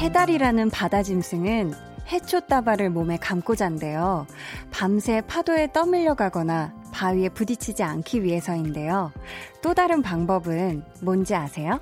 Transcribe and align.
해달이라는 0.00 0.70
바다 0.70 1.02
짐승은 1.02 1.74
해초 2.10 2.40
따발을 2.40 2.88
몸에 2.88 3.18
감고 3.18 3.54
잔대요. 3.54 4.26
밤새 4.70 5.20
파도에 5.20 5.72
떠밀려 5.72 6.14
가거나 6.14 6.72
바위에 6.90 7.28
부딪히지 7.28 7.82
않기 7.82 8.24
위해서인데요. 8.24 9.12
또 9.60 9.74
다른 9.74 10.00
방법은 10.00 10.82
뭔지 11.02 11.34
아세요? 11.34 11.80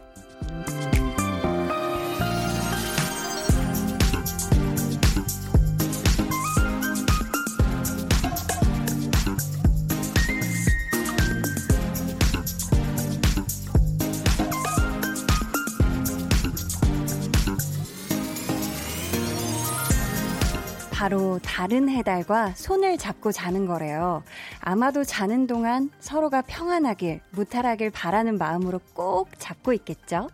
다른 21.59 21.89
해달과 21.89 22.53
손을 22.55 22.99
잡고 22.99 23.33
자는 23.33 23.67
거래요. 23.67 24.23
아마도 24.61 25.03
자는 25.03 25.49
동안 25.49 25.91
서로가 25.99 26.43
평안하길, 26.43 27.21
무탈하길 27.33 27.91
바라는 27.91 28.39
마음으로 28.39 28.79
꼭 28.95 29.29
잡고 29.41 29.73
있겠죠? 29.73 30.29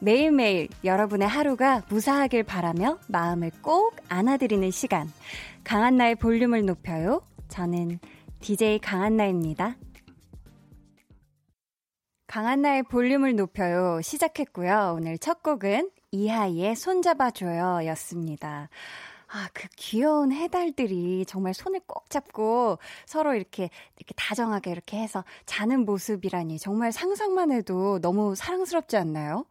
매일매일 0.00 0.68
여러분의 0.84 1.26
하루가 1.26 1.82
무사하길 1.88 2.42
바라며 2.42 2.98
마음을 3.08 3.50
꼭 3.62 3.96
안아드리는 4.10 4.70
시간. 4.70 5.10
강한나의 5.64 6.16
볼륨을 6.16 6.66
높여요. 6.66 7.22
저는 7.48 7.98
DJ 8.40 8.80
강한나입니다. 8.80 9.76
강한나의 12.26 12.82
볼륨을 12.82 13.34
높여요. 13.34 14.02
시작했고요. 14.02 14.92
오늘 14.98 15.16
첫 15.16 15.42
곡은 15.42 15.90
이하이의 16.10 16.76
손잡아줘요 16.76 17.86
였습니다. 17.86 18.68
아, 19.32 19.48
그 19.54 19.68
귀여운 19.76 20.32
해달들이 20.32 21.24
정말 21.24 21.54
손을 21.54 21.80
꼭 21.86 22.10
잡고 22.10 22.78
서로 23.06 23.34
이렇게, 23.34 23.70
이렇게 23.96 24.12
다정하게 24.16 24.72
이렇게 24.72 24.98
해서 24.98 25.24
자는 25.46 25.84
모습이라니 25.84 26.58
정말 26.58 26.90
상상만 26.90 27.52
해도 27.52 28.00
너무 28.00 28.34
사랑스럽지 28.34 28.96
않나요? 28.96 29.46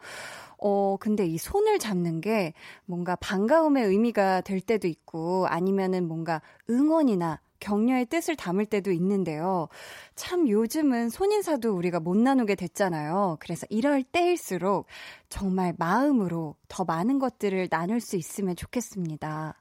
어, 0.58 0.98
근데 1.00 1.26
이 1.26 1.38
손을 1.38 1.80
잡는 1.80 2.20
게 2.20 2.54
뭔가 2.86 3.16
반가움의 3.16 3.86
의미가 3.86 4.42
될 4.42 4.60
때도 4.60 4.88
있고 4.90 5.48
아니면은 5.48 6.10
뭔가 6.10 6.42
응원이나 6.70 7.40
격려의 7.60 8.06
뜻을 8.06 8.36
담을 8.36 8.66
때도 8.66 8.92
있는데요. 8.92 9.68
참 10.16 10.48
요즘은 10.48 11.10
손인사도 11.10 11.76
우리가 11.76 12.00
못 12.00 12.18
나누게 12.18 12.56
됐잖아요. 12.56 13.38
그래서 13.40 13.66
이럴 13.70 14.04
때일수록 14.04 14.88
정말 15.30 15.74
마음으로 15.78 16.56
더 16.68 16.84
많은 16.86 17.20
것들을 17.20 17.70
나눌 17.70 18.00
수 18.00 18.16
있으면 18.16 18.56
좋겠습니다. 18.56 19.60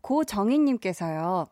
고정희님께서요. 0.00 1.46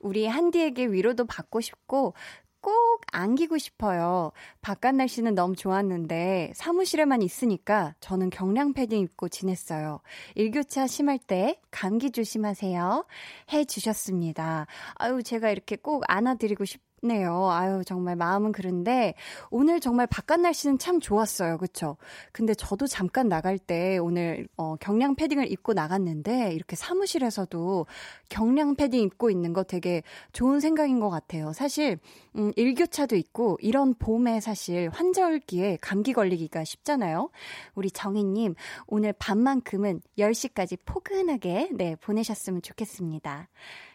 우리 0.00 0.26
한디에게 0.26 0.86
위로도 0.86 1.26
받고 1.26 1.60
싶고 1.60 2.14
꼭 2.60 3.00
안기고 3.12 3.58
싶어요. 3.58 4.32
바깥 4.60 4.94
날씨는 4.94 5.34
너무 5.34 5.56
좋았는데 5.56 6.52
사무실에만 6.54 7.22
있으니까 7.22 7.94
저는 8.00 8.30
경량 8.30 8.74
패딩 8.74 9.00
입고 9.00 9.28
지냈어요. 9.28 10.00
일교차 10.34 10.86
심할 10.86 11.18
때 11.18 11.60
감기 11.70 12.10
조심하세요. 12.10 13.06
해 13.52 13.64
주셨습니다. 13.64 14.66
아유, 14.94 15.22
제가 15.22 15.50
이렇게 15.50 15.76
꼭 15.76 16.04
안아드리고 16.06 16.64
싶 16.64 16.80
네요. 17.02 17.48
아유, 17.50 17.82
정말 17.86 18.14
마음은 18.16 18.52
그런데 18.52 19.14
오늘 19.50 19.80
정말 19.80 20.06
바깥 20.06 20.40
날씨는 20.40 20.78
참 20.78 21.00
좋았어요. 21.00 21.56
그쵸? 21.56 21.96
근데 22.30 22.52
저도 22.52 22.86
잠깐 22.86 23.28
나갈 23.28 23.58
때 23.58 23.96
오늘 23.96 24.46
어, 24.58 24.76
경량 24.76 25.14
패딩을 25.14 25.50
입고 25.50 25.72
나갔는데 25.72 26.52
이렇게 26.52 26.76
사무실에서도 26.76 27.86
경량 28.28 28.76
패딩 28.76 29.00
입고 29.00 29.30
있는 29.30 29.54
거 29.54 29.62
되게 29.62 30.02
좋은 30.32 30.60
생각인 30.60 31.00
것 31.00 31.08
같아요. 31.08 31.54
사실, 31.54 31.98
음, 32.36 32.52
일교차도 32.56 33.16
있고 33.16 33.56
이런 33.62 33.94
봄에 33.94 34.40
사실 34.40 34.90
환절기에 34.92 35.78
감기 35.80 36.12
걸리기가 36.12 36.64
쉽잖아요. 36.64 37.30
우리 37.74 37.90
정희님, 37.90 38.54
오늘 38.86 39.14
밤만큼은 39.14 40.02
10시까지 40.18 40.78
포근하게, 40.84 41.70
네, 41.72 41.96
보내셨으면 41.96 42.60
좋겠습니다. 42.60 43.48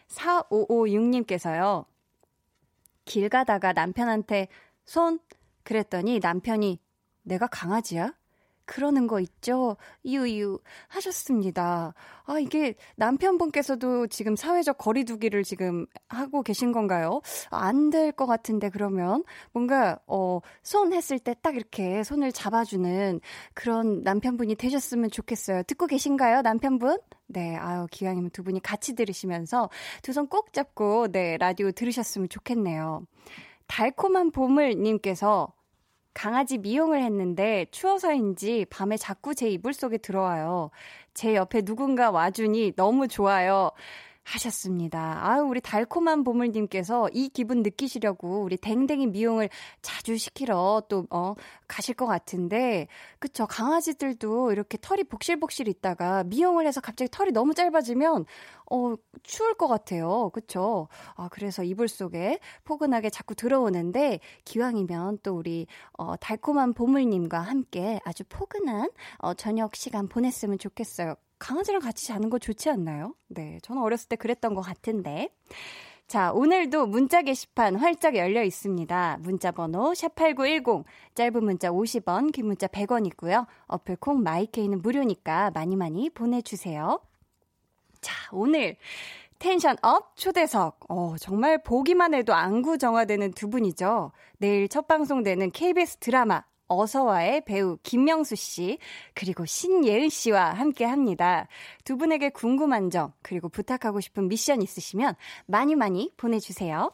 4556님께서요. 0.08 1.84
길 3.06 3.30
가다가 3.30 3.72
남편한테 3.72 4.48
손 4.84 5.18
그랬더니 5.62 6.18
남편이 6.18 6.78
내가 7.22 7.46
강아지야? 7.46 8.12
그러는 8.66 9.06
거 9.06 9.20
있죠? 9.20 9.76
유유 10.04 10.58
하셨습니다. 10.88 11.94
아, 12.24 12.38
이게 12.40 12.74
남편분께서도 12.96 14.08
지금 14.08 14.36
사회적 14.36 14.78
거리두기를 14.78 15.44
지금 15.44 15.86
하고 16.08 16.42
계신 16.42 16.72
건가요? 16.72 17.20
안 17.50 17.90
될 17.90 18.12
것 18.12 18.26
같은데, 18.26 18.68
그러면. 18.70 19.22
뭔가, 19.52 19.98
어, 20.06 20.40
손 20.62 20.92
했을 20.92 21.18
때 21.18 21.34
딱 21.42 21.54
이렇게 21.54 22.02
손을 22.02 22.32
잡아주는 22.32 23.20
그런 23.54 24.02
남편분이 24.02 24.56
되셨으면 24.56 25.10
좋겠어요. 25.10 25.62
듣고 25.64 25.86
계신가요, 25.86 26.42
남편분? 26.42 26.98
네, 27.28 27.56
아유, 27.56 27.86
기왕이면 27.90 28.30
두 28.30 28.42
분이 28.42 28.60
같이 28.62 28.94
들으시면서 28.94 29.70
두 30.02 30.12
손 30.12 30.26
꼭 30.28 30.52
잡고, 30.52 31.08
네, 31.12 31.36
라디오 31.38 31.70
들으셨으면 31.70 32.28
좋겠네요. 32.28 33.02
달콤한 33.68 34.30
보물님께서 34.30 35.52
강아지 36.16 36.56
미용을 36.56 37.02
했는데 37.02 37.66
추워서인지 37.72 38.64
밤에 38.70 38.96
자꾸 38.96 39.34
제 39.34 39.50
이불 39.50 39.74
속에 39.74 39.98
들어와요. 39.98 40.70
제 41.12 41.34
옆에 41.34 41.60
누군가 41.60 42.10
와주니 42.10 42.72
너무 42.74 43.06
좋아요. 43.06 43.70
하셨습니다. 44.26 45.20
아유, 45.24 45.42
우리 45.44 45.60
달콤한 45.60 46.24
보물님께서 46.24 47.08
이 47.12 47.28
기분 47.28 47.62
느끼시려고 47.62 48.42
우리 48.42 48.56
댕댕이 48.56 49.06
미용을 49.06 49.48
자주 49.82 50.16
시키러 50.18 50.82
또, 50.88 51.06
어, 51.10 51.34
가실 51.68 51.94
것 51.94 52.06
같은데, 52.06 52.88
그쵸. 53.20 53.46
강아지들도 53.46 54.50
이렇게 54.52 54.78
털이 54.80 55.04
복실복실 55.04 55.68
있다가 55.68 56.24
미용을 56.24 56.66
해서 56.66 56.80
갑자기 56.80 57.08
털이 57.10 57.30
너무 57.30 57.54
짧아지면, 57.54 58.24
어, 58.72 58.94
추울 59.22 59.54
것 59.54 59.68
같아요. 59.68 60.30
그쵸. 60.30 60.88
아, 61.14 61.28
그래서 61.30 61.62
이불 61.62 61.86
속에 61.88 62.40
포근하게 62.64 63.10
자꾸 63.10 63.34
들어오는데, 63.36 64.18
기왕이면 64.44 65.18
또 65.22 65.36
우리, 65.36 65.66
어, 65.98 66.16
달콤한 66.16 66.74
보물님과 66.74 67.38
함께 67.38 68.00
아주 68.04 68.24
포근한, 68.28 68.90
어, 69.18 69.34
저녁 69.34 69.76
시간 69.76 70.08
보냈으면 70.08 70.58
좋겠어요. 70.58 71.14
강아지랑 71.38 71.80
같이 71.80 72.06
자는 72.06 72.30
거 72.30 72.38
좋지 72.38 72.70
않나요? 72.70 73.14
네, 73.28 73.58
저는 73.62 73.82
어렸을 73.82 74.08
때 74.08 74.16
그랬던 74.16 74.54
것 74.54 74.62
같은데. 74.62 75.30
자, 76.06 76.32
오늘도 76.32 76.86
문자 76.86 77.22
게시판 77.22 77.74
활짝 77.76 78.14
열려 78.16 78.44
있습니다. 78.44 79.18
문자 79.22 79.50
번호 79.50 79.90
샵8910, 79.92 80.84
짧은 81.14 81.44
문자 81.44 81.70
50원, 81.70 82.32
긴 82.32 82.46
문자 82.46 82.68
100원 82.68 83.06
있고요. 83.08 83.46
어플 83.66 83.96
콩 83.96 84.22
마이케이는 84.22 84.82
무료니까 84.82 85.50
많이 85.52 85.74
많이 85.74 86.08
보내주세요. 86.10 87.00
자, 88.00 88.14
오늘 88.30 88.76
tension 89.40 89.76
up 89.82 90.16
초대석. 90.16 90.86
어, 90.88 91.16
정말 91.18 91.62
보기만 91.62 92.14
해도 92.14 92.34
안구 92.34 92.78
정화되는 92.78 93.32
두 93.32 93.50
분이죠. 93.50 94.12
내일 94.38 94.68
첫 94.68 94.86
방송되는 94.86 95.50
KBS 95.50 95.96
드라마 95.96 96.44
어서와의 96.68 97.44
배우 97.44 97.78
김명수 97.82 98.36
씨, 98.36 98.78
그리고 99.14 99.44
신예은 99.44 100.08
씨와 100.08 100.52
함께 100.52 100.84
합니다. 100.84 101.48
두 101.84 101.96
분에게 101.96 102.30
궁금한 102.30 102.90
점, 102.90 103.12
그리고 103.22 103.48
부탁하고 103.48 104.00
싶은 104.00 104.28
미션 104.28 104.62
있으시면 104.62 105.14
많이 105.46 105.74
많이 105.74 106.12
보내주세요. 106.16 106.92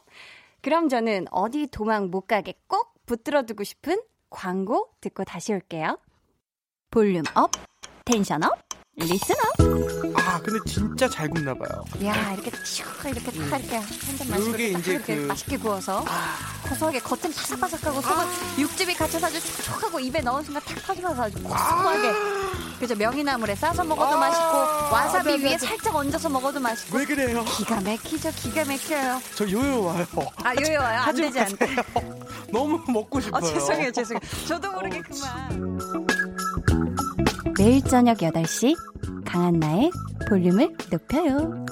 그럼 0.61 0.89
저는 0.89 1.25
어디 1.31 1.67
도망 1.67 2.09
못 2.09 2.21
가게 2.21 2.53
꼭 2.67 2.93
붙들어 3.05 3.43
두고 3.43 3.63
싶은 3.63 4.01
광고 4.29 4.89
듣고 5.01 5.23
다시 5.23 5.53
올게요. 5.53 5.99
볼륨 6.89 7.23
up, 7.35 7.51
tension 8.05 8.43
up, 8.43 8.62
up. 8.97 10.19
아, 10.19 10.39
근데 10.39 10.59
진짜 10.71 11.09
잘 11.09 11.27
굽나 11.29 11.53
봐요. 11.53 11.83
야, 12.05 12.31
이렇게 12.33 12.51
슉 12.51 13.05
이렇게 13.07 13.31
탁 13.49 13.59
이렇게 13.59 13.75
한잔 13.77 14.29
마시고 14.29 14.51
그게 14.51 14.67
이제 14.69 14.91
이렇게 14.93 15.15
그- 15.15 15.21
맛있게 15.21 15.57
구워서 15.57 16.05
아, 16.07 16.37
고소하게 16.69 16.99
겉은 16.99 17.33
바삭바삭하고 17.33 18.01
속은 18.01 18.25
육즙이 18.59 18.93
갇혀서 18.93 19.27
아주 19.27 19.41
촉촉하고 19.41 19.99
입에 19.99 20.21
넣은 20.21 20.43
순간 20.43 20.61
탁 20.63 20.75
터지면서 20.85 21.23
아주 21.23 21.41
고소하게 21.41 22.13
그죠 22.79 22.95
명이나물에 22.95 23.55
싸서 23.55 23.83
먹어도 23.83 24.15
아, 24.15 24.17
맛있고 24.17 24.93
와사비 24.93 25.29
맞아, 25.31 25.43
위에 25.43 25.51
맞아. 25.53 25.67
살짝 25.67 25.95
얹어서 25.95 26.29
먹어도 26.29 26.59
맛있고 26.59 26.97
왜 26.97 27.05
그래요? 27.05 27.43
기가 27.45 27.81
막히죠 27.81 28.31
기가 28.35 28.63
막혀요 28.65 29.21
저 29.35 29.49
요요 29.49 29.83
와요. 29.83 30.05
아 30.43 30.53
요요 30.61 30.79
와요 30.79 31.01
안 31.01 31.15
되지 31.15 31.39
안 31.39 31.55
돼. 31.57 31.65
마세요. 31.75 31.83
너무 32.51 32.79
먹고 32.87 33.19
싶어요. 33.19 33.37
아 33.37 33.41
죄송해요 33.41 33.91
죄송해요 33.91 34.21
저도 34.47 34.71
모르게 34.71 35.01
그만 35.01 35.79
매일 37.63 37.81
저녁 37.81 38.17
8시 38.17 38.75
강한나의 39.25 39.89
볼륨을 40.27 40.75
높여요 40.91 41.65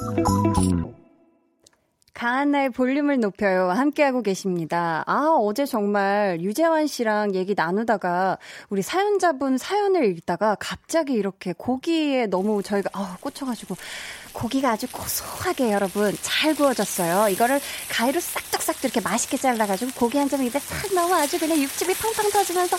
가한나의 2.14 2.70
볼륨을 2.70 3.20
높여요. 3.20 3.72
함께하고 3.72 4.22
계십니다. 4.22 5.04
아, 5.08 5.36
어제 5.38 5.66
정말 5.66 6.40
유재환 6.40 6.88
씨랑 6.88 7.36
얘기 7.36 7.56
나누다가 7.56 8.38
우리 8.70 8.82
사연자분 8.82 9.58
사연을 9.58 10.06
읽다가 10.06 10.56
갑자기 10.60 11.14
이렇게 11.14 11.52
고기에 11.52 12.28
너무 12.28 12.64
저희가 12.64 12.92
아, 12.94 13.18
꽂혀가지고 13.20 13.76
고기가 14.32 14.72
아주 14.72 14.88
고소하게 14.90 15.74
여러분 15.74 16.16
잘 16.22 16.56
구워졌어요. 16.56 17.28
이거를 17.30 17.60
가위로 17.90 18.22
싹둑싹둑 18.22 18.86
이렇게 18.86 19.02
맛있게 19.02 19.36
잘라가지고 19.36 19.92
고기 19.96 20.18
한점 20.18 20.42
입에 20.44 20.58
싹 20.58 20.94
넣어 20.94 21.16
아주 21.16 21.38
그냥 21.38 21.58
육즙이 21.58 21.94
팡팡 21.96 22.30
터지면서 22.32 22.78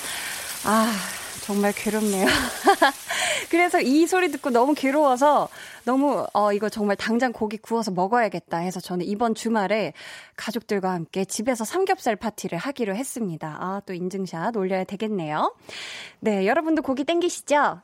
아, 0.64 0.94
정말 1.42 1.72
괴롭네요. 1.74 2.26
그래서 3.50 3.80
이 3.80 4.06
소리 4.06 4.30
듣고 4.30 4.50
너무 4.50 4.74
괴로워서 4.74 5.48
너무 5.84 6.24
어 6.32 6.52
이거 6.52 6.68
정말 6.68 6.96
당장 6.96 7.32
고기 7.32 7.56
구워서 7.56 7.90
먹어야겠다 7.90 8.58
해서 8.58 8.78
저는 8.80 9.04
이번 9.06 9.34
주말에 9.34 9.92
가족들과 10.36 10.92
함께 10.92 11.24
집에서 11.24 11.64
삼겹살 11.64 12.14
파티를 12.16 12.58
하기로 12.58 12.94
했습니다. 12.94 13.56
아, 13.60 13.82
또 13.86 13.92
인증샷 13.92 14.56
올려야 14.56 14.84
되겠네요. 14.84 15.54
네, 16.20 16.46
여러분도 16.46 16.82
고기 16.82 17.04
땡기시죠? 17.04 17.80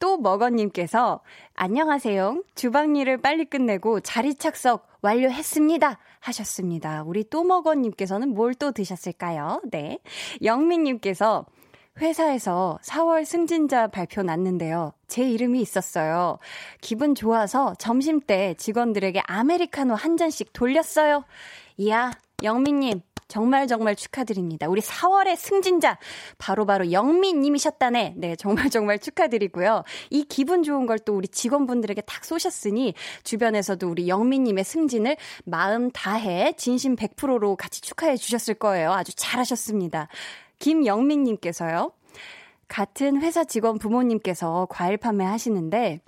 또 0.00 0.18
먹어님께서 0.18 1.20
안녕하세요. 1.54 2.44
주방 2.54 2.94
일을 2.94 3.16
빨리 3.20 3.44
끝내고 3.46 4.00
자리 4.00 4.34
착석 4.34 4.86
완료했습니다. 5.00 5.98
하셨습니다. 6.20 7.02
우리 7.04 7.24
또 7.28 7.42
먹어님께서는 7.42 8.34
뭘 8.34 8.54
또 8.54 8.70
드셨을까요? 8.72 9.62
네. 9.70 9.98
영민님께서 10.42 11.46
회사에서 12.00 12.78
4월 12.82 13.24
승진자 13.24 13.88
발표 13.88 14.22
났는데요. 14.22 14.92
제 15.08 15.28
이름이 15.28 15.60
있었어요. 15.60 16.38
기분 16.80 17.14
좋아서 17.14 17.74
점심 17.78 18.20
때 18.20 18.54
직원들에게 18.58 19.20
아메리카노 19.26 19.94
한 19.94 20.16
잔씩 20.16 20.52
돌렸어요. 20.52 21.24
이야, 21.76 22.12
영민님, 22.42 23.00
정말 23.28 23.66
정말 23.66 23.94
축하드립니다. 23.94 24.68
우리 24.68 24.80
4월의 24.80 25.36
승진자 25.36 25.98
바로바로 26.38 26.84
바로 26.84 26.92
영민님이셨다네. 26.92 28.14
네, 28.16 28.36
정말 28.36 28.70
정말 28.70 28.98
축하드리고요. 28.98 29.84
이 30.10 30.24
기분 30.24 30.62
좋은 30.62 30.86
걸 30.86 30.98
또 31.04 31.14
우리 31.16 31.28
직원분들에게 31.28 32.00
탁 32.02 32.24
쏘셨으니 32.24 32.94
주변에서도 33.22 33.88
우리 33.88 34.08
영민님의 34.08 34.64
승진을 34.64 35.16
마음 35.44 35.90
다해 35.90 36.54
진심 36.56 36.96
100%로 36.96 37.54
같이 37.56 37.80
축하해 37.80 38.16
주셨을 38.16 38.54
거예요. 38.54 38.92
아주 38.92 39.14
잘하셨습니다. 39.14 40.08
김영민님께서요. 40.58 41.92
같은 42.68 43.20
회사 43.22 43.44
직원 43.44 43.78
부모님께서 43.78 44.66
과일 44.70 44.96
판매 44.96 45.24
하시는데 45.24 46.00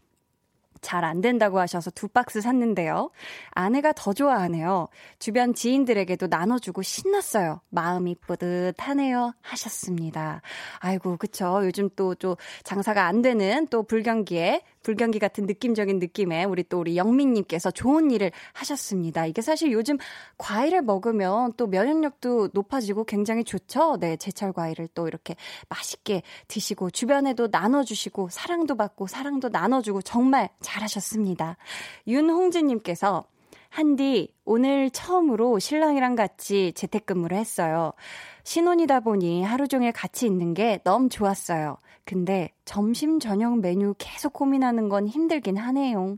잘 0.80 1.04
안 1.04 1.20
된다고 1.20 1.58
하셔서 1.58 1.90
두 1.90 2.08
박스 2.08 2.40
샀는데요. 2.40 3.10
아내가 3.50 3.92
더 3.92 4.12
좋아하네요. 4.12 4.88
주변 5.18 5.54
지인들에게도 5.54 6.26
나눠주고 6.28 6.82
신났어요. 6.82 7.60
마음이 7.70 8.16
뿌듯하네요. 8.26 9.34
하셨습니다. 9.42 10.42
아이고, 10.78 11.16
그쵸. 11.16 11.60
요즘 11.64 11.88
또, 11.96 12.14
또 12.14 12.36
장사가 12.64 13.06
안 13.06 13.22
되는 13.22 13.66
또 13.68 13.82
불경기에 13.82 14.62
불경기 14.82 15.18
같은 15.18 15.46
느낌적인 15.46 15.98
느낌에 15.98 16.44
우리 16.44 16.62
또 16.62 16.80
우리 16.80 16.96
영민님께서 16.96 17.70
좋은 17.70 18.10
일을 18.10 18.32
하셨습니다. 18.52 19.26
이게 19.26 19.42
사실 19.42 19.72
요즘 19.72 19.98
과일을 20.38 20.82
먹으면 20.82 21.52
또 21.56 21.66
면역력도 21.66 22.50
높아지고 22.52 23.04
굉장히 23.04 23.44
좋죠. 23.44 23.98
네, 23.98 24.16
제철 24.16 24.52
과일을 24.52 24.88
또 24.94 25.08
이렇게 25.08 25.36
맛있게 25.68 26.22
드시고 26.48 26.90
주변에도 26.90 27.48
나눠주시고 27.50 28.28
사랑도 28.30 28.76
받고 28.76 29.06
사랑도 29.06 29.48
나눠주고 29.48 30.02
정말 30.02 30.48
잘하셨습니다. 30.60 31.56
윤홍진님께서 32.06 33.24
한디, 33.70 34.34
오늘 34.44 34.90
처음으로 34.90 35.60
신랑이랑 35.60 36.16
같이 36.16 36.72
재택근무를 36.74 37.36
했어요. 37.36 37.92
신혼이다 38.42 38.98
보니 39.00 39.44
하루 39.44 39.68
종일 39.68 39.92
같이 39.92 40.26
있는 40.26 40.54
게 40.54 40.80
너무 40.82 41.08
좋았어요. 41.08 41.78
근데 42.10 42.50
점심 42.64 43.20
저녁 43.20 43.60
메뉴 43.60 43.94
계속 43.96 44.32
고민하는 44.32 44.88
건 44.88 45.06
힘들긴 45.06 45.56
하네요. 45.56 46.16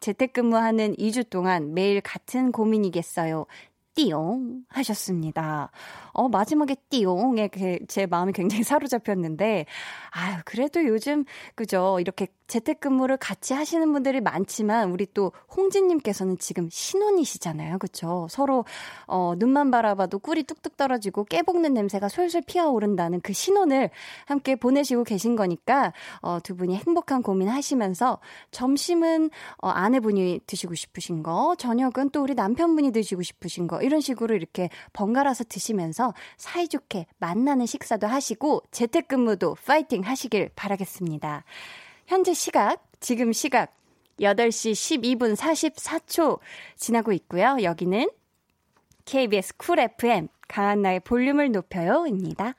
재택근무하는 0.00 0.96
2주 0.96 1.30
동안 1.30 1.72
매일 1.72 2.02
같은 2.02 2.52
고민이겠어요. 2.52 3.46
띠용 3.94 4.64
하셨습니다. 4.68 5.70
어, 6.12 6.28
마지막에 6.28 6.76
띠용에 6.90 7.48
제 7.88 8.04
마음이 8.04 8.32
굉장히 8.34 8.64
사로잡혔는데, 8.64 9.64
아유, 10.10 10.36
그래도 10.44 10.84
요즘, 10.84 11.24
그죠. 11.54 11.98
이렇게 12.00 12.26
재택근무를 12.50 13.16
같이 13.16 13.54
하시는 13.54 13.92
분들이 13.92 14.20
많지만, 14.20 14.90
우리 14.90 15.06
또 15.14 15.32
홍진님께서는 15.56 16.38
지금 16.38 16.68
신혼이시잖아요. 16.70 17.78
그쵸. 17.78 18.26
서로, 18.28 18.64
어, 19.06 19.34
눈만 19.36 19.70
바라봐도 19.70 20.18
꿀이 20.18 20.42
뚝뚝 20.42 20.76
떨어지고 20.76 21.24
깨볶는 21.24 21.72
냄새가 21.72 22.08
솔솔 22.08 22.42
피어오른다는 22.46 23.20
그 23.20 23.32
신혼을 23.32 23.90
함께 24.26 24.56
보내시고 24.56 25.04
계신 25.04 25.36
거니까, 25.36 25.92
어, 26.22 26.40
두 26.42 26.56
분이 26.56 26.76
행복한 26.76 27.22
고민 27.22 27.48
하시면서, 27.48 28.18
점심은, 28.50 29.30
어, 29.58 29.68
아내분이 29.68 30.40
드시고 30.46 30.74
싶으신 30.74 31.22
거, 31.22 31.54
저녁은 31.56 32.10
또 32.10 32.22
우리 32.22 32.34
남편분이 32.34 32.90
드시고 32.90 33.22
싶으신 33.22 33.68
거, 33.68 33.80
이런 33.80 34.00
식으로 34.00 34.34
이렇게 34.34 34.70
번갈아서 34.92 35.44
드시면서 35.44 36.14
사이좋게 36.36 37.06
만나는 37.18 37.66
식사도 37.66 38.08
하시고 38.08 38.62
재택근무도 38.72 39.56
파이팅 39.64 40.02
하시길 40.02 40.50
바라겠습니다. 40.56 41.44
현재 42.10 42.34
시각, 42.34 42.82
지금 42.98 43.32
시각 43.32 43.72
8시 44.18 44.72
12분 44.72 45.36
44초 45.36 46.40
지나고 46.74 47.12
있고요. 47.12 47.58
여기는 47.62 48.10
KBS 49.04 49.56
쿨 49.56 49.78
FM 49.78 50.26
강한나의 50.48 50.98
볼륨을 51.04 51.52
높여요입니다. 51.52 52.54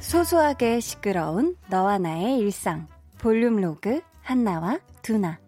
소소하게 0.00 0.80
시끄러운 0.80 1.56
너와 1.70 1.98
나의 1.98 2.38
일상 2.38 2.88
볼륨 3.18 3.60
로그 3.60 4.00
한나와 4.22 4.80
두나 5.02 5.38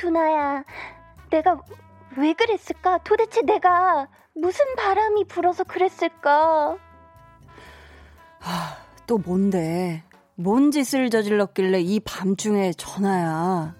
두나야 0.00 0.64
내가 1.28 1.60
왜 2.16 2.32
그랬을까? 2.32 2.98
도대체 3.04 3.42
내가 3.42 4.08
무슨 4.34 4.64
바람이 4.74 5.26
불어서 5.26 5.62
그랬을까? 5.64 6.78
하, 8.38 8.76
또 9.06 9.18
뭔데? 9.18 10.02
뭔 10.34 10.70
짓을 10.70 11.10
저질렀길래 11.10 11.80
이 11.80 12.00
밤중에 12.00 12.72
전화야. 12.72 13.74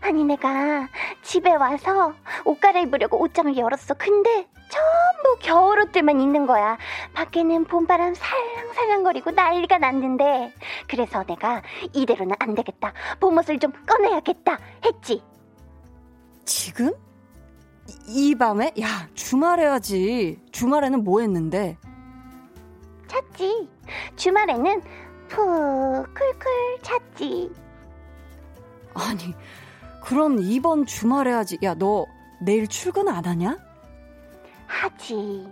아니, 0.00 0.24
내가 0.24 0.88
집에 1.22 1.54
와서 1.54 2.14
옷 2.44 2.58
갈아입으려고 2.58 3.20
옷장을 3.20 3.56
열었어. 3.56 3.94
근데 3.94 4.48
전부 4.68 5.38
겨울옷들만 5.40 6.20
있는 6.20 6.46
거야. 6.46 6.76
밖에는 7.14 7.64
봄바람 7.64 8.14
살랑살랑거리고 8.14 9.30
난리가 9.30 9.78
났는데. 9.78 10.52
그래서 10.88 11.24
내가 11.24 11.62
이대로는 11.92 12.34
안 12.38 12.54
되겠다. 12.54 12.92
봄옷을 13.20 13.58
좀 13.58 13.72
꺼내야겠다. 13.86 14.58
했지. 14.84 15.22
지금? 16.44 16.92
이, 18.08 18.30
이 18.30 18.34
밤에? 18.34 18.72
야, 18.80 19.08
주말에야지. 19.14 20.40
주말에는 20.52 21.04
뭐 21.04 21.20
했는데? 21.20 21.78
잤지. 23.06 23.68
주말에는 24.16 24.82
푹 25.28 25.44
쿨쿨 26.14 26.78
잤지. 26.82 27.52
아니, 28.94 29.34
그럼 30.02 30.38
이번 30.40 30.86
주말에 30.86 31.32
하지. 31.32 31.58
야, 31.62 31.74
너 31.74 32.06
내일 32.40 32.66
출근 32.66 33.08
안 33.08 33.24
하냐? 33.24 33.65
하지. 34.66 35.46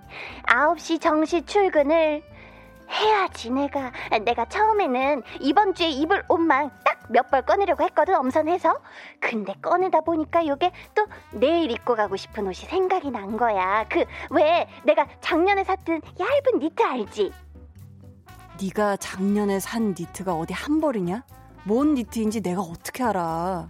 9시 0.46 1.00
정시 1.00 1.42
출근을 1.46 2.22
해야지, 2.90 3.50
내가. 3.50 3.92
내가 4.24 4.44
처음에는 4.46 5.22
이번 5.40 5.74
주에 5.74 5.88
입을 5.88 6.24
옷만 6.28 6.70
딱 6.84 6.94
몇 7.10 7.30
벌 7.30 7.42
꺼내려고 7.42 7.82
했거든, 7.84 8.14
엄선해서. 8.14 8.78
근데 9.20 9.54
꺼내다 9.60 10.00
보니까 10.00 10.46
요게 10.46 10.72
또 10.94 11.06
내일 11.32 11.70
입고 11.70 11.94
가고 11.96 12.16
싶은 12.16 12.44
옷이 12.44 12.66
생각이 12.68 13.10
난 13.10 13.36
거야. 13.36 13.84
그, 13.88 14.04
왜 14.30 14.68
내가 14.84 15.06
작년에 15.20 15.64
샀던 15.64 16.00
얇은 16.18 16.60
니트 16.60 16.82
알지? 16.82 17.32
네가 18.62 18.96
작년에 18.96 19.60
산 19.60 19.88
니트가 19.98 20.34
어디 20.34 20.54
한 20.54 20.80
벌이냐? 20.80 21.24
뭔 21.64 21.94
니트인지 21.94 22.40
내가 22.40 22.60
어떻게 22.62 23.02
알아? 23.02 23.68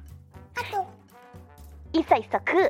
있어 1.93 2.17
있어 2.17 2.39
그 2.45 2.69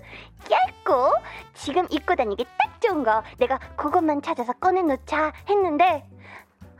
얇고 0.50 1.14
지금 1.54 1.86
입고 1.90 2.14
다니기 2.14 2.44
딱 2.58 2.80
좋은 2.80 3.02
거 3.02 3.22
내가 3.38 3.58
그것만 3.76 4.22
찾아서 4.22 4.52
꺼내놓자 4.54 5.32
했는데 5.48 6.06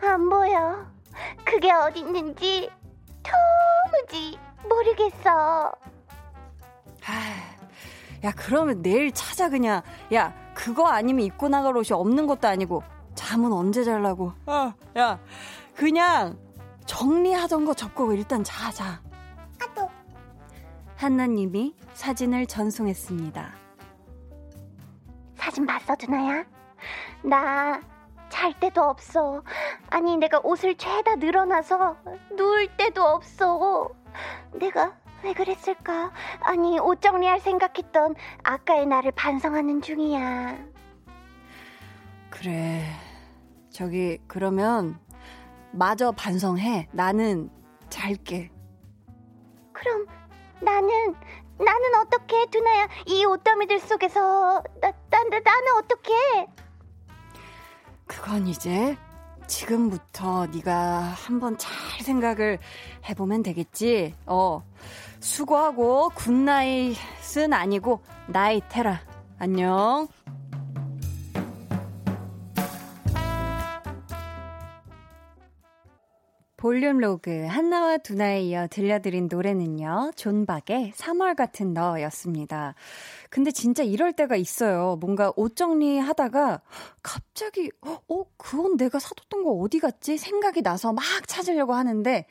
안 0.00 0.28
보여 0.28 0.86
그게 1.44 1.72
어디 1.72 2.00
있는지 2.00 2.70
도무지 3.22 4.38
모르겠어. 4.68 5.72
야, 8.24 8.32
그러면 8.34 8.82
내일 8.82 9.12
찾아, 9.12 9.50
그냥. 9.50 9.82
야, 10.14 10.32
그거 10.54 10.88
아니면 10.88 11.26
입고 11.26 11.48
나갈 11.48 11.76
옷이 11.76 11.88
없는 11.92 12.26
것도 12.26 12.48
아니고, 12.48 12.82
잠은 13.14 13.52
언제 13.52 13.84
잘라고. 13.84 14.32
아, 14.46 14.72
야, 14.96 15.18
그냥 15.74 16.38
정리하던 16.86 17.66
거 17.66 17.74
접고 17.74 18.12
일단 18.14 18.42
자, 18.42 18.70
자. 18.70 19.02
한나님이 21.04 21.74
사진을 21.92 22.46
전송했습니다. 22.46 23.52
사진 25.36 25.66
봤어, 25.66 25.94
두나야? 25.96 26.44
나 27.22 27.94
잘 28.34 28.52
때도 28.58 28.82
없어. 28.82 29.44
아니, 29.90 30.16
내가 30.16 30.40
옷을 30.42 30.74
죄다 30.76 31.14
늘어나서 31.14 31.96
누울 32.36 32.66
때도 32.76 33.00
없어. 33.00 33.90
내가 34.58 34.92
왜 35.22 35.32
그랬을까? 35.32 36.10
아니, 36.40 36.80
옷 36.80 37.00
정리할 37.00 37.38
생각했던 37.38 38.16
아까의 38.42 38.86
나를 38.86 39.12
반성하는 39.12 39.82
중이야. 39.82 40.58
그래. 42.28 42.82
저기, 43.70 44.18
그러면 44.26 44.98
마저 45.70 46.10
반성해. 46.10 46.88
나는 46.90 47.50
잘게. 47.88 48.50
그럼 49.72 50.06
나는 50.64 51.14
나는 51.58 51.94
어떻게 52.00 52.46
두나야 52.46 52.88
이 53.06 53.24
옷더미들 53.24 53.78
속에서 53.80 54.62
나, 54.80 54.90
나, 55.10 55.22
나 55.24 55.40
나는 55.40 55.76
어떻게 55.78 56.12
그건 58.06 58.46
이제 58.48 58.96
지금부터 59.46 60.46
네가 60.46 60.72
한번 61.00 61.58
잘 61.58 61.72
생각을 62.02 62.58
해보면 63.08 63.42
되겠지. 63.42 64.14
어, 64.26 64.62
수고하고 65.20 66.10
good 66.14 66.60
night은 66.60 67.52
아니고 67.52 68.00
night 68.26 68.64
해라. 68.74 69.00
안녕. 69.38 70.08
볼륨 76.64 76.96
로그 76.96 77.44
한나와 77.44 77.98
두나에 77.98 78.40
이어 78.44 78.66
들려드린 78.68 79.28
노래는요. 79.30 80.12
존박의 80.16 80.92
3월 80.96 81.36
같은 81.36 81.74
너였습니다. 81.74 82.74
근데 83.28 83.50
진짜 83.50 83.82
이럴 83.82 84.14
때가 84.14 84.36
있어요. 84.36 84.96
뭔가 84.98 85.30
옷 85.36 85.56
정리하다가 85.56 86.62
갑자기 87.02 87.70
어 87.82 88.24
그건 88.38 88.78
내가 88.78 88.98
사뒀던 88.98 89.44
거 89.44 89.50
어디 89.50 89.78
갔지 89.78 90.16
생각이 90.16 90.62
나서 90.62 90.94
막 90.94 91.04
찾으려고 91.26 91.74
하는데 91.74 92.24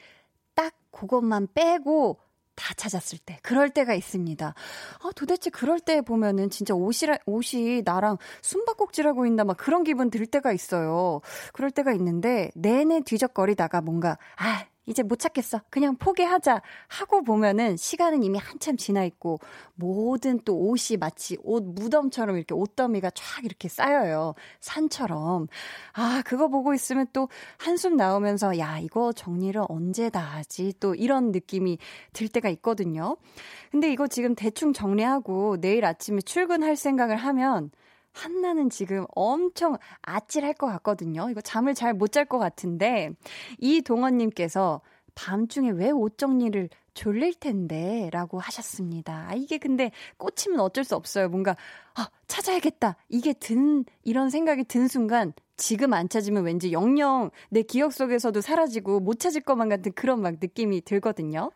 딱 0.56 0.74
그것만 0.90 1.50
빼고 1.54 2.18
다 2.56 2.74
찾았을 2.76 3.20
때, 3.20 3.40
그럴 3.42 3.70
때가 3.70 3.94
있습니다. 3.94 4.46
아, 4.48 5.10
도대체 5.16 5.50
그럴 5.50 5.80
때 5.80 6.02
보면은 6.02 6.50
진짜 6.50 6.74
옷이, 6.74 7.12
옷이 7.26 7.82
나랑 7.84 8.18
숨바꼭질하고 8.42 9.26
있나 9.26 9.44
막 9.44 9.58
그런 9.58 9.84
기분 9.84 10.10
들 10.10 10.26
때가 10.26 10.52
있어요. 10.52 11.22
그럴 11.54 11.72
때가 11.72 11.94
있는데, 11.94 12.52
내내 12.56 13.02
뒤적거리다가 13.02 13.82
뭔가, 13.82 14.18
아, 14.38 14.66
이제 14.86 15.02
못 15.04 15.20
찾겠어. 15.20 15.62
그냥 15.70 15.96
포기하자. 15.96 16.62
하고 16.88 17.24
보면은 17.24 17.78
시간은 17.78 18.24
이미 18.24 18.38
한참 18.38 18.76
지나 18.76 19.04
있고 19.06 19.40
모든 19.76 20.40
또 20.44 20.58
옷이 20.58 20.98
마치 21.00 21.38
옷 21.44 21.64
무덤처럼 21.64 22.38
이렇게 22.38 22.54
옷더미가 22.54 23.12
쫙 23.12 23.46
이렇게 23.46 23.70
쌓여요. 23.70 24.34
산처럼. 24.60 25.48
아, 25.94 26.22
그거 26.26 26.50
보고 26.50 26.74
있으면 26.74 27.08
또 27.14 27.30
한숨 27.58 27.96
나오면서 27.96 28.60
야, 28.60 28.80
이거 28.80 29.14
정리를 29.14 29.62
언제 29.70 30.10
다 30.10 30.20
하지? 30.20 30.74
또 30.80 30.96
이런 30.96 31.32
느낌이 31.32 31.78
들 32.12 32.28
때가 32.28 32.50
있거든요. 32.50 33.18
근데 33.72 33.92
이거 33.92 34.08
지금 34.08 34.36
대충 34.36 34.74
정리하고 34.74 35.62
내일 35.62 35.86
아침에 35.86 36.22
출근할 36.22 36.76
생각을 36.76 37.16
하면 37.16 37.72
한나는 38.14 38.70
지금 38.70 39.06
엄청 39.16 39.78
아찔할 40.02 40.54
것 40.54 40.68
같거든요. 40.68 41.30
이거 41.30 41.42
잠을 41.42 41.74
잘 41.74 41.94
못 41.94 42.12
잘 42.12 42.26
것 42.26 42.38
같은데 42.40 43.10
이동원님께서 43.60 44.82
밤중에 45.16 45.72
왜 45.72 45.92
옷 45.92 46.18
정리를 46.18 46.70
졸릴 46.94 47.34
텐데 47.34 48.10
라고 48.12 48.40
하셨습니다. 48.40 49.28
아, 49.30 49.34
이게 49.34 49.58
근데 49.58 49.92
꽂히면 50.18 50.60
어쩔 50.60 50.84
수 50.84 50.96
없어요. 50.96 51.28
뭔가, 51.28 51.56
아, 51.96 52.08
찾아야겠다. 52.28 52.98
이게 53.10 53.34
든, 53.34 53.84
이런 54.04 54.30
생각이 54.30 54.64
든 54.66 54.88
순간 54.88 55.34
지금 55.56 55.94
안 55.94 56.10
찾으면 56.10 56.44
왠지 56.44 56.72
영영 56.72 57.32
내 57.50 57.62
기억 57.62 57.94
속에서도 57.94 58.42
사라지고 58.42 59.00
못 59.00 59.20
찾을 59.20 59.42
것만 59.42 59.70
같은 59.70 59.92
그런 59.94 60.22
막 60.22 60.36
느낌이 60.42 60.82
들거든요. 60.82 61.52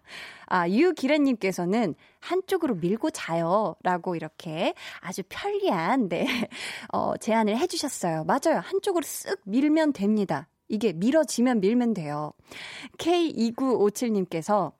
아, 0.45 0.69
유기래님께서는 0.69 1.95
한쪽으로 2.19 2.75
밀고 2.75 3.09
자요. 3.11 3.75
라고 3.83 4.15
이렇게 4.15 4.73
아주 5.01 5.23
편리한, 5.27 6.09
네, 6.09 6.27
어, 6.93 7.17
제안을 7.17 7.57
해주셨어요. 7.57 8.25
맞아요. 8.25 8.59
한쪽으로 8.63 9.03
쓱 9.03 9.39
밀면 9.45 9.93
됩니다. 9.93 10.47
이게 10.69 10.93
밀어지면 10.93 11.61
밀면 11.61 11.93
돼요. 11.93 12.33
K2957님께서 12.97 14.73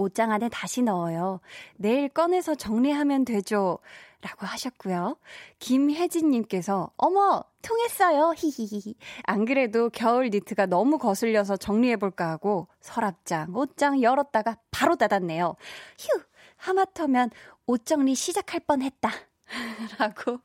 옷장 0.00 0.32
안에 0.32 0.48
다시 0.48 0.82
넣어요. 0.82 1.40
내일 1.76 2.08
꺼내서 2.08 2.54
정리하면 2.54 3.24
되죠. 3.24 3.78
라고 4.22 4.46
하셨고요. 4.46 5.16
김혜진님께서, 5.58 6.90
어머, 6.96 7.42
통했어요. 7.62 8.32
히히히. 8.36 8.94
안 9.24 9.44
그래도 9.44 9.88
겨울 9.90 10.30
니트가 10.30 10.66
너무 10.66 10.98
거슬려서 10.98 11.56
정리해볼까 11.56 12.28
하고 12.28 12.68
서랍장, 12.80 13.54
옷장 13.54 14.02
열었다가 14.02 14.56
바로 14.70 14.96
닫았네요. 14.96 15.56
휴, 15.98 16.20
하마터면 16.56 17.30
옷 17.66 17.86
정리 17.86 18.14
시작할 18.14 18.60
뻔 18.66 18.82
했다. 18.82 19.10
라고. 19.98 20.38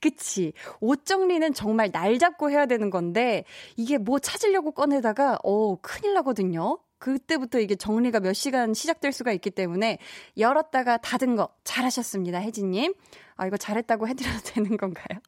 그치. 0.00 0.52
옷 0.80 1.04
정리는 1.04 1.52
정말 1.54 1.90
날 1.90 2.18
잡고 2.18 2.50
해야 2.50 2.66
되는 2.66 2.90
건데, 2.90 3.44
이게 3.76 3.98
뭐 3.98 4.18
찾으려고 4.18 4.72
꺼내다가, 4.72 5.38
어, 5.44 5.76
큰일 5.80 6.14
나거든요. 6.14 6.78
그때부터 6.98 7.60
이게 7.60 7.74
정리가 7.74 8.20
몇 8.20 8.32
시간 8.32 8.74
시작될 8.74 9.12
수가 9.12 9.32
있기 9.32 9.50
때문에 9.50 9.98
열었다가 10.38 10.98
닫은 10.98 11.36
거 11.36 11.48
잘하셨습니다, 11.64 12.38
혜진님. 12.38 12.94
아, 13.36 13.46
이거 13.46 13.56
잘했다고 13.56 14.08
해드려도 14.08 14.38
되는 14.54 14.76
건가요? 14.76 15.20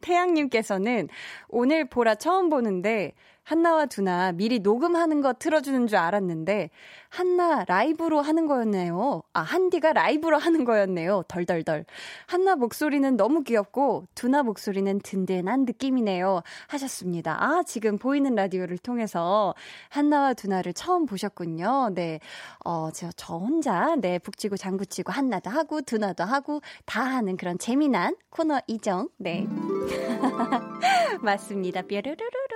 태양님께서는 0.00 1.08
오늘 1.48 1.88
보라 1.88 2.14
처음 2.14 2.48
보는데 2.48 3.12
한나와 3.44 3.86
두나 3.86 4.32
미리 4.32 4.60
녹음하는 4.60 5.20
거 5.20 5.32
틀어주는 5.32 5.86
줄 5.86 5.98
알았는데 5.98 6.70
한나 7.08 7.64
라이브로 7.66 8.20
하는 8.22 8.46
거였네요. 8.46 9.22
아 9.32 9.40
한디가 9.40 9.92
라이브로 9.92 10.38
하는 10.38 10.64
거였네요. 10.64 11.24
덜덜덜. 11.28 11.84
한나 12.26 12.56
목소리는 12.56 13.16
너무 13.16 13.42
귀엽고 13.42 14.06
두나 14.14 14.42
목소리는 14.42 15.00
든든한 15.00 15.64
느낌이네요. 15.64 16.42
하셨습니다. 16.68 17.36
아 17.42 17.62
지금 17.66 17.98
보이는 17.98 18.34
라디오를 18.34 18.78
통해서 18.78 19.54
한나와 19.88 20.34
두나를 20.34 20.72
처음 20.72 21.04
보셨군요. 21.06 21.90
네, 21.94 22.20
어 22.64 22.90
제가 22.92 23.12
저 23.16 23.36
혼자 23.36 23.96
네 23.96 24.18
북치고 24.18 24.56
장구치고 24.56 25.12
한나도 25.12 25.50
하고 25.50 25.80
두나도 25.82 26.24
하고 26.24 26.60
다 26.86 27.02
하는 27.02 27.36
그런 27.36 27.58
재미난 27.58 28.16
코너 28.30 28.60
이정. 28.68 29.08
네. 29.18 29.46
맞습니다. 31.20 31.82
뾰르르르릉. 31.82 32.51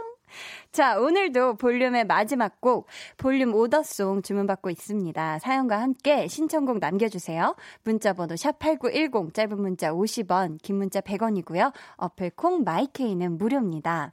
자, 0.72 0.98
오늘도 0.98 1.54
볼륨의 1.54 2.04
마지막 2.04 2.60
곡, 2.60 2.86
볼륨 3.16 3.54
오더송 3.54 4.22
주문받고 4.22 4.70
있습니다. 4.70 5.38
사연과 5.38 5.80
함께 5.80 6.28
신청곡 6.28 6.78
남겨주세요. 6.78 7.56
문자번호 7.84 8.34
샵8910, 8.34 9.34
짧은 9.34 9.60
문자 9.60 9.92
50원, 9.92 10.60
긴 10.62 10.76
문자 10.76 11.00
100원이고요. 11.00 11.72
어플 11.96 12.30
콩 12.36 12.64
마이케이는 12.64 13.38
무료입니다. 13.38 14.12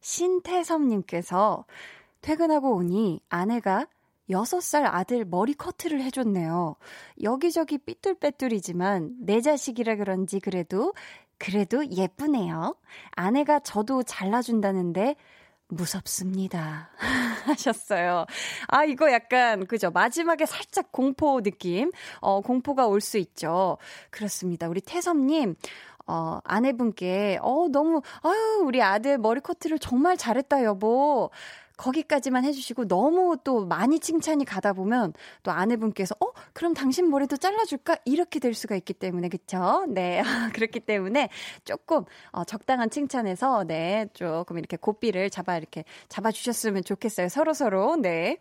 신태섭님께서 0.00 1.64
퇴근하고 2.20 2.76
오니 2.76 3.20
아내가 3.28 3.86
6살 4.30 4.84
아들 4.84 5.24
머리 5.24 5.52
커트를 5.54 6.00
해줬네요. 6.02 6.76
여기저기 7.22 7.78
삐뚤빼뚤이지만 7.78 9.16
내 9.20 9.40
자식이라 9.40 9.96
그런지 9.96 10.40
그래도 10.40 10.94
그래도 11.42 11.84
예쁘네요. 11.90 12.76
아내가 13.10 13.58
저도 13.58 14.04
잘라준다는데 14.04 15.16
무섭습니다. 15.66 16.90
하셨어요. 17.46 18.26
아, 18.68 18.84
이거 18.84 19.10
약간, 19.10 19.66
그죠. 19.66 19.90
마지막에 19.90 20.46
살짝 20.46 20.92
공포 20.92 21.40
느낌, 21.42 21.90
어, 22.20 22.40
공포가 22.42 22.86
올 22.86 23.00
수 23.00 23.18
있죠. 23.18 23.78
그렇습니다. 24.10 24.68
우리 24.68 24.80
태섭님, 24.80 25.56
어, 26.06 26.38
아내분께, 26.44 27.40
어, 27.42 27.66
너무, 27.72 28.02
아유, 28.22 28.62
우리 28.64 28.80
아들 28.80 29.18
머리 29.18 29.40
커트를 29.40 29.80
정말 29.80 30.16
잘했다, 30.16 30.62
여보. 30.62 31.30
거기까지만 31.82 32.44
해주시고 32.44 32.86
너무 32.86 33.36
또 33.42 33.66
많이 33.66 33.98
칭찬이 33.98 34.44
가다 34.44 34.72
보면 34.72 35.12
또 35.42 35.50
아내분께서 35.50 36.14
어 36.20 36.26
그럼 36.52 36.74
당신 36.74 37.10
머리도 37.10 37.36
잘라줄까 37.38 37.96
이렇게 38.04 38.38
될 38.38 38.54
수가 38.54 38.76
있기 38.76 38.94
때문에 38.94 39.28
그쵸? 39.28 39.84
네 39.88 40.22
그렇기 40.54 40.80
때문에 40.80 41.28
조금 41.64 42.04
어, 42.30 42.44
적당한 42.44 42.88
칭찬에서 42.88 43.64
네 43.64 44.06
조금 44.12 44.58
이렇게 44.58 44.76
고삐를 44.76 45.30
잡아 45.30 45.56
이렇게 45.56 45.84
잡아주셨으면 46.08 46.84
좋겠어요 46.84 47.28
서로 47.28 47.52
서로 47.52 47.96
네 47.96 48.36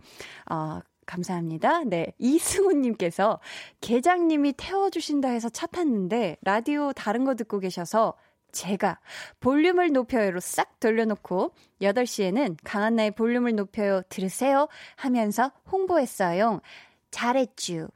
어, 0.50 0.80
감사합니다. 1.08 1.84
네. 1.84 2.14
이승우님께서 2.20 3.40
계장님이 3.82 4.54
태워주신다 4.56 5.30
해서 5.30 5.50
차 5.50 5.66
탔는데 5.66 6.38
라디오 6.42 6.94
다른 6.94 7.26
거 7.26 7.36
듣고 7.36 7.60
계셔서 7.60 8.14
제가 8.51 9.00
볼륨을 9.39 9.91
높여요로 9.91 10.39
싹 10.39 10.79
돌려놓고 10.79 11.53
8시에는 11.81 12.58
강한나의 12.63 13.12
볼륨을 13.12 13.55
높여요 13.55 14.01
들으세요 14.10 14.67
하면서 14.96 15.51
홍보했어요. 15.72 16.62
잘했쥬. 17.12 17.89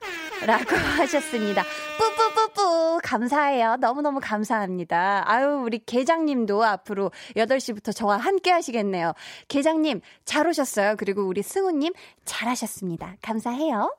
라고 0.46 0.76
하셨습니다. 1.00 1.64
뿌뿌뿌뿌. 1.98 3.00
감사해요. 3.04 3.78
너무너무 3.78 4.20
감사합니다. 4.22 5.24
아유, 5.26 5.62
우리 5.64 5.80
계장님도 5.80 6.64
앞으로 6.64 7.12
8시부터 7.38 7.96
저와 7.96 8.18
함께 8.18 8.52
하시겠네요. 8.52 9.14
계장님, 9.48 10.02
잘 10.26 10.46
오셨어요. 10.48 10.96
그리고 10.98 11.24
우리 11.24 11.42
승우님, 11.42 11.94
잘 12.26 12.50
하셨습니다. 12.50 13.16
감사해요. 13.22 13.96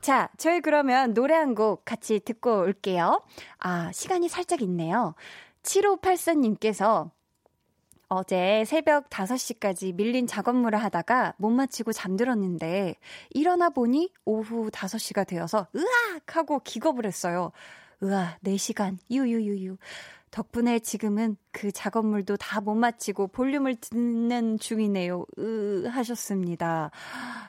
자, 0.00 0.28
저희 0.38 0.60
그러면 0.60 1.14
노래 1.14 1.34
한 1.34 1.54
곡 1.54 1.84
같이 1.84 2.20
듣고 2.20 2.60
올게요. 2.60 3.22
아, 3.58 3.90
시간이 3.92 4.28
살짝 4.28 4.62
있네요. 4.62 5.14
7584님께서 5.62 7.10
어제 8.08 8.64
새벽 8.66 9.08
5시까지 9.08 9.94
밀린 9.94 10.26
작업물을 10.26 10.82
하다가 10.82 11.34
못 11.38 11.48
마치고 11.48 11.92
잠들었는데 11.92 12.96
일어나 13.30 13.70
보니 13.70 14.12
오후 14.26 14.70
5시가 14.70 15.26
되어서 15.26 15.66
으악! 15.74 16.36
하고 16.36 16.58
기겁을 16.58 17.06
했어요. 17.06 17.52
으아, 18.02 18.36
4시간. 18.44 18.98
유유유유. 19.10 19.78
덕분에 20.30 20.78
지금은 20.80 21.36
그 21.52 21.72
작업물도 21.72 22.36
다 22.36 22.60
못 22.60 22.74
마치고 22.74 23.28
볼륨을 23.28 23.76
듣는 23.76 24.58
중이네요. 24.58 25.24
으, 25.38 25.86
하셨습니다. 25.88 26.90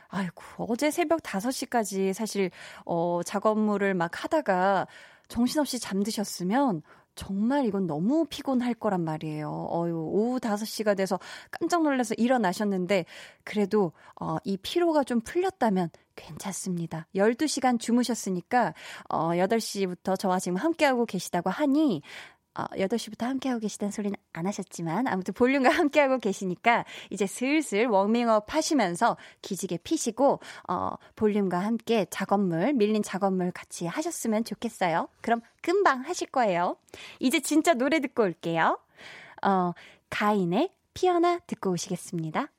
아이고, 0.09 0.43
어제 0.69 0.91
새벽 0.91 1.21
5시까지 1.21 2.13
사실, 2.13 2.51
어, 2.85 3.21
작업물을 3.23 3.93
막 3.95 4.23
하다가 4.23 4.87
정신없이 5.27 5.79
잠드셨으면 5.79 6.83
정말 7.15 7.65
이건 7.65 7.87
너무 7.87 8.25
피곤할 8.25 8.73
거란 8.73 9.01
말이에요. 9.01 9.67
어유 9.71 9.95
오후 9.95 10.39
5시가 10.39 10.97
돼서 10.97 11.19
깜짝 11.51 11.83
놀라서 11.83 12.15
일어나셨는데 12.17 13.05
그래도 13.43 13.91
어, 14.19 14.37
이 14.43 14.57
피로가 14.57 15.03
좀 15.03 15.21
풀렸다면 15.21 15.89
괜찮습니다. 16.15 17.07
12시간 17.15 17.79
주무셨으니까 17.79 18.73
어, 19.09 19.29
8시부터 19.29 20.17
저와 20.17 20.39
지금 20.39 20.57
함께하고 20.57 21.05
계시다고 21.05 21.49
하니 21.49 22.01
어, 22.55 22.65
8시부터 22.75 23.25
함께하고 23.25 23.59
계시다는 23.59 23.91
소리는 23.91 24.15
안 24.33 24.45
하셨지만, 24.45 25.07
아무튼 25.07 25.33
볼륨과 25.33 25.69
함께하고 25.73 26.19
계시니까, 26.19 26.85
이제 27.09 27.25
슬슬 27.25 27.87
워밍업 27.87 28.53
하시면서 28.53 29.17
기지개 29.41 29.79
피시고, 29.83 30.39
어, 30.67 30.91
볼륨과 31.15 31.59
함께 31.59 32.05
작업물, 32.09 32.73
밀린 32.73 33.03
작업물 33.03 33.51
같이 33.51 33.85
하셨으면 33.87 34.43
좋겠어요. 34.43 35.07
그럼 35.21 35.41
금방 35.61 36.01
하실 36.01 36.27
거예요. 36.27 36.77
이제 37.19 37.39
진짜 37.39 37.73
노래 37.73 37.99
듣고 37.99 38.23
올게요. 38.23 38.79
어, 39.43 39.73
가인의 40.09 40.69
피어나 40.93 41.39
듣고 41.39 41.71
오시겠습니다. 41.71 42.49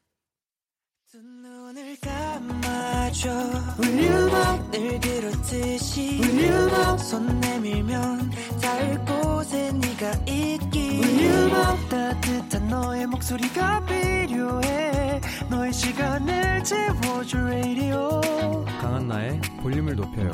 강한나의 18.81 19.41
볼륨을 19.63 19.95
높여요 19.95 20.33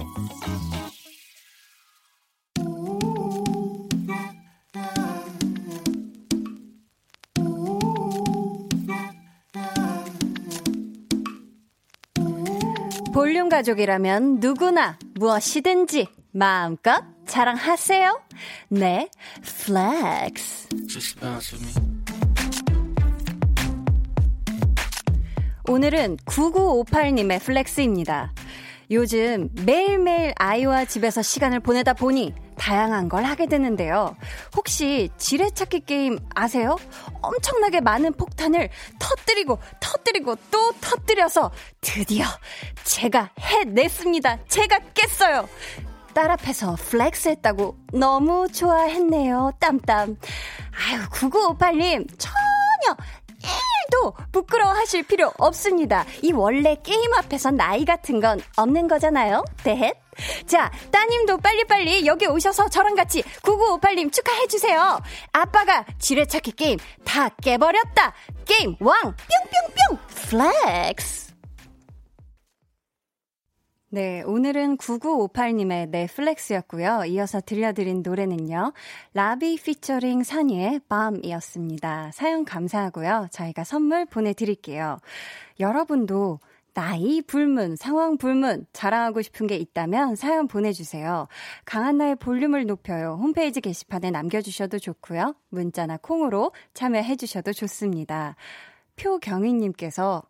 볼륨 13.20 13.50
가족이라면 13.50 14.36
누구나 14.40 14.98
무엇이든지 15.16 16.06
마음껏 16.32 17.04
자랑하세요. 17.26 18.18
네, 18.70 19.10
플렉스. 19.42 20.68
오늘은 25.68 26.16
9958님의 26.24 27.42
flex입니다. 27.42 28.32
요즘 28.90 29.50
매일매일 29.64 30.32
아이와 30.36 30.84
집에서 30.84 31.22
시간을 31.22 31.60
보내다 31.60 31.92
보니 31.92 32.34
다양한 32.56 33.08
걸 33.08 33.22
하게 33.24 33.46
되는데요. 33.46 34.16
혹시 34.56 35.10
지뢰찾기 35.16 35.80
게임 35.86 36.18
아세요? 36.34 36.76
엄청나게 37.22 37.80
많은 37.80 38.12
폭탄을 38.14 38.68
터뜨리고 38.98 39.60
터뜨리고 39.78 40.36
또 40.50 40.72
터뜨려서 40.80 41.52
드디어 41.80 42.26
제가 42.82 43.30
해냈습니다. 43.38 44.44
제가 44.48 44.78
깼어요. 44.92 45.48
딸 46.12 46.30
앞에서 46.32 46.74
flex 46.74 47.28
했다고 47.28 47.76
너무 47.92 48.48
좋아했네요. 48.52 49.52
땀땀. 49.60 50.16
아유, 50.90 51.00
9958님, 51.12 52.08
전혀 52.18 52.96
1도 53.42 54.14
부끄러워하실 54.32 55.04
필요 55.04 55.32
없습니다. 55.38 56.04
이 56.22 56.32
원래 56.32 56.76
게임 56.82 57.12
앞에서 57.14 57.50
나이 57.50 57.84
같은 57.84 58.20
건 58.20 58.40
없는 58.56 58.88
거잖아요. 58.88 59.44
데헷. 59.62 59.94
자, 60.46 60.70
따님도 60.90 61.38
빨리빨리 61.38 62.06
여기 62.06 62.26
오셔서 62.26 62.68
저랑 62.68 62.94
같이 62.94 63.22
9958님 63.42 64.12
축하해주세요. 64.12 65.00
아빠가 65.32 65.84
지뢰찾기 65.98 66.52
게임 66.52 66.78
다 67.04 67.28
깨버렸다. 67.42 68.12
게임 68.44 68.76
왕! 68.80 68.96
뿅뿅뿅! 69.02 69.98
Flex! 70.28 71.29
네, 73.92 74.22
오늘은 74.22 74.76
9958님의 74.76 75.88
Netflex였고요. 75.88 77.06
이어서 77.08 77.40
들려드린 77.40 78.02
노래는요. 78.04 78.72
라비 79.14 79.56
피처링 79.56 80.22
산이의 80.22 80.82
밤이었습니다. 80.88 82.12
사연 82.14 82.44
감사하고요. 82.44 83.26
저희가 83.32 83.64
선물 83.64 84.06
보내드릴게요. 84.06 84.98
여러분도 85.58 86.38
나이 86.72 87.20
불문, 87.20 87.74
상황 87.74 88.16
불문, 88.16 88.64
자랑하고 88.72 89.22
싶은 89.22 89.48
게 89.48 89.56
있다면 89.56 90.14
사연 90.14 90.46
보내주세요. 90.46 91.26
강한나의 91.64 92.14
볼륨을 92.14 92.66
높여요. 92.66 93.18
홈페이지 93.20 93.60
게시판에 93.60 94.12
남겨주셔도 94.12 94.78
좋고요. 94.78 95.34
문자나 95.48 95.96
콩으로 95.96 96.52
참여해주셔도 96.74 97.52
좋습니다. 97.52 98.36
표경희님께서 99.00 100.22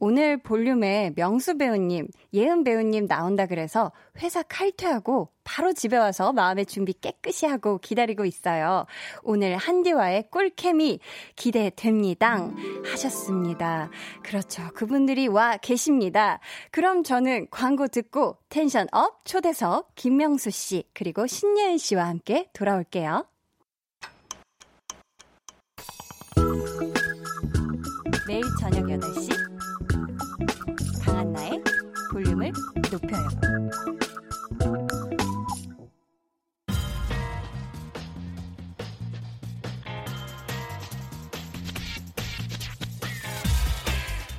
오늘 0.00 0.36
볼륨에 0.38 1.12
명수 1.16 1.58
배우님, 1.58 2.08
예은 2.32 2.64
배우님 2.64 3.06
나온다 3.06 3.46
그래서 3.46 3.92
회사 4.18 4.42
칼퇴하고 4.42 5.30
바로 5.44 5.72
집에 5.72 5.96
와서 5.96 6.32
마음의 6.32 6.66
준비 6.66 6.92
깨끗이 6.92 7.46
하고 7.46 7.78
기다리고 7.78 8.24
있어요. 8.24 8.86
오늘 9.22 9.56
한디와의 9.56 10.28
꿀케미 10.30 11.00
기대됩니다. 11.36 12.50
하셨습니다. 12.84 13.90
그렇죠. 14.22 14.62
그분들이 14.74 15.26
와 15.26 15.56
계십니다. 15.56 16.38
그럼 16.70 17.02
저는 17.02 17.48
광고 17.50 17.88
듣고 17.88 18.36
tension 18.48 18.86
up 18.92 19.24
초대석 19.24 19.94
김명수 19.94 20.50
씨 20.50 20.84
그리고 20.92 21.26
신예은 21.26 21.78
씨와 21.78 22.06
함께 22.06 22.48
돌아올게요. 22.52 23.24
매일 28.28 28.42
저녁 28.60 28.84
8시 28.84 29.30
강한나의 31.02 31.64
볼륨을 32.12 32.52
높여요. 32.92 33.28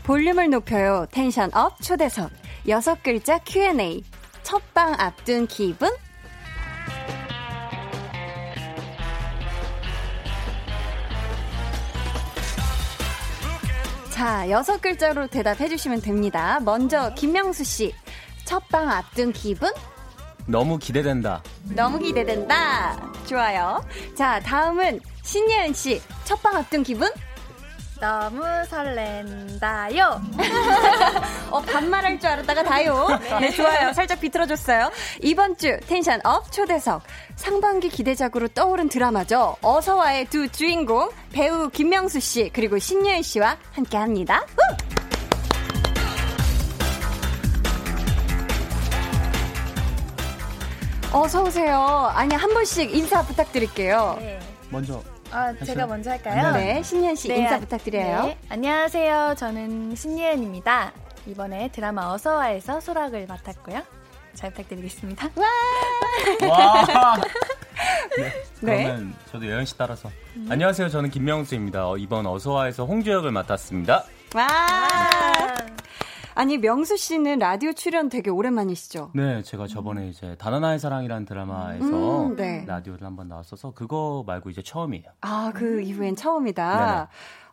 볼륨을 0.04 0.52
높여요. 0.52 1.08
텐션 1.10 1.50
업 1.56 1.82
초대석. 1.82 2.30
여섯 2.68 3.02
글자 3.02 3.40
Q&A. 3.40 4.04
첫방 4.44 4.94
앞둔 5.00 5.48
기분? 5.48 5.90
자, 14.20 14.50
여섯 14.50 14.82
글자로 14.82 15.28
대답해 15.28 15.70
주시면 15.70 16.02
됩니다. 16.02 16.60
먼저 16.60 17.14
김명수 17.14 17.64
씨. 17.64 17.96
첫 18.44 18.62
방 18.68 18.90
앞둔 18.90 19.32
기분? 19.32 19.72
너무 20.46 20.78
기대된다. 20.78 21.42
너무 21.70 22.00
기대된다. 22.00 23.00
좋아요. 23.26 23.82
자, 24.18 24.42
다음은 24.42 25.00
신예은 25.24 25.72
씨. 25.74 26.02
첫 26.26 26.36
방 26.44 26.58
앞둔 26.58 26.84
기분? 26.84 27.08
너무 28.00 28.42
설렌다요. 28.70 30.22
어, 31.52 31.62
반말할 31.62 32.20
줄 32.20 32.30
알았다가 32.30 32.64
다요. 32.64 33.08
네, 33.42 33.52
좋아요. 33.52 33.92
살짝 33.94 34.22
비틀어줬어요. 34.22 34.90
이번 35.22 35.58
주 35.58 35.78
tension 35.88 36.20
up 36.24 36.50
초대석. 36.52 37.04
상반기 37.36 37.90
기대작으로 37.90 38.48
떠오른 38.50 38.88
드라마죠. 38.88 39.58
어서와의 39.62 40.26
두 40.26 40.48
주인공, 40.50 41.10
배우 41.34 41.70
김명수 41.70 42.20
씨, 42.20 42.50
그리고 42.54 42.80
신예은 42.80 43.22
씨와 43.22 43.58
함께 43.74 43.98
합니다. 43.98 44.46
어서 51.12 51.44
오세요. 51.44 52.12
아니, 52.14 52.36
한 52.36 52.50
분씩 52.54 52.96
인사 52.96 53.22
부탁드릴게요. 53.24 54.18
네. 54.20 54.40
먼저 54.70 55.02
아, 55.32 55.54
제가 55.54 55.86
먼저 55.86 56.10
할까요? 56.12 56.54
네, 56.54 56.82
신예은 56.82 57.16
씨 57.16 57.28
네, 57.28 57.38
인사 57.40 57.56
아, 57.56 57.60
부탁드려요. 57.60 58.24
네, 58.24 58.38
안녕하세요. 58.50 59.36
저는 59.38 59.96
신예은입니다. 59.96 60.92
이번에 61.28 61.70
드라마 61.72 62.12
어서와에서 62.14 62.80
소락을 62.80 63.28
맡았고요. 63.28 63.84
잘 64.34 64.52
부탁드리겠습니다. 64.52 65.30
와. 65.36 67.16
네. 68.62 68.84
그러면 68.84 69.16
저도 69.32 69.46
예은 69.46 69.66
씨 69.66 69.78
따라서 69.78 70.10
안녕하세요. 70.50 70.90
저는 70.90 71.10
김명수입니다. 71.10 71.90
어, 71.90 71.98
이번 71.98 72.26
어서와에서 72.26 72.86
홍주 72.86 73.12
역을 73.12 73.32
맡았습니다. 73.32 74.06
와. 74.36 74.48
아니, 76.40 76.58
명수 76.58 76.96
씨는 76.96 77.40
라디오 77.40 77.74
출연 77.74 78.08
되게 78.08 78.30
오랜만이시죠? 78.30 79.12
네, 79.14 79.44
제가 79.44 79.68
저번에 79.68 80.08
이제 80.08 80.38
다나나의 80.40 80.80
사랑이라는 80.80 81.26
드라마에서 81.26 82.28
음, 82.28 82.36
네. 82.38 82.64
라디오를 82.66 83.06
한번 83.06 83.28
나왔어서 83.28 83.72
그거 83.72 84.24
말고 84.26 84.50
이제 84.50 84.62
처음이에요. 84.62 85.04
아, 85.20 85.52
그 85.54 85.82
이후엔 85.82 86.16
처음이다. 86.16 86.80
네네. 86.80 87.08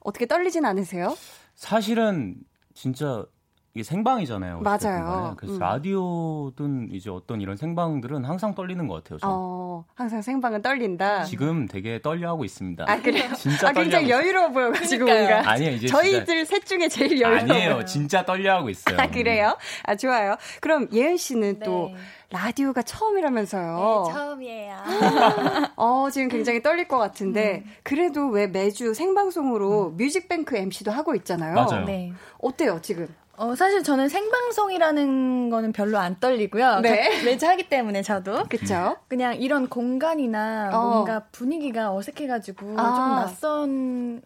어떻게 0.04 0.26
떨리진 0.26 0.64
않으세요? 0.64 1.16
사실은 1.56 2.36
진짜 2.74 3.26
이게 3.76 3.82
생방이잖아요. 3.82 4.60
맞아요. 4.60 5.34
그래서 5.36 5.56
음. 5.56 5.58
라디오든 5.58 6.88
이제 6.92 7.10
어떤 7.10 7.42
이런 7.42 7.58
생방들은 7.58 8.24
항상 8.24 8.54
떨리는 8.54 8.88
것 8.88 9.04
같아요. 9.04 9.18
저는. 9.18 9.34
어, 9.36 9.84
항상 9.94 10.22
생방은 10.22 10.62
떨린다. 10.62 11.24
지금 11.24 11.68
되게 11.68 12.00
떨려하고 12.00 12.46
있습니다. 12.46 12.86
아, 12.88 13.02
그래요? 13.02 13.30
진짜 13.36 13.68
아, 13.68 13.72
굉장히 13.72 14.08
여유로워 14.08 14.48
보여가지고 14.48 15.04
그러니까요. 15.04 15.34
뭔가. 15.34 15.50
아니에요, 15.50 15.72
이제 15.72 15.88
저희들 15.88 16.46
셋 16.46 16.64
중에 16.64 16.88
제일 16.88 17.20
여유로워. 17.20 17.38
아니에요. 17.38 17.84
진짜 17.84 18.24
떨려하고 18.24 18.70
있어요. 18.70 18.96
아, 18.98 19.08
그래요? 19.10 19.58
아, 19.82 19.94
좋아요. 19.94 20.36
그럼 20.62 20.88
예은 20.90 21.18
씨는 21.18 21.58
또 21.58 21.90
네. 21.92 21.96
라디오가 22.30 22.80
처음이라면서요. 22.80 24.04
네, 24.06 24.12
처음이에요. 24.14 24.76
어, 25.76 26.08
지금 26.10 26.28
굉장히 26.28 26.62
떨릴 26.62 26.88
것 26.88 26.96
같은데, 26.96 27.62
음. 27.66 27.72
그래도 27.82 28.28
왜 28.28 28.46
매주 28.46 28.94
생방송으로 28.94 29.90
뮤직뱅크 29.90 30.56
MC도 30.56 30.90
하고 30.90 31.14
있잖아요. 31.14 31.54
맞아요. 31.54 31.84
네. 31.84 32.14
어때요, 32.38 32.80
지금? 32.80 33.06
어, 33.38 33.54
사실 33.54 33.82
저는 33.82 34.08
생방송이라는 34.08 35.50
거는 35.50 35.72
별로 35.72 35.98
안 35.98 36.18
떨리고요. 36.18 36.80
네. 36.80 37.08
가- 37.18 37.24
매주 37.24 37.46
하기 37.46 37.68
때문에 37.68 38.02
저도. 38.02 38.44
그쵸? 38.48 38.96
그냥 39.08 39.36
이런 39.36 39.68
공간이나 39.68 40.70
어. 40.72 40.88
뭔가 40.88 41.24
분위기가 41.32 41.92
어색해가지고 41.94 42.74
아. 42.78 42.94
좀 42.94 43.16
낯선 43.16 44.22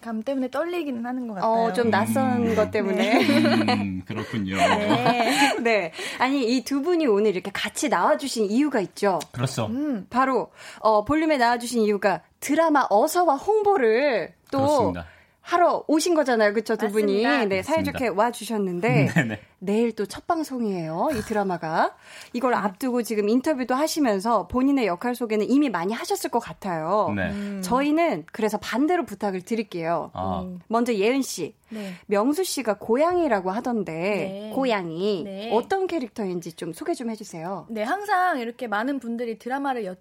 감 0.00 0.22
때문에 0.22 0.48
떨리기는 0.50 1.04
하는 1.04 1.26
것 1.26 1.34
같아요. 1.34 1.50
어, 1.50 1.72
좀 1.72 1.90
낯선 1.90 2.46
음. 2.46 2.54
것 2.54 2.70
때문에. 2.70 3.18
음, 3.20 4.02
그렇군요. 4.06 4.56
네. 4.56 5.56
네. 5.60 5.92
아니, 6.20 6.54
이 6.56 6.62
두 6.64 6.82
분이 6.82 7.06
오늘 7.08 7.32
이렇게 7.32 7.50
같이 7.52 7.88
나와주신 7.88 8.44
이유가 8.46 8.78
있죠. 8.80 9.18
그렇죠. 9.32 9.66
음. 9.66 10.06
바로, 10.08 10.50
어, 10.78 11.04
볼륨에 11.04 11.36
나와주신 11.36 11.82
이유가 11.82 12.22
드라마 12.38 12.86
어서와 12.88 13.34
홍보를 13.36 14.34
또 14.52 14.58
그렇습니다. 14.58 15.06
하러 15.48 15.82
오신 15.86 16.14
거잖아요. 16.14 16.52
그쵸, 16.52 16.76
두 16.76 16.90
분이. 16.90 17.22
맞습니다. 17.22 17.44
네, 17.46 17.62
사이좋게 17.62 18.08
와 18.08 18.30
주셨는데. 18.30 19.08
네네. 19.16 19.40
내일 19.60 19.92
또 19.92 20.04
첫 20.04 20.26
방송이에요. 20.26 21.08
이 21.14 21.20
드라마가. 21.22 21.96
이걸 22.34 22.52
앞두고 22.52 23.02
지금 23.02 23.30
인터뷰도 23.30 23.74
하시면서 23.74 24.46
본인의 24.48 24.86
역할 24.86 25.14
소개는 25.14 25.48
이미 25.50 25.70
많이 25.70 25.94
하셨을 25.94 26.30
것 26.30 26.38
같아요. 26.38 27.12
네. 27.16 27.30
음. 27.30 27.60
저희는 27.64 28.24
그래서 28.30 28.58
반대로 28.58 29.06
부탁을 29.06 29.40
드릴게요. 29.40 30.10
아, 30.12 30.42
음. 30.42 30.60
먼저 30.68 30.92
예은 30.94 31.22
씨. 31.22 31.54
네. 31.70 31.94
명수 32.06 32.44
씨가 32.44 32.74
고양이라고 32.78 33.50
하던데 33.50 33.92
네. 33.92 34.52
고양이 34.54 35.22
네. 35.24 35.50
어떤 35.54 35.86
캐릭터인지 35.86 36.52
좀 36.52 36.74
소개 36.74 36.92
좀 36.92 37.08
해주세요. 37.10 37.66
네, 37.70 37.82
항상 37.82 38.38
이렇게 38.38 38.66
많은 38.66 38.98
분들이 39.00 39.38
드라마를 39.38 39.86
여, 39.86 39.94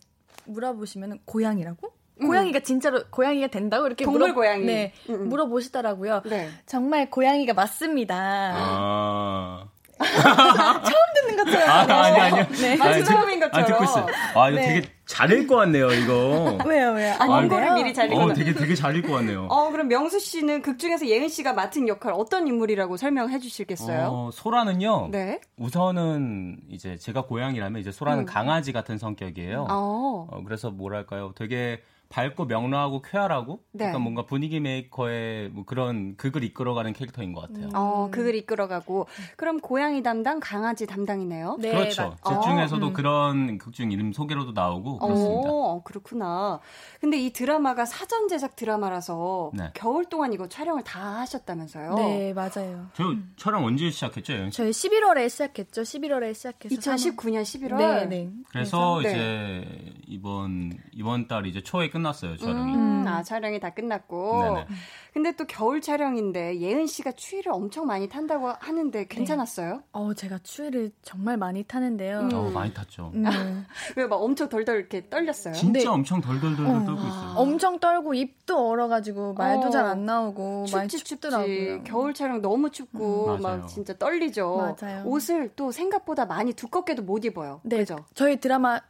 물어보시면 0.46 1.20
고양이라고? 1.26 1.97
고양이가 2.20 2.60
진짜로 2.62 3.02
고양이가 3.10 3.48
된다고 3.48 3.86
이렇게 3.88 4.06
동물 4.06 4.22
물어, 4.22 4.34
고양이. 4.34 4.66
네, 4.66 4.94
음, 5.10 5.16
음. 5.16 5.30
물어보시더라고요. 5.30 6.22
네. 6.26 6.50
정말 6.66 7.10
고양이가 7.10 7.54
맞습니다. 7.54 8.16
아. 8.56 9.66
듣는 9.98 11.44
것처럼. 11.44 11.70
아, 11.70 11.80
아니, 12.04 12.20
아니요. 12.20 12.46
네. 12.52 12.78
마치 12.78 13.00
듣- 13.00 13.06
처음인 13.06 13.40
것처럼. 13.40 13.64
아, 13.64 13.66
듣고 13.66 13.84
있어요. 13.84 14.06
아, 14.36 14.50
이거 14.50 14.60
네. 14.60 14.68
되게 14.68 14.88
잘 15.08 15.32
읽고 15.32 15.56
왔네요, 15.56 15.92
이거. 15.92 16.60
왜요, 16.66 16.92
왜요? 16.92 17.16
아? 17.20 17.26
원고를 17.26 17.74
미리 17.74 17.94
잘 17.96 18.12
읽어놔. 18.12 18.26
어, 18.26 18.34
되게, 18.34 18.54
되게 18.54 18.76
잘 18.76 18.96
읽고 18.96 19.12
왔네요. 19.14 19.48
어, 19.50 19.72
그럼 19.72 19.88
명수 19.88 20.20
씨는 20.20 20.62
극 20.62 20.78
중에서 20.78 21.08
예은 21.08 21.30
씨가 21.30 21.54
맡은 21.54 21.88
역할 21.88 22.14
어떤 22.16 22.48
인물이라고 22.48 22.98
설명해 22.98 23.40
주시겠어요? 23.40 24.08
어, 24.12 24.30
소라는요. 24.32 25.10
네. 25.12 25.40
우선은 25.58 26.58
이제 26.70 26.98
제가 26.98 27.24
고양이라면 27.24 27.82
이제 27.82 27.92
소라는 27.92 28.24
음. 28.24 28.26
강아지 28.26 28.72
같은 28.74 28.98
성격이에요. 29.00 29.66
어. 29.70 30.28
어, 30.30 30.44
그래서 30.46 30.70
뭐랄까요. 30.70 31.32
되게 31.36 31.82
밝고 32.10 32.46
명랑하고 32.46 33.02
쾌활하고 33.02 33.60
네. 33.74 33.86
약간 33.86 34.02
뭔가 34.02 34.26
분위기 34.26 34.60
메이커의 34.60 35.50
뭐 35.50 35.66
그런 35.66 36.16
극을 36.18 36.44
이끌어가는 36.44 36.94
캐릭터인 36.94 37.34
것 37.34 37.42
같아요. 37.42 37.70
어, 37.76 38.10
그걸 38.12 38.36
이끌어가고. 38.36 39.08
그럼 39.36 39.60
고양이 39.60 40.02
담당, 40.04 40.40
강아지 40.40 40.88
담당이네요? 40.88 41.58
네, 41.60 41.72
그렇죠. 41.72 42.10
맞- 42.10 42.24
제 42.30 42.34
어, 42.36 42.42
중에서도 42.42 42.88
음. 42.88 42.94
그런 42.94 43.58
극중 43.58 43.92
이름 43.92 44.14
소개로도 44.14 44.54
나오고 44.54 45.00
그렇습니다. 45.00 45.50
어, 45.52 45.82
그렇구나. 45.84 46.60
근데 47.02 47.18
이 47.20 47.32
드라마가 47.34 47.86
사전 47.86 48.28
제작 48.28 48.56
드라마라서 48.56 49.52
네. 49.54 49.72
겨울 49.74 50.06
동안 50.06 50.34
이거 50.34 50.48
촬영을 50.48 50.84
다 50.84 51.20
하셨다면서요? 51.20 51.96
네, 51.96 52.34
맞아요. 52.34 52.88
저 52.94 53.14
촬영 53.36 53.66
언제 53.66 53.90
시작했죠? 53.90 54.50
저희 54.52 54.72
11월에 54.72 55.30
시작했죠. 55.30 55.82
11월에 55.82 56.34
시작해서 56.34 56.76
2019년 56.76 57.42
11월. 57.44 57.78
네, 57.78 58.06
네. 58.06 58.30
그래서 58.50 59.02
네. 59.04 59.10
이제 59.10 59.94
이번 60.08 60.72
이번 60.94 61.28
달 61.28 61.46
이제 61.46 61.62
초에 61.62 61.90
끝났어요 61.98 62.38
촬영이. 62.38 62.74
음, 62.76 63.06
아, 63.08 63.24
촬영이 63.24 63.60
다 63.60 63.72
끝났고. 63.72 64.44
네네. 64.44 64.68
근데 65.14 65.32
또 65.36 65.46
겨울 65.46 65.82
촬영인데 65.82 66.60
예은 66.60 66.86
씨가 66.86 67.14
추위를 67.14 67.52
엄청 67.52 67.88
많이 67.88 68.08
탄다고 68.08 68.54
하는데 68.60 69.08
괜찮았어요? 69.08 69.82
어, 69.92 70.14
제가 70.14 70.38
추위를 70.44 70.92
정말 71.02 71.38
많이 71.38 71.64
타는데요. 71.64 72.20
음. 72.20 72.34
어, 72.34 72.50
많이 72.52 72.74
탔죠. 72.74 73.12
음. 73.16 73.24
왜막 73.98 74.22
엄청 74.22 74.48
덜덜 74.48 74.78
이렇게 74.78 75.10
떨렸어요? 75.10 75.54
진짜 75.56 75.80
네. 75.80 75.88
엄청 75.88 76.22
덜덜덜덜 76.22 76.66
어. 76.68 76.86
떨고 76.86 77.02
있어요. 77.02 77.34
엄청 77.36 77.80
떨고 77.80 78.14
입도 78.14 78.70
얼어가지고 78.70 79.34
말도 79.34 79.68
어. 79.68 79.70
잘안 79.72 80.06
나오고 80.06 80.66
많이 80.72 80.88
춥지 80.88 81.04
춥지. 81.04 81.16
춥더라고요. 81.16 81.84
겨울 81.84 82.14
촬영 82.14 82.42
너무 82.42 82.70
춥고 82.70 83.36
음. 83.38 83.42
막 83.42 83.68
진짜 83.68 83.98
떨리죠. 83.98 84.76
맞아요. 84.82 85.04
옷을 85.06 85.50
또 85.56 85.72
생각보다 85.72 86.26
많이 86.26 86.54
두껍게도 86.54 87.02
못 87.02 87.26
입어요. 87.26 87.62
네, 87.64 87.78
그죠? 87.78 87.96
저희 88.14 88.40
드라마 88.40 88.82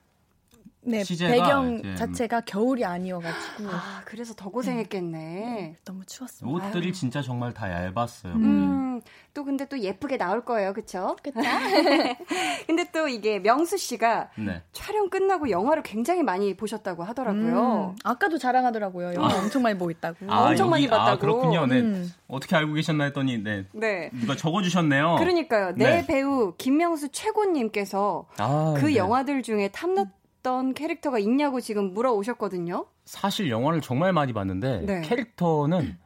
네, 0.88 1.04
시제가 1.04 1.32
배경 1.32 1.80
이제- 1.80 1.96
자체가 1.96 2.42
겨울이 2.42 2.86
아니어가지고 2.86 3.70
아, 3.70 4.02
그래서 4.06 4.34
더 4.34 4.50
고생했겠네. 4.50 5.76
너무 5.84 6.06
추웠습니다. 6.06 6.68
옷들이 6.68 6.94
진짜 6.94 7.22
정말 7.22 7.54
다 7.54 7.70
얇았어요. 7.70 8.34
음. 8.34 8.44
음, 8.98 9.02
또 9.34 9.44
근데 9.44 9.66
또 9.68 9.78
예쁘게 9.80 10.18
나올 10.18 10.46
거예요. 10.46 10.74
그쵸? 10.74 11.16
그쵸? 11.22 11.40
근데 12.68 12.90
또 12.92 13.08
이게 13.08 13.40
명수 13.40 13.78
씨가 13.78 14.30
네. 14.38 14.62
촬영 14.72 15.10
끝나고 15.10 15.50
영화를 15.50 15.84
굉장히 15.84 16.24
많이 16.24 16.56
보셨다고 16.56 17.04
하더라고요. 17.04 17.94
음, 17.94 17.98
아까도 18.04 18.38
자랑하더라고요. 18.38 19.14
영화 19.16 19.34
아. 19.34 19.38
엄청 19.40 19.62
많이 19.62 19.78
보고 19.78 19.92
있다고. 19.92 20.18
아, 20.30 20.48
엄청 20.50 20.70
많이 20.70 20.86
여기- 20.86 20.94
아, 20.94 20.98
봤다고. 21.00 21.20
그렇군요. 21.20 21.66
네. 21.68 21.80
음. 21.82 22.12
어떻게 22.28 22.56
알고 22.56 22.74
계셨나 22.74 23.06
했더니 23.06 23.38
네. 23.44 23.66
네. 23.74 24.10
누가 24.14 24.36
적어주셨네요. 24.36 25.18
그러니까요. 25.20 25.74
내 25.76 26.02
네. 26.02 26.06
배우 26.08 26.54
김명수 26.58 27.10
최고님께서 27.12 28.26
아, 28.38 28.74
그 28.78 28.86
네. 28.88 28.96
영화들 28.96 29.44
중에 29.44 29.70
탐 29.70 29.96
났던 30.38 30.74
캐릭터가 30.74 31.20
있냐고 31.20 31.60
지금 31.60 31.94
물어오셨거든요. 31.94 32.86
사실 33.06 33.50
영화를 33.50 33.82
정말 33.82 34.14
많이 34.14 34.34
봤는데 34.34 34.82
네. 34.86 35.02
캐릭터는 35.02 35.98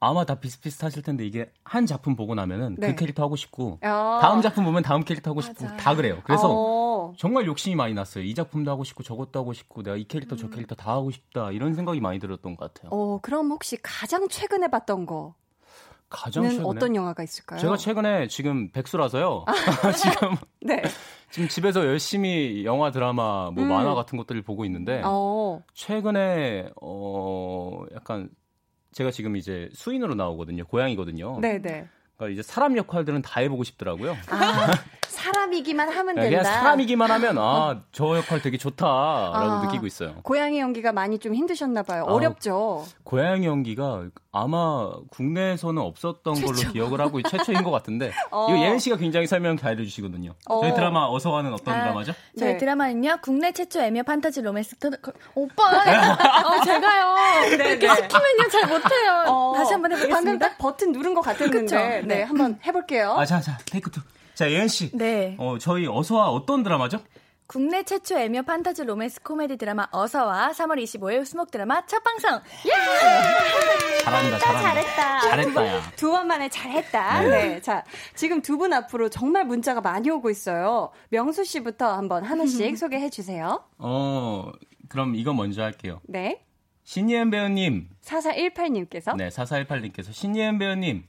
아마 0.00 0.24
다 0.24 0.34
비슷비슷하실 0.34 1.02
텐데 1.02 1.24
이게 1.24 1.52
한 1.64 1.86
작품 1.86 2.16
보고 2.16 2.34
나면은 2.34 2.76
네. 2.76 2.88
그 2.88 2.96
캐릭터 2.96 3.22
하고 3.22 3.36
싶고 3.36 3.78
아. 3.82 4.18
다음 4.20 4.42
작품 4.42 4.64
보면 4.64 4.82
다음 4.82 5.04
캐릭터 5.04 5.30
하고 5.30 5.40
싶고 5.40 5.64
맞아. 5.64 5.76
다 5.76 5.94
그래요. 5.94 6.20
그래서 6.24 6.48
어. 6.50 7.14
정말 7.16 7.46
욕심이 7.46 7.76
많이 7.76 7.94
났어요. 7.94 8.24
이 8.24 8.34
작품도 8.34 8.70
하고 8.70 8.82
싶고 8.82 9.04
저것도 9.04 9.38
하고 9.38 9.52
싶고 9.52 9.82
내가 9.82 9.96
이 9.96 10.04
캐릭터 10.04 10.34
저 10.34 10.48
캐릭터 10.50 10.74
다 10.74 10.92
하고 10.92 11.10
싶다 11.12 11.52
이런 11.52 11.74
생각이 11.74 12.00
많이 12.00 12.18
들었던 12.18 12.56
것 12.56 12.74
같아요. 12.74 12.90
어, 12.92 13.20
그럼 13.22 13.50
혹시 13.50 13.76
가장 13.80 14.28
최근에 14.28 14.68
봤던 14.68 15.06
거? 15.06 15.34
가장 16.12 16.48
최근에 16.48 16.68
어떤 16.68 16.94
영화가 16.94 17.22
있을까요? 17.22 17.58
제가 17.58 17.76
최근에 17.76 18.28
지금 18.28 18.70
백수라서요. 18.70 19.44
지금 19.96 20.36
네. 20.60 20.82
지금 21.30 21.48
집에서 21.48 21.84
열심히 21.86 22.64
영화, 22.64 22.90
드라마, 22.90 23.50
뭐 23.50 23.64
음. 23.64 23.68
만화 23.68 23.94
같은 23.94 24.18
것들을 24.18 24.42
보고 24.42 24.64
있는데 24.66 25.00
어. 25.04 25.62
최근에 25.72 26.70
어 26.80 27.84
약간 27.94 28.28
제가 28.92 29.10
지금 29.10 29.36
이제 29.36 29.70
수인으로 29.72 30.14
나오거든요. 30.14 30.66
고양이거든요. 30.66 31.40
네, 31.40 31.60
네. 31.60 31.88
그러니까 32.16 32.32
이제 32.32 32.42
사람 32.42 32.76
역할들은 32.76 33.22
다 33.22 33.40
해보고 33.40 33.64
싶더라고요. 33.64 34.16
아, 34.28 34.72
사람이기만 35.12 35.88
하면 35.88 36.14
된다. 36.14 36.28
그냥 36.28 36.44
사람이기만 36.44 37.10
하면 37.10 37.38
아 37.38 37.82
저 37.92 38.16
역할 38.16 38.40
되게 38.40 38.56
좋다라고 38.56 39.36
아. 39.36 39.62
느끼고 39.66 39.86
있어요. 39.86 40.16
고양이 40.22 40.58
연기가 40.58 40.92
많이 40.92 41.18
좀 41.18 41.34
힘드셨나 41.34 41.82
봐요. 41.82 42.04
어렵죠. 42.04 42.84
고양이 43.04 43.46
연기가 43.46 44.06
아마 44.34 44.90
국내에서는 45.10 45.80
없었던 45.82 46.34
걸로 46.34 46.56
기억을 46.72 47.00
하고 47.02 47.20
최초인 47.22 47.62
것 47.62 47.70
같은데 47.70 48.12
어. 48.32 48.46
이거 48.48 48.58
예은 48.58 48.78
씨가 48.78 48.96
굉장히 48.96 49.26
설명 49.26 49.58
잘 49.58 49.78
해주시거든요. 49.78 50.32
어. 50.46 50.60
저희 50.62 50.74
드라마 50.74 51.06
어서와는 51.06 51.52
어떤 51.52 51.74
아. 51.74 51.82
드라마죠? 51.82 52.14
저희 52.38 52.52
네. 52.52 52.58
드라마는요 52.58 53.18
국내 53.22 53.52
최초 53.52 53.80
애묘 53.80 54.02
판타지 54.04 54.40
로맨스 54.40 54.76
트... 54.76 54.90
오빠 55.34 55.64
어, 55.68 56.64
제가요 56.64 57.14
네, 57.58 57.72
이렇게 57.72 57.88
시키면요 57.88 58.48
잘 58.50 58.68
못해요 58.68 59.24
어, 59.26 59.52
다시 59.54 59.72
한번 59.72 59.90
방금 59.90 60.08
해보겠습니다 60.08 60.48
딱 60.48 60.58
버튼 60.58 60.92
누른 60.92 61.12
것 61.12 61.20
같았는데. 61.20 62.01
그쵸? 62.02 62.06
네. 62.08 62.16
네. 62.16 62.22
한번 62.22 62.58
해볼게요. 62.64 63.12
아, 63.12 63.24
자, 63.24 63.40
자, 63.40 63.58
take 63.66 63.90
two. 63.90 64.00
자, 64.34 64.50
예은 64.50 64.68
씨. 64.68 64.90
네 64.96 65.36
어, 65.38 65.58
저희 65.58 65.86
어서와 65.86 66.28
어떤 66.30 66.62
드라마죠? 66.62 67.00
국내 67.46 67.82
최초 67.82 68.16
애며 68.18 68.42
판타지 68.42 68.84
로맨스 68.84 69.20
코미디 69.22 69.58
드라마 69.58 69.86
어서와 69.90 70.52
3월 70.52 70.82
25일 70.82 71.26
수목 71.26 71.50
드라마 71.50 71.84
첫 71.84 72.02
방송 72.02 72.40
잘한다, 74.04 74.38
잘한다. 74.38 74.62
잘했다. 74.62 75.20
잘했다, 75.20 75.66
야. 75.66 75.82
두 75.96 76.10
번 76.12 76.26
만에 76.28 76.48
잘했다. 76.48 77.20
네. 77.22 77.60
자, 77.60 77.84
지금 78.14 78.40
두 78.40 78.56
분 78.56 78.72
앞으로 78.72 79.08
정말 79.10 79.44
문자가 79.44 79.80
많이 79.82 80.08
오고 80.08 80.30
있어요. 80.30 80.90
명수 81.10 81.44
씨부터 81.44 81.92
한번 81.92 82.24
하나씩 82.24 82.76
소개해 82.78 83.10
주세요. 83.10 83.62
어, 83.78 84.50
그럼 84.88 85.14
이거 85.14 85.32
먼저 85.34 85.62
할게요. 85.62 86.00
네. 86.04 86.42
신예은 86.84 87.30
배우님. 87.30 87.88
4418님께서. 88.02 89.14
네, 89.16 89.28
4418님께서 89.28 90.12
신예은 90.12 90.58
배우님. 90.58 91.04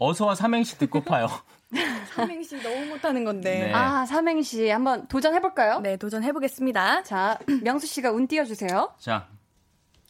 어서와 0.00 0.34
삼행시 0.34 0.78
듣고 0.78 1.02
파요. 1.02 1.28
삼행시 2.16 2.56
너무 2.62 2.86
못하는 2.86 3.22
건데 3.22 3.66
네. 3.66 3.72
아, 3.74 4.06
삼행시 4.06 4.70
한번 4.70 5.06
도전해볼까요? 5.08 5.80
네 5.80 5.98
도전해보겠습니다 5.98 7.02
자, 7.02 7.38
명수 7.62 7.86
씨가 7.86 8.10
운 8.10 8.26
띄워주세요. 8.26 8.94
자, 8.98 9.28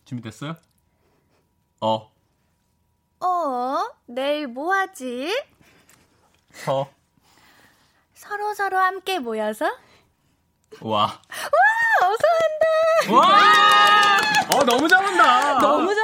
준비됐어요? 0.04 0.54
어, 1.80 2.10
어 3.20 3.78
내일 4.06 4.46
뭐 4.46 4.72
하지? 4.72 5.28
서, 6.52 6.88
서로 8.14 8.54
서로 8.54 8.78
함께 8.78 9.18
모여서 9.18 9.66
와. 10.82 11.20
어서 12.02 12.24
한다 12.40 13.16
와! 13.16 14.56
어, 14.56 14.64
너무 14.64 14.88
잘한다. 14.88 15.58
너무 15.58 15.94
잘한다. 15.94 15.99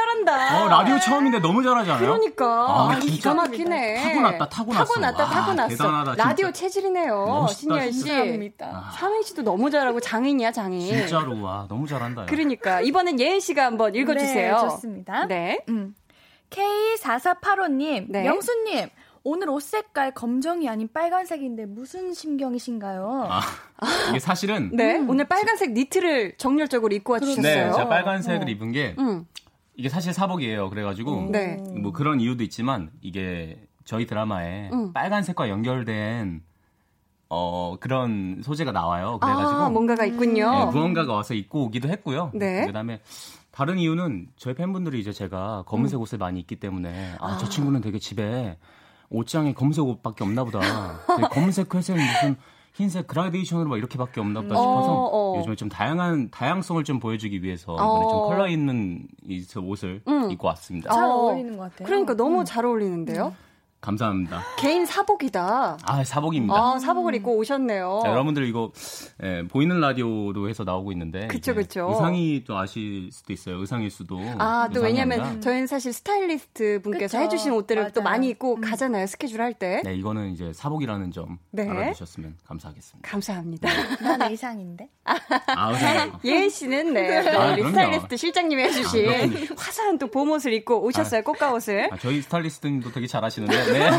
어, 0.67 0.69
라디오 0.69 0.99
처음인데 0.99 1.39
너무 1.41 1.63
잘하지 1.63 1.91
않아요? 1.91 2.07
그러니까. 2.07 2.45
아, 2.47 2.91
아, 2.91 3.01
진짜. 3.01 3.15
기가 3.15 3.35
막히네. 3.35 4.03
타고났다, 4.03 4.49
타고났어. 4.49 4.85
타고났다, 4.85 5.23
와, 5.25 5.31
타고났어. 5.31 5.69
대단하다, 5.69 6.11
진짜. 6.13 6.29
라디오 6.29 6.53
체질이네요. 6.53 7.47
신예은 7.51 7.93
씨. 7.93 8.09
감사합니다 8.09 8.91
삼행시도 8.95 9.43
너무 9.43 9.71
잘하고 9.71 10.01
장인이야, 10.01 10.53
장인. 10.53 10.81
진짜로, 10.81 11.41
와, 11.43 11.67
너무 11.69 11.87
잘한다. 11.87 12.23
야. 12.23 12.27
그러니까 12.27 12.81
이번엔 12.81 13.21
예은 13.21 13.41
씨가 13.41 13.65
한번 13.65 13.95
읽어주세요. 13.95 14.55
네, 14.55 14.61
좋습니다. 14.61 15.27
네. 15.27 15.61
음. 15.69 15.95
K4485님, 16.51 18.07
네. 18.09 18.23
명수님, 18.23 18.89
오늘 19.25 19.51
옷 19.51 19.61
색깔 19.63 20.13
검정이 20.13 20.69
아닌 20.69 20.89
빨간색인데 20.93 21.67
무슨 21.67 22.15
심경이신가요? 22.15 23.27
아, 23.29 23.41
이게 24.11 24.21
사실은 24.21 24.71
네. 24.73 24.99
오늘 25.09 25.27
빨간색 25.27 25.73
니트를 25.73 26.37
정열적으로 26.39 26.95
입고 26.95 27.15
와주셨어요. 27.15 27.43
네, 27.43 27.73
제가 27.73 27.89
빨간색을 27.89 28.49
입은 28.49 28.71
게 28.71 28.95
음. 29.01 29.27
이게 29.77 29.89
사실 29.89 30.13
사복이에요. 30.13 30.71
그래가지고 30.71 31.29
네. 31.31 31.57
뭐 31.81 31.93
그런 31.93 32.21
이유도 32.21 32.43
있지만 32.45 32.91
이게 33.01 33.67
저희 33.85 34.07
드라마에 34.07 34.71
음. 34.73 34.93
빨간색과 34.93 35.49
연결된 35.49 36.43
어 37.29 37.77
그런 37.81 38.41
소재가 38.43 38.73
나와요. 38.73 39.19
그래가지고 39.21 39.61
아, 39.61 39.69
뭔가가 39.71 40.05
있군요. 40.07 40.51
네, 40.51 40.65
무언가가 40.67 41.13
와서 41.13 41.35
입고 41.35 41.65
오기도 41.65 41.89
했고요. 41.89 42.31
네. 42.35 42.67
그다음에 42.67 43.01
다른 43.51 43.79
이유는 43.79 44.29
저희 44.37 44.55
팬분들이 44.55 45.01
이제 45.01 45.13
제가 45.13 45.65
검은색 45.67 46.01
옷을 46.01 46.19
많이 46.19 46.41
입기 46.41 46.57
때문에 46.57 47.17
아 47.21 47.37
저 47.39 47.49
친구는 47.49 47.81
되게 47.81 47.99
집에 47.99 48.59
옷장에 49.11 49.53
검은색 49.55 49.85
옷밖에 49.85 50.25
없나 50.25 50.45
보다. 50.45 50.61
검은색, 51.33 51.75
회색 51.75 51.97
무슨 51.97 52.37
흰색 52.77 53.07
그라데이션으로 53.07 53.71
막 53.71 53.79
이렇게밖에 53.79 54.21
없나 54.21 54.43
보다 54.43 54.55
싶어서 54.55 54.93
어, 54.93 55.33
어. 55.35 55.39
요즘에 55.39 55.57
좀 55.57 55.71
다양한 55.71 56.31
다양성을 56.31 56.85
좀 56.85 57.01
보여주기 57.01 57.43
위해서 57.43 57.73
이번에 57.73 58.05
어. 58.05 58.09
좀 58.11 58.29
컬러 58.29 58.49
있는 58.49 59.09
이 59.27 59.43
옷을 59.57 60.03
음. 60.07 60.31
입고 60.31 60.47
왔습니다. 60.49 60.93
잘 60.93 61.05
어. 61.05 61.09
어울리는 61.09 61.57
것 61.57 61.71
같아요. 61.71 61.87
그러니까 61.87 62.15
너무 62.15 62.45
잘 62.45 62.67
어울리는데요. 62.67 63.35
감사합니다. 63.81 64.43
개인 64.59 64.85
사복이다. 64.85 65.79
아 65.83 66.05
사복입니다. 66.05 66.55
아, 66.55 66.79
사복을 66.79 67.15
입고 67.17 67.37
오셨네요. 67.37 68.01
자, 68.03 68.11
여러분들 68.11 68.45
이거 68.49 68.73
예, 69.23 69.43
보이는 69.49 69.79
라디오도 69.79 70.49
해서 70.49 70.65
나오고 70.65 70.91
있는데 70.93 71.29
그쵸, 71.29 71.55
그쵸. 71.55 71.89
의상이 71.91 72.43
또 72.47 72.59
아실 72.59 73.11
수도 73.13 73.33
있어요. 73.33 73.61
의상일 73.61 73.91
수도 73.91 74.19
아, 74.39 74.69
또 74.75 74.81
왜냐면 74.81 75.21
아니라. 75.21 75.41
저희는 75.41 75.67
사실 75.69 75.93
스타일리스트 75.93 76.81
분께서 76.83 77.19
그쵸. 77.19 77.25
해주신 77.25 77.53
옷들을 77.53 77.93
또 77.93 78.03
맞아요. 78.03 78.17
많이 78.17 78.29
입고 78.31 78.57
음. 78.57 78.61
가잖아요. 78.61 79.07
스케줄 79.07 79.41
할 79.41 79.55
때. 79.55 79.83
네 79.85 79.95
이거는 79.95 80.33
이제 80.33 80.53
사복이라는 80.53 81.13
점 81.13 81.39
네. 81.53 81.69
알아주셨으면 81.69 82.39
감사하겠습니다. 82.45 83.09
감사합니다. 83.09 83.69
난 84.03 84.23
의상인데. 84.31 84.89
아 85.05 85.71
의상 85.71 86.19
예은 86.25 86.49
씨는 86.49 86.93
네, 86.95 87.31
또 87.31 87.39
아, 87.41 87.47
우리 87.53 87.57
그럼요. 87.63 87.69
스타일리스트 87.71 88.17
실장님이 88.17 88.63
해 88.65 88.71
주신 88.73 89.09
아, 89.09 89.13
그렇군요. 89.19 89.47
화사한 89.57 89.99
또 89.99 90.09
봄옷을 90.11 90.53
입고 90.55 90.83
오셨어요. 90.85 91.23
꽃가옷을. 91.23 91.91
아, 91.93 91.97
저희 91.99 92.21
스타일리스트님도 92.23 92.91
되게 92.91 93.07
잘하시는데 93.07 93.76
네, 93.79 93.91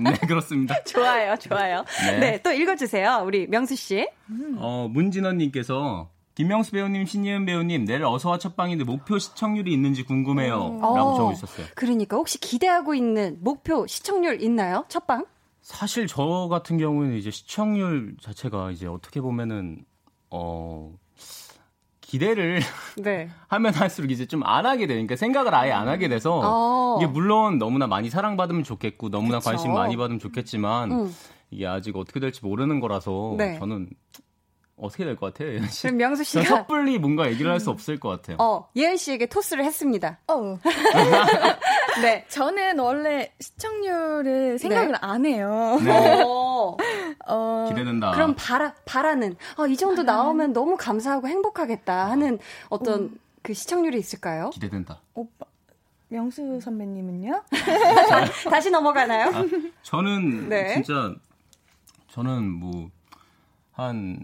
네 0.10 0.26
그렇습니다. 0.26 0.82
좋아요, 0.84 1.36
좋아요. 1.36 1.84
네. 2.04 2.18
네, 2.18 2.42
또 2.42 2.52
읽어주세요. 2.52 3.22
우리 3.24 3.46
명수 3.46 3.76
씨. 3.76 4.08
어 4.56 4.88
문진원님께서 4.90 6.10
김명수 6.34 6.72
배우님, 6.72 7.04
신예은 7.04 7.44
배우님 7.44 7.84
내일 7.84 8.04
어서와 8.04 8.38
첫방인데 8.38 8.84
목표 8.84 9.18
시청률이 9.18 9.72
있는지 9.72 10.04
궁금해요라고 10.04 10.84
어. 10.84 11.16
적어주셨어요. 11.16 11.66
그러니까 11.74 12.16
혹시 12.16 12.38
기대하고 12.38 12.94
있는 12.94 13.36
목표 13.40 13.86
시청률 13.86 14.42
있나요? 14.42 14.84
첫방? 14.88 15.26
사실 15.60 16.06
저 16.06 16.48
같은 16.50 16.78
경우는 16.78 17.16
이제 17.16 17.30
시청률 17.30 18.16
자체가 18.22 18.70
이제 18.70 18.86
어떻게 18.86 19.20
보면은 19.20 19.84
어 20.30 20.94
기대를 22.10 22.60
네. 22.98 23.30
하면 23.48 23.72
할수록 23.72 24.10
이제 24.10 24.26
좀 24.26 24.42
안 24.44 24.66
하게 24.66 24.86
되니까 24.88 25.14
생각을 25.16 25.54
아예 25.54 25.70
안 25.70 25.86
하게 25.86 26.08
돼서 26.08 26.40
어. 26.42 26.98
이게 26.98 27.06
물론 27.06 27.58
너무나 27.58 27.86
많이 27.86 28.10
사랑받으면 28.10 28.64
좋겠고 28.64 29.10
너무나 29.10 29.38
그쵸. 29.38 29.50
관심 29.50 29.72
많이 29.74 29.96
받으면 29.96 30.18
좋겠지만 30.18 30.90
음. 30.90 31.14
이게 31.50 31.66
아직 31.66 31.96
어떻게 31.96 32.18
될지 32.20 32.40
모르는 32.44 32.80
거라서 32.80 33.34
네. 33.38 33.58
저는 33.60 33.90
어떻게 34.76 35.04
될 35.04 35.14
것 35.14 35.32
같아요? 35.34 35.52
예은 35.54 35.68
씨? 35.68 35.82
그럼 35.82 35.98
명수 35.98 36.24
저 36.24 36.42
씨가 36.42 36.56
섣불리 36.56 36.98
뭔가 36.98 37.28
얘기를 37.30 37.50
할 37.50 37.60
수 37.60 37.68
없을 37.70 38.00
것 38.00 38.08
같아요. 38.08 38.38
어, 38.40 38.66
예은 38.74 38.96
씨에게 38.96 39.26
토스를 39.26 39.62
했습니다. 39.64 40.18
어. 40.26 40.58
네. 42.02 42.24
저는 42.28 42.78
원래 42.78 43.30
시청률을 43.40 44.58
생각을 44.58 44.94
안 45.02 45.26
해요. 45.26 45.78
네. 45.84 46.24
어, 47.26 47.66
어, 47.66 47.68
기대된다. 47.68 48.12
그럼 48.12 48.34
바라, 48.36 48.74
바라는, 48.84 49.36
어, 49.58 49.66
이 49.66 49.76
정도 49.76 50.02
나오면 50.02 50.52
너무 50.52 50.76
감사하고 50.76 51.28
행복하겠다 51.28 52.10
하는 52.10 52.38
어떤 52.68 53.18
그 53.42 53.54
시청률이 53.54 53.98
있을까요? 53.98 54.50
기대된다. 54.50 55.00
오빠 55.14 55.46
명수 56.08 56.60
선배님은요? 56.60 57.42
다시 58.50 58.70
넘어가나요? 58.70 59.28
아, 59.34 59.44
저는 59.82 60.48
네. 60.50 60.74
진짜 60.74 61.14
저는 62.08 62.44
뭐 62.50 62.90
한 63.72 64.18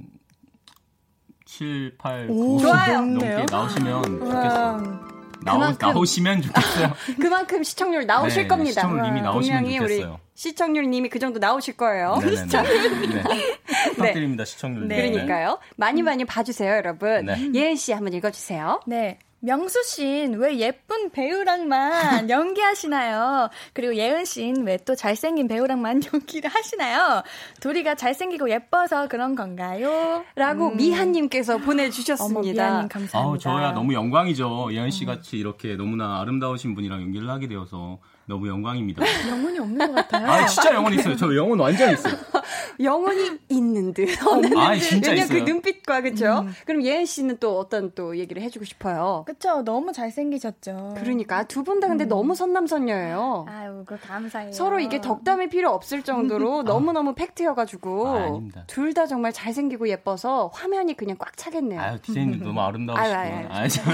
7, 1.47 1.97
8, 1.97 2.27
9 2.27 2.59
좋아요. 2.61 3.01
넘게 3.01 3.47
나오시면 3.51 4.03
좋겠어요. 4.03 5.07
나오, 5.43 5.59
그만큼- 5.59 5.89
나오시면 5.93 6.43
좋겠어요. 6.43 6.93
그만큼 7.21 7.63
시청률 7.63 8.05
나오실 8.05 8.43
네, 8.43 8.49
겁니다. 8.49 8.81
시청률 8.83 9.07
이미 9.07 9.23
나오시면 9.23 9.63
분명히 9.63 9.79
우리 9.79 9.95
좋겠어요. 9.99 10.21
시청률님이 10.37 11.09
그 11.09 11.19
정도 11.19 11.39
나오실 11.41 11.77
거예요. 11.77 12.19
네네네. 12.21 13.23
네. 13.23 13.59
부탁드립니다, 13.95 14.45
시청률. 14.45 14.87
네. 14.87 15.11
그러니까요. 15.11 15.59
많이 15.77 16.03
많이 16.03 16.25
봐주세요, 16.25 16.73
여러분. 16.77 17.27
네. 17.27 17.51
예은 17.55 17.77
씨 17.77 17.93
한번 17.93 18.13
읽어주세요. 18.13 18.83
네. 18.87 19.19
명수 19.41 19.83
씨는 19.85 20.39
왜 20.39 20.59
예쁜 20.59 21.11
배우랑만 21.11 22.29
연기하시나요? 22.31 23.49
그리고 23.75 23.95
예은 23.95 24.25
씨는 24.25 24.67
왜 24.67 24.77
또 24.85 24.95
잘생긴 24.95 25.47
배우랑만 25.49 26.01
연기를 26.13 26.51
하시나요? 26.51 27.23
둘이가 27.61 27.95
잘생기고 27.97 28.51
예뻐서 28.51 29.09
그런 29.09 29.35
건가요? 29.35 30.25
라고 30.37 30.69
음. 30.69 30.77
미한님께서 30.77 31.57
어머, 31.57 31.65
보내주셨습니다. 31.65 32.41
미안님 32.65 32.89
감사합니다. 32.89 33.19
아우, 33.19 33.39
저야 33.39 33.73
너무 33.73 33.95
영광이죠. 33.95 34.69
예은 34.73 34.91
씨 34.91 35.05
같이 35.05 35.37
이렇게 35.39 35.77
너무나 35.77 36.21
아름다우신 36.21 36.75
분이랑 36.75 37.01
연기를 37.03 37.29
하게 37.31 37.47
되어서 37.49 37.99
너무 38.29 38.49
영광입니다. 38.49 39.05
영혼이 39.29 39.59
없는 39.61 39.87
것 39.87 39.95
같아요. 39.95 40.27
아, 40.29 40.47
진짜 40.47 40.75
영혼 40.75 40.93
있어요. 40.95 41.15
저 41.17 41.35
영혼 41.37 41.61
완전 41.61 41.93
있어요. 41.93 42.15
영혼이 42.83 43.39
있는 43.49 43.95
듯 43.95 44.09
없는 44.27 44.57
아, 44.57 44.75
듯. 44.75 44.81
진짜 44.81 45.11
왜냐면 45.13 45.29
있어요. 45.31 45.45
그 45.45 45.51
눈빛과 45.51 46.01
그죠? 46.01 46.47
그럼 46.65 46.83
예은 46.83 47.05
씨는 47.07 47.39
또 47.39 47.59
어떤 47.59 47.93
또 47.95 48.17
얘기를 48.19 48.43
해주고 48.43 48.65
싶어요. 48.65 49.23
그쵸, 49.27 49.63
너무 49.63 49.93
잘생기셨죠. 49.93 50.95
그러니까 50.99 51.45
두 51.45 51.63
분 51.63 51.79
다 51.81 51.89
근데 51.89 52.05
너무 52.05 52.35
선남선녀예요. 52.35 53.47
아유, 53.49 53.85
그 53.87 53.97
감사해요. 53.99 54.53
서로 54.53 54.81
이게 54.81 55.01
덕담이 55.01 55.49
필요 55.49 55.71
없을 55.71 56.03
정도로 56.03 56.63
너무 56.65 56.93
너무 56.93 57.15
팩트여가지고 57.15 58.09
아, 58.09 58.17
아닙니다. 58.25 58.65
둘다 58.67 59.07
정말 59.07 59.33
잘생기고 59.33 59.89
예뻐서 59.89 60.51
화면이 60.55 60.95
그냥 60.97 61.17
꽉 61.19 61.37
차겠네요. 61.37 61.81
아유, 61.81 61.99
디제이님 62.03 62.43
너무 62.43 62.61
아름다우시고. 62.61 63.07
아유, 63.07 63.15
아유, 63.15 63.33
아유. 63.35 63.47
아, 63.51 63.69
참. 63.69 63.85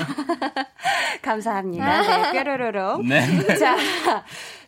감사합니다. 1.23 2.03
네, 2.03 2.33
뾰로로롱. 2.33 3.07
네. 3.07 3.57
자, 3.57 3.77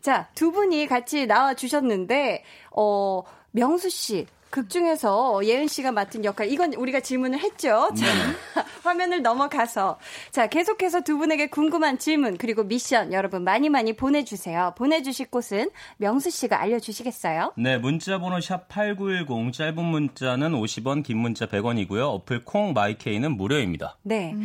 자, 0.01 0.29
두 0.35 0.53
분이 0.53 0.87
같이 0.87 1.27
나와 1.27 1.55
주셨는데, 1.55 2.45
어, 2.73 3.23
명수 3.53 3.91
씨. 3.91 4.27
극 4.55 4.71
중에서 4.71 5.45
예은 5.45 5.67
씨가 5.67 5.91
맡은 5.91 6.25
역할, 6.25 6.49
이건 6.49 6.75
우리가 6.75 7.01
질문을 7.01 7.41
했죠. 7.41 7.89
자, 7.97 8.07
화면을 8.85 9.21
넘어가서. 9.21 9.99
자, 10.31 10.47
계속해서 10.47 11.01
두 11.01 11.19
분에게 11.19 11.49
궁금한 11.49 11.99
질문, 11.99 12.37
그리고 12.39 12.63
미션 12.63 13.13
여러분 13.13 13.43
많이 13.43 13.69
많이 13.69 13.95
보내주세요. 13.95 14.73
보내주실 14.79 15.27
곳은 15.27 15.71
명수 15.97 16.31
씨가 16.31 16.61
알려주시겠어요? 16.61 17.55
네, 17.57 17.79
문자 17.79 18.21
번호 18.21 18.41
샵 18.41 18.69
8910 18.69 19.53
짧은 19.53 19.85
문자는 19.85 20.53
50원, 20.53 21.03
긴 21.03 21.19
문자 21.19 21.47
100원이고요. 21.47 22.03
어플 22.15 22.45
콩 22.45 22.75
마이케이는 22.75 23.37
무료입니다. 23.37 23.97
네. 24.05 24.37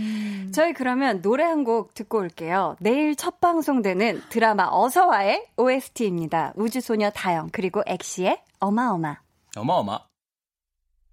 저희 0.52 0.74
그러면 0.74 1.22
노래 1.22 1.44
한 1.44 1.60
곡 1.60 1.94
듣고 1.94 2.18
올게요. 2.20 2.78
내일 2.80 3.16
첫 3.16 3.40
방송되는 3.42 4.24
드라마 4.30 4.70
어서와의 4.72 5.46
OST입니다. 5.58 6.54
우주소녀 6.56 7.12
다영, 7.12 7.50
그리고 7.52 7.84
엑시의 7.86 8.40
어마어마. 8.60 9.18
어마어마. 9.60 10.00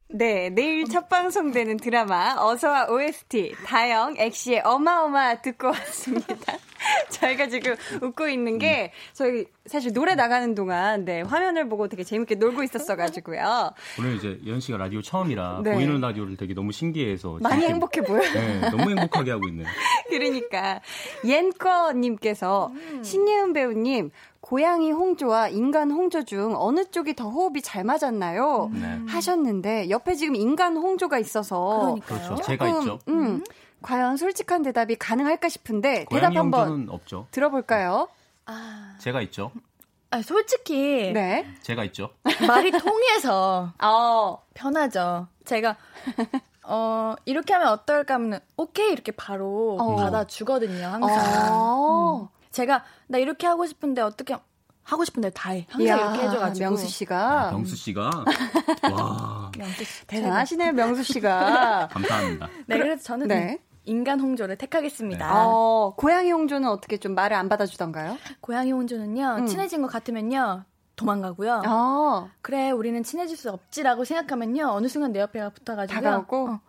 네, 0.09 0.51
내일 0.51 0.85
첫 0.85 1.09
방송되는 1.09 1.79
드라마 1.79 2.37
어서와 2.39 2.87
OST 2.89 3.55
다영 3.67 4.15
엑시의 4.17 4.63
어마어마 4.65 5.43
듣고 5.43 5.67
왔습니다. 5.69 6.55
저희가 7.11 7.49
지금 7.49 7.75
웃고 8.01 8.29
있는 8.29 8.59
게 8.59 8.93
저희 9.13 9.47
사실 9.67 9.93
노래 9.93 10.15
나가는 10.15 10.55
동안 10.55 11.05
네, 11.05 11.23
화면을 11.23 11.69
보고 11.69 11.89
되게 11.89 12.05
재밌게 12.05 12.37
놀고 12.37 12.63
있었어 12.63 12.95
가지고요. 12.95 13.73
오늘 13.99 14.17
이제 14.17 14.39
예은 14.47 14.61
씨가 14.61 14.79
라디오 14.79 15.03
처음이라 15.03 15.63
네. 15.65 15.75
보이는 15.75 16.01
라디오를 16.01 16.37
되게 16.37 16.55
너무 16.55 16.71
신기해서 16.71 17.39
많이 17.43 17.67
행복해 17.67 18.03
보여요. 18.03 18.33
네, 18.33 18.71
너무 18.71 18.89
행복하게 18.91 19.33
하고 19.33 19.49
있네요. 19.49 19.67
그러니까 20.09 20.81
옌꺼 21.25 21.93
님께서 21.95 22.71
신예은 23.03 23.53
배우님 23.55 24.11
고양이 24.47 24.93
홍조와 24.93 25.49
인간 25.49 25.91
홍조 25.91 26.25
중 26.25 26.55
어느 26.57 26.85
쪽이 26.85 27.17
더 27.17 27.29
호흡이 27.29 27.63
잘 27.63 27.83
맞았나요? 27.83 28.71
네. 28.73 29.01
하셨는데 29.09 29.91
옆에 29.91 30.15
지금 30.15 30.37
인간 30.37 30.77
홍조가 30.77 31.19
있어서 31.19 31.81
그러니까요. 31.81 32.21
그렇죠. 32.29 32.43
제가 32.45 32.67
조금, 32.69 32.81
있죠. 32.83 32.99
음, 33.09 33.43
과연 33.83 34.17
솔직한 34.17 34.63
대답이 34.63 34.95
가능할까 34.95 35.49
싶은데 35.49 36.07
대답 36.09 36.37
한번 36.37 36.87
없죠. 36.89 37.27
들어볼까요? 37.33 38.07
아, 38.45 38.95
제가 39.01 39.21
있죠. 39.23 39.51
아, 40.13 40.23
솔직히 40.23 41.11
네. 41.13 41.53
제가 41.63 41.83
있죠. 41.87 42.11
말이 42.47 42.71
통해서 42.71 43.73
어, 43.83 44.45
편하죠. 44.55 45.27
제가 45.45 45.77
어 46.63 47.17
이렇게 47.25 47.53
하면 47.53 47.67
어떨까 47.71 48.15
하면 48.15 48.39
오케이 48.57 48.93
이렇게 48.93 49.11
바로 49.11 49.77
어. 49.81 49.97
받아 49.97 50.23
주거든요. 50.25 50.87
항상. 50.87 51.53
어. 51.53 52.36
제가 52.57 52.85
나 53.07 53.19
이렇게 53.19 53.47
하고 53.47 53.67
싶은데 53.67 54.01
어떻게 54.01 54.35
하고 54.83 55.05
싶은데 55.05 55.29
다 55.31 55.51
해. 55.51 55.67
항상 55.69 55.83
이야, 55.87 55.97
이렇게 55.97 56.27
해줘가지고. 56.27 56.65
명수 56.65 56.87
씨가 56.87 57.51
병수 57.51 57.77
씨가 57.77 58.25
와 58.93 59.53
명수 59.59 59.85
씨 59.85 60.07
대단하시네요, 60.07 60.73
명수 60.73 61.03
씨가. 61.03 61.89
감사합니다. 61.93 62.49
네, 62.67 62.79
그래서 62.79 63.03
저는 63.03 63.29
네. 63.29 63.59
인간 63.85 64.21
홍조를 64.21 64.57
택하겠습니다. 64.57 65.33
어, 65.35 65.95
고양이 65.97 66.33
홍조는 66.33 66.67
어떻게 66.69 66.97
좀 66.97 67.15
말을 67.15 67.37
안 67.37 67.51
받아주던가요? 67.51 68.17
고양이 68.41 68.73
홍조는요 68.73 69.37
음. 69.41 69.47
친해진 69.47 69.83
것 69.83 69.89
같으면요 69.89 70.65
도망가고요. 70.97 71.63
어, 71.67 72.31
그래 72.41 72.71
우리는 72.71 73.03
친해질 73.03 73.37
수 73.37 73.51
없지라고 73.51 74.05
생각하면요 74.07 74.69
어느 74.69 74.89
순간 74.89 75.13
내 75.13 75.21
옆에 75.21 75.47
붙어가지고 75.51 76.01
다가오고? 76.01 76.49
어, 76.49 76.61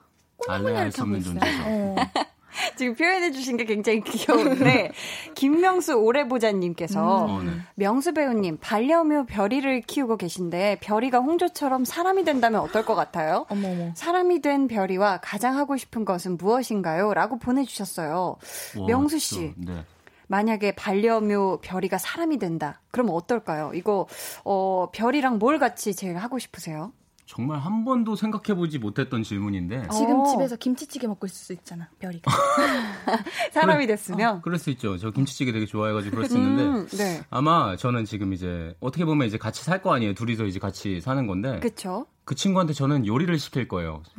알레알 0.52 0.92
수 0.92 1.04
없는 1.04 1.22
존재죠. 1.24 1.64
어. 1.66 1.96
지금 2.76 2.96
표현해 2.96 3.32
주신 3.32 3.58
게 3.58 3.66
굉장히 3.66 4.02
귀여운데 4.02 4.92
김명수 5.36 5.94
오래 5.96 6.28
보자님께서 6.28 7.26
어, 7.26 7.44
네. 7.44 7.52
명수 7.76 8.14
배우님 8.14 8.58
반려묘 8.60 9.26
별이를 9.26 9.82
키우고 9.82 10.18
계신데 10.18 10.80
별이가 10.82 11.20
홍조처럼 11.20 11.86
사람이 11.86 12.24
된다면 12.24 12.62
어떨 12.62 12.86
것 12.86 12.96
같아요? 12.96 13.46
어머 13.50 13.70
어머. 13.70 13.92
사람이 13.96 14.42
된 14.42 14.68
별이와 14.68 15.20
가장 15.22 15.58
하고 15.58 15.78
싶은 15.78 16.06
것은 16.06 16.38
무엇인가요? 16.38 17.14
라고 17.14 17.38
보내주셨어요. 17.38 18.38
와, 18.78 18.88
명수 18.88 19.20
씨. 19.20 19.54
저, 19.66 19.72
네. 19.74 19.84
만약에 20.28 20.74
반려묘 20.74 21.60
별이가 21.62 21.98
사람이 21.98 22.38
된다. 22.38 22.82
그럼 22.92 23.10
어떨까요? 23.12 23.72
이거 23.74 24.08
어 24.44 24.90
별이랑 24.92 25.40
뭘 25.40 25.58
같이 25.58 25.96
제일 25.96 26.18
하고 26.18 26.38
싶으세요? 26.38 26.92
정말 27.28 27.60
한 27.60 27.84
번도 27.84 28.16
생각해보지 28.16 28.80
못했던 28.80 29.22
질문인데 29.22 29.90
지금 29.92 30.22
어. 30.22 30.26
집에서 30.32 30.56
김치찌개 30.56 31.08
먹고 31.08 31.28
있을 31.28 31.36
수 31.38 31.54
있잖아 31.54 31.90
별이가. 32.00 32.32
사람이 33.52 33.86
그래. 33.86 33.88
됐으면. 33.96 34.42
그럴 34.42 34.58
수 34.58 34.70
있죠. 34.72 34.98
저 34.98 35.12
김치찌개 35.12 35.52
되게 35.52 35.66
좋아해가지고 35.66 36.16
그럴 36.16 36.30
수 36.30 36.38
있는데 36.38 36.64
음, 36.64 36.88
네. 36.98 37.22
아마 37.30 37.76
저는 37.76 38.06
지금 38.06 38.32
이제 38.34 38.74
어떻게 38.80 39.04
보면 39.04 39.28
이제 39.28 39.38
같이 39.38 39.64
살 39.64 39.82
거 39.82 39.94
아니에요. 39.94 40.14
둘이서 40.16 40.46
이제 40.46 40.58
같이 40.58 41.02
사는 41.02 41.28
건데 41.28 41.60
그, 41.62 41.70
그쵸? 41.70 42.08
친구한테 42.36 42.74
저는 42.74 43.06
요리를 43.06 43.38
시킬 43.40 43.68
거예요. 43.68 44.02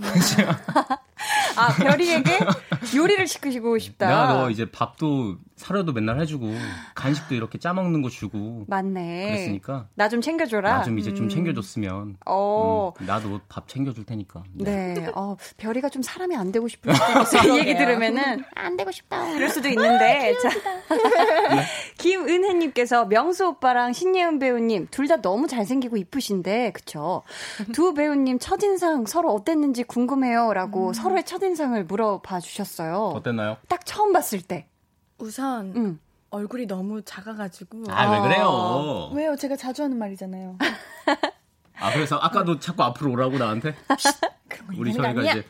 아, 1.58 1.68
별이에게 1.74 2.38
요리를 2.96 3.26
시키시고 3.26 3.78
싶다. 3.78 4.06
내가 4.08 4.32
너 4.34 4.50
이제 4.50 4.70
밥도 4.70 5.36
사료도 5.56 5.92
맨날 5.92 6.20
해주고 6.20 6.54
간식도 6.94 7.34
이렇게 7.34 7.58
짜 7.58 7.72
먹는 7.72 8.00
거 8.02 8.08
주고 8.08 8.64
맞네. 8.68 9.26
그랬으니까 9.26 9.88
나 9.94 10.08
좀 10.08 10.20
챙겨줘라. 10.20 10.78
나 10.78 10.82
좀 10.84 10.98
이제 10.98 11.12
좀 11.14 11.26
음. 11.26 11.28
챙겨줬으면 11.28 12.16
어. 12.26 12.92
음, 13.00 13.06
나도 13.06 13.40
밥 13.48 13.66
챙겨줄 13.68 14.04
테니까. 14.06 14.42
네. 14.54 14.94
네. 14.94 15.10
어, 15.14 15.36
별이가 15.56 15.88
좀 15.88 16.00
사람이 16.02 16.36
안 16.36 16.52
되고 16.52 16.68
싶을 16.68 16.94
수도 17.26 17.58
얘기 17.58 17.74
들으면은 17.76 18.44
안 18.54 18.76
되고 18.76 18.90
싶다. 18.92 19.24
그럴 19.34 19.48
수도 19.50 19.68
있는데. 19.68 20.34
자. 20.42 20.48
김은혜님께서 21.98 23.06
명수 23.06 23.46
오빠랑 23.48 23.92
신예은 23.92 24.38
배우님 24.38 24.88
둘 24.90 25.08
다 25.08 25.22
너무 25.22 25.46
잘생기고 25.48 25.96
이쁘신데, 25.96 26.72
그쵸? 26.72 27.22
두 27.72 27.94
배우님 27.94 28.38
첫인상 28.38 29.06
서로 29.06 29.32
어땠는지 29.32 29.82
궁금해요라고 29.84 30.92
서로의 30.92 31.24
첫인 31.24 31.47
상을 31.54 31.82
물어봐 31.84 32.40
주셨어요. 32.40 33.12
어땠나요? 33.16 33.56
딱 33.68 33.84
처음 33.86 34.12
봤을 34.12 34.42
때. 34.42 34.66
우선 35.18 35.72
음. 35.76 36.00
얼굴이 36.30 36.66
너무 36.66 37.02
작아가지고. 37.02 37.84
아왜 37.88 38.18
어. 38.18 38.22
그래요? 38.22 39.10
왜요? 39.14 39.36
제가 39.36 39.56
자주 39.56 39.82
하는 39.82 39.98
말이잖아요. 39.98 40.58
아 41.80 41.92
그래서 41.92 42.16
아까도 42.16 42.58
자꾸 42.58 42.82
앞으로 42.82 43.12
오라고 43.12 43.38
나한테 43.38 43.72
우리 44.76 44.92
저희가 44.92 45.10
아니야? 45.10 45.30
이제 45.32 45.44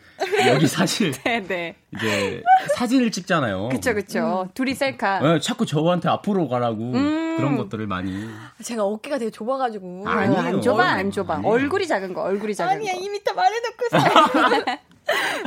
여기 0.46 0.66
사실 0.66 1.12
네네. 1.12 1.74
이제 1.96 2.42
사진을 2.76 3.10
찍잖아요. 3.10 3.70
그쵸, 3.70 3.94
그쵸. 3.94 4.48
둘이 4.54 4.74
셀카. 4.74 5.20
네, 5.20 5.40
자꾸 5.40 5.64
저한테 5.64 6.08
앞으로 6.08 6.48
가라고 6.48 6.92
음. 6.92 7.36
그런 7.38 7.56
것들을 7.56 7.86
많이 7.86 8.28
제가 8.62 8.84
어깨가 8.84 9.18
되게 9.18 9.30
좁아가지고. 9.30 10.04
아, 10.06 10.12
아니에요. 10.12 10.40
안 10.40 10.60
좁아, 10.60 10.84
안. 10.84 11.10
좁아. 11.10 11.36
아니에요. 11.36 11.50
얼굴이 11.52 11.86
작은 11.86 12.12
거, 12.12 12.22
얼굴이 12.22 12.54
작은 12.54 12.72
아니야 12.72 12.92
거. 12.92 13.00
2m 13.00 13.34
말해놓고서. 13.34 14.78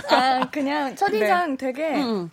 아 0.10 0.50
그냥 0.52 0.96
첫인상 0.96 1.58
되게 1.58 2.02
음. 2.04 2.30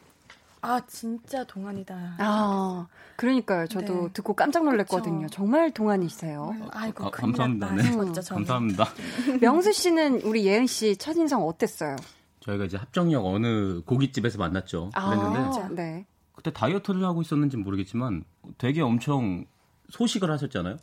아 0.60 0.80
진짜 0.88 1.44
동안이다. 1.44 2.16
아, 2.18 2.86
그러니까요. 3.16 3.66
저도 3.68 4.06
네. 4.08 4.12
듣고 4.12 4.34
깜짝 4.34 4.64
놀랐거든요. 4.64 5.26
그쵸. 5.26 5.36
정말 5.36 5.70
동안이세요. 5.70 6.52
아이고 6.72 7.06
아, 7.06 7.10
큰일 7.10 7.32
감사합니다. 7.32 7.66
났다 7.70 7.82
네. 7.82 7.90
저는. 7.92 8.12
감사합니다. 8.44 8.86
명수 9.40 9.72
씨는 9.72 10.22
우리 10.22 10.46
예은 10.46 10.66
씨 10.66 10.96
첫인상 10.96 11.42
어땠어요? 11.42 11.94
저희가 12.40 12.64
이제 12.64 12.76
합정역 12.76 13.24
어느 13.24 13.82
고깃집에서 13.82 14.38
만났죠. 14.38 14.90
그랬는데 14.94 15.38
아, 15.38 15.68
네. 15.70 16.06
그때 16.34 16.52
다이어트를 16.52 17.04
하고 17.04 17.20
있었는지 17.22 17.56
모르겠지만 17.56 18.24
되게 18.58 18.80
엄청 18.80 19.44
소식을 19.90 20.30
하셨잖아요. 20.30 20.76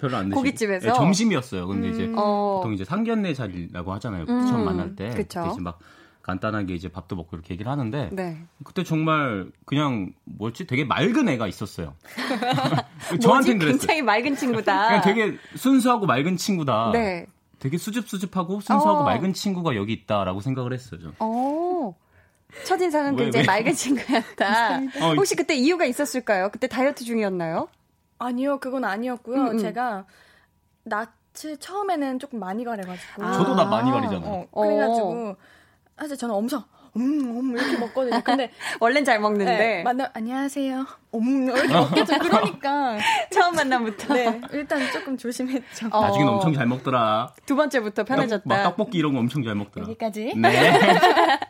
별로 0.00 0.16
안 0.16 0.24
드시고. 0.30 0.40
고깃집에서? 0.40 0.86
네, 0.88 0.92
점심이었어요. 0.94 1.66
근데 1.66 1.88
이제 1.90 2.10
어, 2.16 2.56
보통 2.58 2.72
이제 2.74 2.84
상견례 2.84 3.34
자리라고 3.34 3.92
하잖아요. 3.94 4.24
음, 4.28 4.46
처음 4.46 4.64
만날 4.64 4.94
때. 4.96 5.10
그쵸. 5.10 5.40
그때 5.42 5.52
이제 5.52 5.60
막 5.60 5.78
간단하게 6.22 6.74
이제 6.74 6.88
밥도 6.88 7.14
먹고 7.14 7.36
이렇게 7.36 7.54
얘기를 7.54 7.70
하는데 7.70 8.08
네. 8.12 8.36
그때 8.64 8.82
정말 8.82 9.46
그냥 9.64 10.12
뭐지 10.24 10.66
되게 10.66 10.84
맑은 10.84 11.28
애가 11.28 11.46
있었어요. 11.46 11.94
뭐지? 13.10 13.20
저한테는 13.20 13.58
그랬어요. 13.60 13.78
굉장히 13.78 14.02
맑은 14.02 14.34
친구다. 14.36 14.88
그냥 14.88 15.02
되게 15.02 15.38
순수하고 15.54 16.06
맑은 16.06 16.36
친구다. 16.36 16.90
네. 16.92 17.26
되게 17.58 17.78
수줍수줍하고 17.78 18.60
순수하고 18.60 19.00
어. 19.00 19.04
맑은 19.04 19.34
친구가 19.34 19.76
여기 19.76 19.92
있다라고 19.92 20.40
생각을 20.40 20.72
했어요. 20.72 21.00
저. 21.02 21.12
어. 21.20 21.94
첫인상은 22.64 23.16
왜, 23.18 23.24
굉장히 23.24 23.42
왜? 23.42 23.46
맑은 23.46 23.72
친구였다. 23.74 24.76
어, 25.02 25.14
혹시 25.14 25.36
그때 25.36 25.54
이유가 25.54 25.84
있었을까요? 25.84 26.48
그때 26.50 26.66
다이어트 26.66 27.04
중이었나요? 27.04 27.68
아니요, 28.18 28.58
그건 28.58 28.84
아니었고요. 28.84 29.36
음, 29.36 29.46
음. 29.52 29.58
제가 29.58 30.06
낯을 30.84 31.56
처음에는 31.58 32.18
조금 32.18 32.40
많이 32.40 32.64
가려가지고. 32.64 33.24
아. 33.24 33.32
저도 33.32 33.54
나 33.54 33.64
많이 33.64 33.90
가리잖아요. 33.90 34.48
어, 34.50 34.62
그래가지고 34.62 35.36
사실 35.98 36.16
저는 36.16 36.34
엄청 36.34 36.64
음, 36.96 37.38
음 37.38 37.56
이렇게 37.56 37.78
먹거든요. 37.78 38.20
근데 38.24 38.50
원래는 38.80 39.04
잘 39.04 39.20
먹는데 39.20 39.58
네, 39.58 39.82
만나 39.82 40.10
안녕하세요. 40.14 40.86
음 41.14 41.44
이렇게 41.44 41.68
먹겠죠. 41.68 42.18
그러니까 42.18 42.98
처음 43.30 43.54
만남부터 43.54 44.14
네 44.14 44.40
일단 44.52 44.80
조금 44.92 45.16
조심했죠. 45.16 45.88
어. 45.92 46.00
나중에는 46.02 46.32
엄청 46.32 46.54
잘 46.54 46.66
먹더라. 46.66 47.34
두 47.44 47.54
번째부터 47.54 48.04
편해졌다. 48.04 48.42
막 48.46 48.62
떡볶이 48.62 48.98
이런 48.98 49.12
거 49.12 49.20
엄청 49.20 49.42
잘 49.42 49.54
먹더라. 49.54 49.86
여기까지. 49.86 50.34
네. 50.36 50.80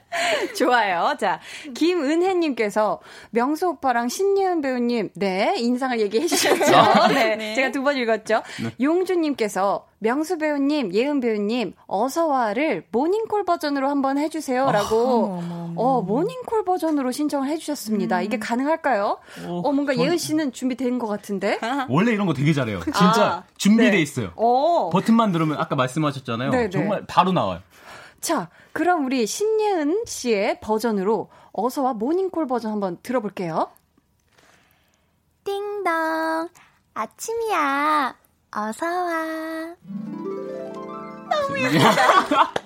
좋아요. 0.71 1.15
자, 1.19 1.41
김은혜님께서 1.75 3.01
명수 3.31 3.69
오빠랑 3.69 4.09
신예은 4.09 4.61
배우님, 4.61 5.11
네, 5.15 5.55
인상을 5.57 6.01
얘기해 6.01 6.27
주셨죠. 6.27 6.73
네, 7.15 7.37
네. 7.37 7.55
제가 7.55 7.71
두 7.73 7.83
번 7.87 7.97
읽었죠. 7.97 8.43
용주님께서 8.81 9.87
명수 10.01 10.39
배우님, 10.39 10.93
예은 10.93 11.21
배우님, 11.21 11.75
어서와를 11.87 12.85
모닝콜 12.91 13.45
버전으로 13.45 13.89
한번 13.89 14.19
해주세요. 14.19 14.71
라고, 14.73 15.41
어, 15.77 16.03
모닝콜 16.03 16.65
버전으로 16.65 17.13
신청을 17.13 17.49
해주셨습니다. 17.49 18.23
이게 18.23 18.39
가능할까요? 18.39 19.19
어, 19.47 19.73
뭔가 19.73 19.95
전- 19.95 20.05
예은 20.05 20.19
씨는 20.19 20.53
준비된 20.53 20.99
것 20.99 21.07
같은데? 21.07 21.59
원래 21.89 22.13
이런 22.13 22.27
거 22.27 22.35
되게 22.35 22.53
잘해요. 22.53 22.81
진짜 22.85 23.25
아, 23.25 23.45
준비돼 23.57 23.91
네. 23.93 24.03
있어요. 24.03 24.33
어. 24.37 24.91
버튼만 24.93 25.31
누르면 25.33 25.59
아까 25.59 25.77
말씀하셨잖아요. 25.77 26.51
네, 26.51 26.57
네. 26.65 26.71
정말 26.71 27.05
바로 27.07 27.33
나와요. 27.33 27.61
자, 28.27 28.51
그럼 28.73 29.07
우리 29.07 29.25
신예은 29.25 30.03
씨의 30.05 30.59
버전으로 30.59 31.31
어서와 31.53 31.93
모닝콜 31.93 32.49
버전 32.49 32.73
한번 32.73 32.99
들어볼게요. 33.01 33.71
띵동. 35.45 36.49
아침이야. 36.93 38.17
어서와. 38.51 39.77
이 41.57 42.66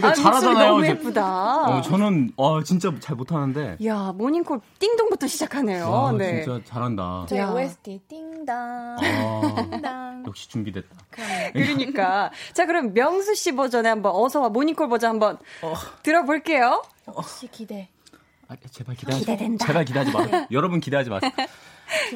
거 0.00 0.08
아, 0.08 0.12
잘하잖아요. 0.12 0.68
너무. 0.70 0.86
예쁘다. 0.86 1.62
어, 1.64 1.80
저는 1.82 2.32
어, 2.36 2.62
진짜 2.62 2.92
잘 3.00 3.16
못하는데. 3.16 3.78
야, 3.84 4.12
모닝콜 4.14 4.60
띵동부터 4.78 5.26
시작하네요. 5.26 5.90
와, 5.90 6.12
네. 6.12 6.42
진짜 6.42 6.60
잘한다. 6.64 7.26
저희 7.28 7.38
야. 7.38 7.50
OST 7.50 8.00
띵당 8.08 8.96
아. 9.00 10.22
역시 10.26 10.48
준비됐다. 10.48 10.88
그러니까. 11.52 12.30
자, 12.52 12.66
그럼 12.66 12.92
명수 12.92 13.34
씨 13.34 13.52
버전에 13.54 13.88
한번 13.88 14.12
어서와 14.14 14.48
모닝콜 14.48 14.88
버전 14.88 15.10
한번 15.10 15.38
어. 15.62 15.74
들어볼게요. 16.02 16.82
혹시 17.06 17.46
기대. 17.48 17.88
아, 18.48 18.54
제발 18.70 18.94
기대하지 18.96 19.24
기대된다. 19.24 19.66
제발 19.66 19.84
기대하지 19.84 20.12
마. 20.12 20.46
여러분 20.50 20.80
기대하지 20.80 21.10
마세요. 21.10 21.30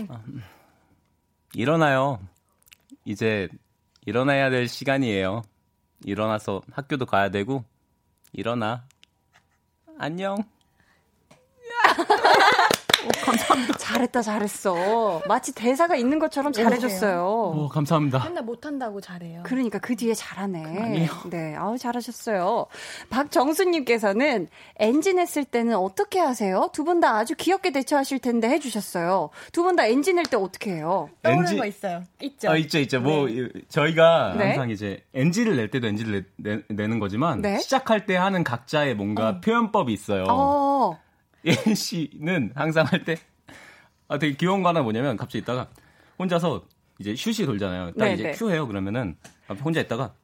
아, 0.09 0.21
음. 0.29 0.43
일어나요. 1.55 2.19
이제 3.05 3.49
일어나야 4.07 4.51
될 4.51 4.69
시간이에요. 4.69 5.43
일어나서 6.05 6.63
학교도 6.73 7.07
가야 7.07 7.31
되고 7.31 7.65
일어나. 8.33 8.85
안녕. 9.99 10.37
잘했다, 13.79 14.23
잘했어. 14.23 15.23
마치 15.27 15.55
대사가 15.55 15.97
있는 15.97 16.19
것처럼 16.19 16.53
잘해줬어요. 16.53 17.25
어, 17.27 17.69
감사합니다. 17.69 18.25
맨날 18.25 18.45
못한다고 18.45 19.01
잘해요. 19.01 19.43
그러니까 19.45 19.79
그 19.79 19.97
뒤에 19.97 20.15
잘하네. 20.15 20.63
아니에요. 20.65 21.11
네, 21.31 21.55
아우 21.57 21.79
잘하셨어요. 21.79 22.67
박정수님께서는 23.11 24.49
엔진 24.79 25.19
했을 25.19 25.45
때는 25.45 25.77
어떻게 25.77 26.19
하세요? 26.19 26.69
두 26.73 26.85
분 26.85 27.01
다 27.01 27.17
아주 27.17 27.35
귀엽게 27.37 27.71
대처하실 27.73 28.19
텐데 28.19 28.49
해주셨어요. 28.49 29.31
두 29.53 29.63
분 29.63 29.77
다 29.77 29.87
엔진 29.87 30.17
낼때 30.17 30.37
어떻게 30.37 30.73
해요? 30.73 31.09
떠오르는 31.23 31.47
엔지- 31.47 31.59
거 31.59 31.67
있어요. 31.67 32.03
있죠. 32.23 32.51
아, 32.51 32.57
있죠, 32.57 32.79
있죠. 32.81 33.01
뭐, 33.01 33.29
이- 33.29 33.49
저희가 33.69 34.35
네. 34.37 34.45
항상 34.49 34.71
이제 34.71 35.03
NG를 35.15 35.57
낼 35.57 35.71
때도 35.71 35.87
NG를 35.87 36.25
내, 36.37 36.61
는 36.89 36.99
거지만, 36.99 37.41
네. 37.43 37.59
시작할 37.59 38.07
때 38.07 38.17
하는 38.17 38.43
각자의 38.45 38.95
뭔가 38.97 39.41
표현법이 39.41 39.93
있어요. 39.93 40.25
어, 40.29 40.99
예은 41.45 41.75
씨는 41.75 42.53
항상 42.55 42.87
할 42.87 43.05
때, 43.05 43.17
아, 44.09 44.19
되게 44.19 44.37
귀여운 44.37 44.63
거 44.63 44.69
하나 44.69 44.83
뭐냐면, 44.83 45.17
갑자기 45.17 45.39
있다가, 45.39 45.69
혼자서 46.19 46.67
이제 46.99 47.15
슛이 47.17 47.47
돌잖아요. 47.47 47.93
딱 47.93 48.05
네, 48.05 48.15
이제 48.15 48.23
네. 48.25 48.33
큐 48.33 48.51
해요. 48.51 48.67
그러면은, 48.67 49.17
앞에 49.49 49.61
혼자 49.61 49.81
있다가, 49.81 50.15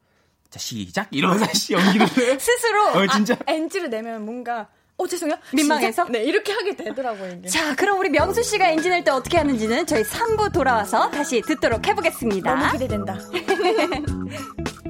자, 0.50 0.58
시작! 0.58 1.08
이러면서 1.10 1.46
씨 1.52 1.72
연기를 1.72 2.06
해. 2.06 2.38
스스로. 2.38 2.86
어, 2.88 3.06
진짜. 3.08 3.36
NG를 3.46 3.90
내면 3.90 4.24
뭔가 4.24 4.68
어 4.98 5.06
죄송해요. 5.06 5.36
민망해서? 5.52 6.04
시작? 6.04 6.10
네 6.10 6.24
이렇게 6.24 6.52
하게 6.52 6.74
되더라고요 6.74 7.32
이게. 7.32 7.48
자, 7.48 7.74
그럼 7.74 7.98
우리 7.98 8.08
명수 8.08 8.42
씨가 8.42 8.68
엔진 8.68 8.92
낼때 8.92 9.10
어떻게 9.10 9.36
하는지는 9.36 9.86
저희 9.86 10.02
3부 10.02 10.52
돌아와서 10.52 11.10
다시 11.10 11.42
듣도록 11.42 11.86
해보겠습니다. 11.86 12.54
너무 12.54 12.72
기대된다. 12.72 13.18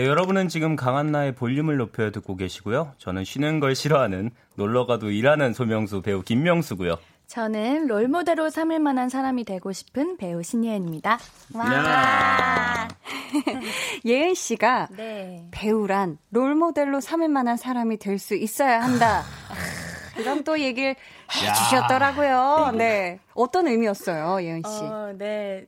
네, 0.00 0.06
여러분은 0.06 0.48
지금 0.48 0.76
강한나의 0.76 1.34
볼륨을 1.34 1.76
높여 1.76 2.10
듣고 2.10 2.34
계시고요. 2.34 2.94
저는 2.96 3.22
쉬는 3.22 3.60
걸 3.60 3.74
싫어하는 3.74 4.30
놀러가도 4.54 5.10
일하는 5.10 5.52
소명수 5.52 6.00
배우 6.00 6.22
김명수고요. 6.22 6.96
저는 7.26 7.86
롤모델로 7.86 8.48
삼을 8.48 8.78
만한 8.78 9.10
사람이 9.10 9.44
되고 9.44 9.70
싶은 9.72 10.16
배우 10.16 10.42
신예은입니다. 10.42 11.18
야. 11.58 12.88
예은 14.06 14.32
씨가 14.32 14.88
네. 14.96 15.46
배우란 15.50 16.16
롤모델로 16.30 17.00
삼을 17.02 17.28
만한 17.28 17.58
사람이 17.58 17.98
될 17.98 18.18
수 18.18 18.34
있어야 18.34 18.80
한다. 18.80 19.18
아, 19.50 20.18
이런 20.18 20.44
또 20.44 20.58
얘기를 20.58 20.92
해 20.94 21.52
주셨더라고요. 21.54 22.72
네. 22.74 23.20
어떤 23.34 23.68
의미였어요, 23.68 24.42
예은 24.42 24.62
씨? 24.66 24.82
어, 24.82 25.12
네. 25.18 25.66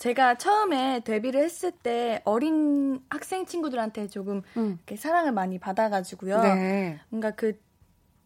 제가 0.00 0.36
처음에 0.36 1.00
데뷔를 1.04 1.42
했을 1.44 1.70
때 1.72 2.22
어린 2.24 3.02
학생 3.10 3.44
친구들한테 3.44 4.06
조금 4.08 4.40
음. 4.56 4.78
이렇게 4.78 4.96
사랑을 4.96 5.30
많이 5.30 5.58
받아가지고요. 5.58 6.40
네. 6.40 6.98
뭔가 7.10 7.32
그 7.32 7.60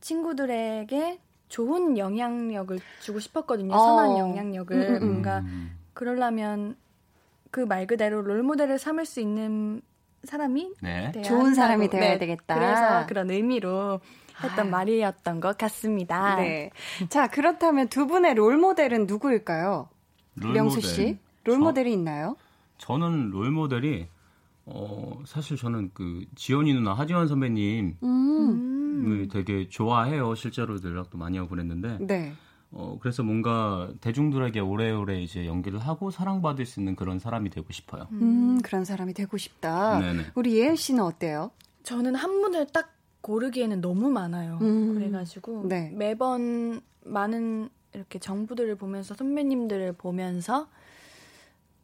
친구들에게 0.00 1.18
좋은 1.48 1.98
영향력을 1.98 2.78
주고 3.00 3.18
싶었거든요. 3.18 3.74
어. 3.74 3.78
선한 3.78 4.18
영향력을. 4.18 4.76
음, 4.76 4.94
음, 4.94 5.02
음. 5.02 5.06
뭔가 5.06 5.42
그러려면 5.94 6.76
그 7.50 7.66
말 7.66 7.86
그대로 7.88 8.22
롤 8.22 8.44
모델을 8.44 8.78
삼을 8.78 9.04
수 9.04 9.18
있는 9.20 9.82
사람이 10.22 10.74
네. 10.80 11.10
좋은 11.22 11.54
사람이. 11.54 11.90
되어야 11.90 12.18
되겠다. 12.18 12.54
그래서 12.54 13.06
그런 13.06 13.30
의미로 13.30 13.98
했던 14.44 14.70
말이었던 14.70 15.40
것 15.40 15.58
같습니다. 15.58 16.36
네. 16.36 16.70
자, 17.08 17.26
그렇다면 17.26 17.88
두 17.88 18.06
분의 18.06 18.34
롤 18.34 18.58
모델은 18.58 19.06
누구일까요? 19.06 19.88
명수 20.34 20.80
씨? 20.80 21.18
롤모델이 21.44 21.92
있나요? 21.92 22.36
저는 22.78 23.30
롤모델이 23.30 24.08
어 24.66 25.22
사실 25.26 25.56
저는 25.56 25.90
그 25.92 26.24
지연이 26.34 26.72
누나 26.72 26.94
하지원 26.94 27.28
선배님 27.28 27.98
음. 28.02 28.74
을 29.06 29.28
되게 29.28 29.68
좋아해요. 29.68 30.34
실제로 30.34 30.78
연락도 30.82 31.18
많이 31.18 31.36
하고 31.36 31.50
그랬는데 31.50 31.98
네. 32.00 32.32
어 32.70 32.96
그래서 33.00 33.22
뭔가 33.22 33.90
대중들에게 34.00 34.60
오래오래 34.60 35.20
이제 35.20 35.46
연기를 35.46 35.78
하고 35.78 36.10
사랑받을 36.10 36.64
수 36.64 36.80
있는 36.80 36.96
그런 36.96 37.18
사람이 37.18 37.50
되고 37.50 37.70
싶어요. 37.72 38.06
음, 38.12 38.60
그런 38.62 38.84
사람이 38.84 39.12
되고 39.12 39.36
싶다. 39.36 39.98
네네. 40.00 40.26
우리 40.34 40.56
예은 40.58 40.76
씨는 40.76 41.02
어때요? 41.02 41.50
저는 41.82 42.14
한 42.14 42.40
분을 42.40 42.66
딱 42.72 42.94
고르기에는 43.20 43.80
너무 43.80 44.10
많아요. 44.10 44.58
음. 44.62 44.94
그래가지고 44.94 45.68
네. 45.68 45.90
매번 45.94 46.80
많은 47.04 47.68
이렇게 47.94 48.18
정부들을 48.18 48.76
보면서 48.76 49.14
선배님들을 49.14 49.94
보면서 49.94 50.68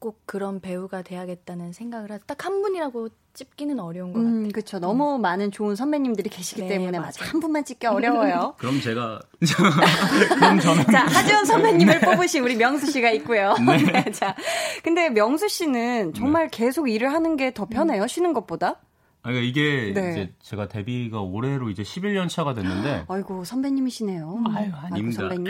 꼭 0.00 0.22
그런 0.26 0.60
배우가 0.60 1.02
돼야겠다는 1.02 1.72
생각을 1.72 2.10
하죠. 2.10 2.24
딱 2.26 2.40
한 2.46 2.62
분이라고 2.62 3.10
찝기는 3.34 3.78
어려운 3.78 4.12
것 4.12 4.18
같아요. 4.18 4.34
음, 4.34 4.48
그렇죠. 4.50 4.78
너무 4.80 5.18
많은 5.18 5.52
좋은 5.52 5.76
선배님들이 5.76 6.30
계시기 6.30 6.62
네, 6.62 6.68
때문에 6.68 6.92
맞아요. 6.98 7.02
맞아 7.06 7.24
한 7.26 7.38
분만 7.38 7.64
찍기 7.64 7.86
어려워요. 7.86 8.54
그럼 8.58 8.80
제가 8.80 9.20
그럼 10.34 10.58
저는 10.58 10.84
자, 10.86 11.04
하지원 11.06 11.44
선배님을 11.44 12.00
뽑으신 12.00 12.42
우리 12.42 12.56
명수 12.56 12.90
씨가 12.90 13.10
있고요. 13.12 13.54
네. 13.92 14.10
자, 14.10 14.34
근데 14.82 15.10
명수 15.10 15.48
씨는 15.48 16.14
정말 16.14 16.48
계속 16.48 16.88
일을 16.88 17.12
하는 17.12 17.36
게 17.36 17.50
더 17.52 17.66
편해요. 17.66 18.06
쉬는 18.06 18.32
것보다. 18.32 18.80
아, 19.22 19.28
그러니까 19.28 19.44
이게 19.46 19.92
네. 19.94 20.12
이제 20.12 20.34
제가 20.40 20.66
데뷔가 20.68 21.20
올해로 21.20 21.68
이제 21.68 21.82
11년 21.82 22.28
차가 22.30 22.54
됐는데 22.54 23.04
아이고 23.08 23.44
선배님이시네요. 23.44 24.44
아유, 24.48 24.56
아이고, 24.56 24.76
아닙니다. 24.78 25.28
선배님. 25.28 25.44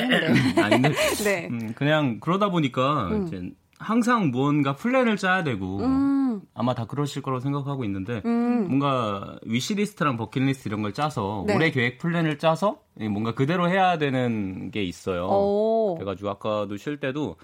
네. 0.55 0.61
아닌데 0.63 0.91
네. 1.25 1.49
음, 1.51 1.73
그냥 1.77 2.19
그러다 2.21 2.51
보니까 2.51 3.11
이제 3.29 3.51
항상 3.81 4.31
무언가 4.31 4.77
플랜을 4.77 5.17
짜야 5.17 5.43
되고 5.43 5.79
음, 5.79 6.43
아마 6.55 6.75
다 6.75 6.85
그러실 6.85 7.23
거라고 7.23 7.41
생각하고 7.41 7.83
있는데 7.85 8.21
음. 8.27 8.69
뭔가 8.69 9.39
wish 9.47 9.71
list랑 9.71 10.19
bucket 10.19 10.49
list 10.49 10.69
이런 10.69 10.83
걸 10.83 10.93
짜서 10.93 11.45
네. 11.47 11.57
올해 11.57 11.71
계획 11.71 11.99
플랜을 11.99 12.39
짜서 12.39 12.83
뭔가 12.95 13.35
그대로 13.35 13.71
해야 13.71 13.97
되는 13.97 14.71
게 14.71 14.85
있어요. 14.85 15.27
오. 15.27 15.95
그래가지고 15.97 16.29
아까도 16.29 16.77
쉴 16.77 17.01
때도 17.01 17.37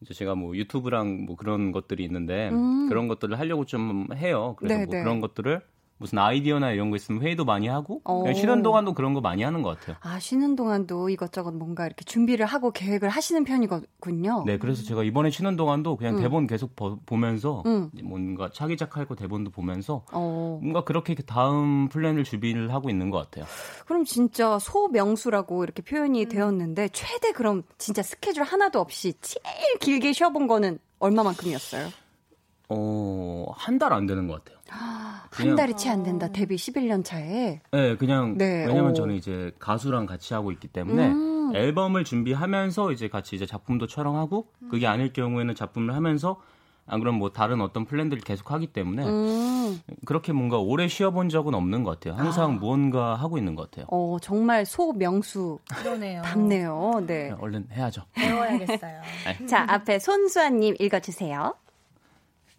이제 0.00 0.14
제가 0.14 0.36
뭐 0.36 0.56
유튜브랑 0.56 1.26
뭐 1.26 1.34
그런 1.34 1.72
것들이 1.72 2.04
있는데 2.04 2.50
음. 2.50 2.88
그런 2.88 3.08
것들을 3.08 3.36
하려고 3.38 3.64
좀 3.64 4.06
해요. 4.14 4.54
그래서 4.58 4.78
네, 4.78 4.86
뭐 4.86 4.94
네. 4.94 5.02
그런 5.02 5.20
것들을 5.20 5.60
무슨 6.00 6.16
아이디어나 6.18 6.72
이런 6.72 6.88
거 6.88 6.96
있으면 6.96 7.20
회의도 7.20 7.44
많이 7.44 7.68
하고 7.68 8.00
오. 8.06 8.20
그냥 8.22 8.32
쉬는 8.32 8.62
동안도 8.62 8.94
그런 8.94 9.12
거 9.12 9.20
많이 9.20 9.42
하는 9.42 9.60
것 9.60 9.78
같아요. 9.78 9.96
아, 10.00 10.18
쉬는 10.18 10.56
동안도 10.56 11.10
이것저것 11.10 11.52
뭔가 11.52 11.84
이렇게 11.84 12.06
준비를 12.06 12.46
하고 12.46 12.70
계획을 12.72 13.10
하시는 13.10 13.44
편이군요. 13.44 14.44
네, 14.46 14.56
그래서 14.56 14.82
제가 14.82 15.04
이번에 15.04 15.28
쉬는 15.28 15.56
동안도 15.56 15.96
그냥 15.98 16.16
음. 16.16 16.20
대본 16.22 16.46
계속 16.46 16.74
보, 16.74 16.98
보면서 17.04 17.62
음. 17.66 17.90
뭔가 18.02 18.48
차기작할 18.50 19.04
거 19.04 19.14
대본도 19.14 19.50
보면서 19.50 20.06
어. 20.10 20.58
뭔가 20.62 20.84
그렇게 20.84 21.14
다음 21.16 21.90
플랜을 21.90 22.24
준비를 22.24 22.72
하고 22.72 22.88
있는 22.88 23.10
것 23.10 23.18
같아요. 23.18 23.44
그럼 23.86 24.06
진짜 24.06 24.58
소명수라고 24.58 25.64
이렇게 25.64 25.82
표현이 25.82 26.22
음. 26.24 26.28
되었는데 26.30 26.88
최대 26.94 27.32
그럼 27.32 27.62
진짜 27.76 28.02
스케줄 28.02 28.42
하나도 28.42 28.80
없이 28.80 29.12
제일 29.20 29.76
길게 29.80 30.14
쉬어본 30.14 30.46
거는 30.46 30.78
얼마만큼이었어요? 30.98 31.88
어, 32.72 33.46
한 33.56 33.78
달 33.78 33.92
안 33.92 34.06
되는 34.06 34.26
것 34.28 34.42
같아요. 34.44 34.59
한 34.70 35.20
그냥- 35.30 35.56
달이 35.56 35.76
채 35.76 35.90
안 35.90 36.02
된다. 36.02 36.28
데뷔 36.28 36.56
11년 36.56 37.04
차에. 37.04 37.60
네, 37.72 37.96
그냥 37.96 38.36
네, 38.38 38.64
왜냐면 38.66 38.90
오. 38.92 38.94
저는 38.94 39.14
이제 39.16 39.52
가수랑 39.58 40.06
같이 40.06 40.32
하고 40.34 40.52
있기 40.52 40.68
때문에 40.68 41.08
음. 41.08 41.52
앨범을 41.54 42.04
준비하면서 42.04 42.92
이제 42.92 43.08
같이 43.08 43.34
이제 43.36 43.46
작품도 43.46 43.86
촬영하고 43.88 44.46
그게 44.70 44.86
음. 44.86 44.92
아닐 44.92 45.12
경우에는 45.12 45.54
작품을 45.54 45.94
하면서 45.94 46.40
안 46.86 46.98
그럼 46.98 47.16
뭐 47.16 47.30
다른 47.30 47.60
어떤 47.60 47.84
플랜들을 47.84 48.22
계속 48.22 48.50
하기 48.50 48.68
때문에 48.68 49.04
음. 49.06 49.80
그렇게 50.06 50.32
뭔가 50.32 50.58
오래 50.58 50.88
쉬어본 50.88 51.28
적은 51.28 51.54
없는 51.54 51.84
것 51.84 52.00
같아요. 52.00 52.20
항상 52.20 52.58
무언가 52.58 53.14
하고 53.14 53.38
있는 53.38 53.54
것 53.54 53.70
같아요. 53.70 53.86
어, 53.90 54.16
정말 54.20 54.66
소명수 54.66 55.58
그러네요. 55.76 56.22
답네요. 56.22 57.02
네. 57.06 57.32
얼른 57.38 57.68
해야죠. 57.72 58.02
배워야겠어요. 58.14 59.00
자, 59.48 59.64
앞에 59.68 59.98
손수아님 60.00 60.74
읽어주세요. 60.80 61.54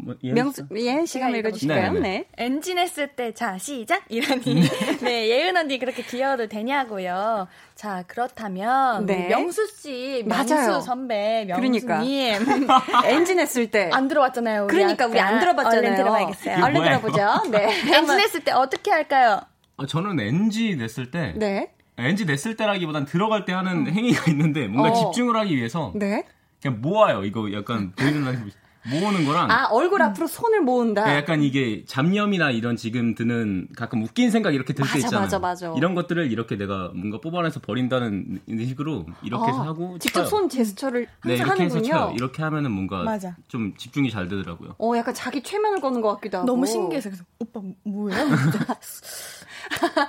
뭐, 0.04 0.16
이해했어? 0.22 0.44
명수, 0.44 0.68
예은 0.76 1.06
씨가 1.06 1.26
한번 1.26 1.38
제가 1.38 1.50
읽어주실까요? 1.50 1.94
네, 1.94 2.00
네. 2.00 2.10
네. 2.10 2.26
엔진 2.38 2.78
했을 2.78 3.08
때, 3.10 3.34
자, 3.34 3.58
시작! 3.58 4.04
이러니. 4.10 4.64
네, 5.02 5.30
예은 5.30 5.56
언니 5.58 5.80
그렇게 5.80 6.04
귀여워도 6.04 6.48
되냐고요. 6.48 7.48
자, 7.76 8.04
그렇다면. 8.08 9.06
네. 9.06 9.26
우리 9.26 9.28
명수 9.28 9.68
씨, 9.68 10.24
명수 10.26 10.56
맞아요. 10.56 10.82
선배, 10.82 11.48
그러니까. 11.54 11.98
명수님. 11.98 12.68
엔진 13.06 13.40
했을 13.40 13.70
때. 13.70 13.90
안 13.94 14.08
들어봤잖아요. 14.08 14.66
우리 14.66 14.74
그러니까 14.74 15.08
우리 15.08 15.20
아까. 15.20 15.30
안 15.30 15.40
들어봤잖아요. 15.40 15.80
얼른 15.80 15.96
들어봐야겠어요. 15.96 16.66
얼른? 16.66 16.84
들어보죠. 16.84 17.52
네. 17.52 17.70
엔진 17.96 18.20
했을 18.20 18.44
때 18.44 18.52
어떻게 18.52 18.92
할까요? 18.92 19.42
아, 19.78 19.86
저는 19.86 20.20
NG 20.20 20.76
냈을 20.76 21.12
때 21.12 21.34
네. 21.36 21.72
NG 21.98 22.26
냈을 22.26 22.56
때라기보단 22.56 23.06
들어갈 23.06 23.46
때 23.46 23.54
하는 23.54 23.88
행위가 23.88 24.30
있는데 24.32 24.68
뭔가 24.68 24.92
어. 24.92 24.94
집중을 25.12 25.36
하기 25.38 25.56
위해서 25.56 25.92
네. 25.96 26.24
그냥 26.62 26.82
모아요. 26.82 27.24
이거 27.24 27.52
약간 27.54 27.92
보이는 27.94 28.24
라인 28.24 28.52
모으는 28.90 29.26
거랑 29.26 29.52
아, 29.52 29.68
얼굴 29.68 30.02
앞으로 30.02 30.26
손을 30.28 30.62
모은다. 30.62 31.04
그러니까 31.04 31.22
약간 31.22 31.44
이게 31.44 31.84
잡념이나 31.86 32.50
이런 32.52 32.76
지금 32.76 33.14
드는 33.16 33.68
가끔 33.76 34.02
웃긴 34.04 34.32
생각 34.32 34.56
이렇게 34.56 34.74
들 34.74 34.86
때 34.92 34.98
있잖아요. 35.00 35.22
맞아, 35.22 35.40
맞아. 35.40 35.74
이런 35.78 35.94
것들을 35.94 36.32
이렇게 36.32 36.58
내가 36.58 36.90
뭔가 36.96 37.20
뽑아내서 37.22 37.60
버린다는 37.60 38.40
식으로 38.66 39.06
이렇게 39.24 39.48
해서 39.50 39.62
아, 39.62 39.68
하고 39.68 40.00
직접 40.00 40.22
쳐요. 40.22 40.26
손 40.30 40.50
제스처를 40.50 41.08
네, 41.26 41.38
항상 41.38 41.48
이렇게 41.48 41.64
해서 41.64 41.76
하는군요. 41.76 41.94
쳐요. 41.94 42.14
이렇게 42.16 42.42
하면은 42.44 42.72
뭔가 42.72 43.04
맞아. 43.04 43.36
좀 43.48 43.74
집중이 43.78 44.10
잘 44.10 44.28
되더라고요. 44.28 44.76
어, 44.80 44.94
약간 44.98 45.14
자기 45.14 45.44
최면을 45.44 45.80
거는 45.82 46.02
것 46.02 46.16
같기도 46.16 46.40
하고. 46.40 46.48
너무 46.48 46.66
신기해서. 46.66 47.10
그래서, 47.10 47.24
오빠, 47.40 47.62
뭐예요? 47.84 48.18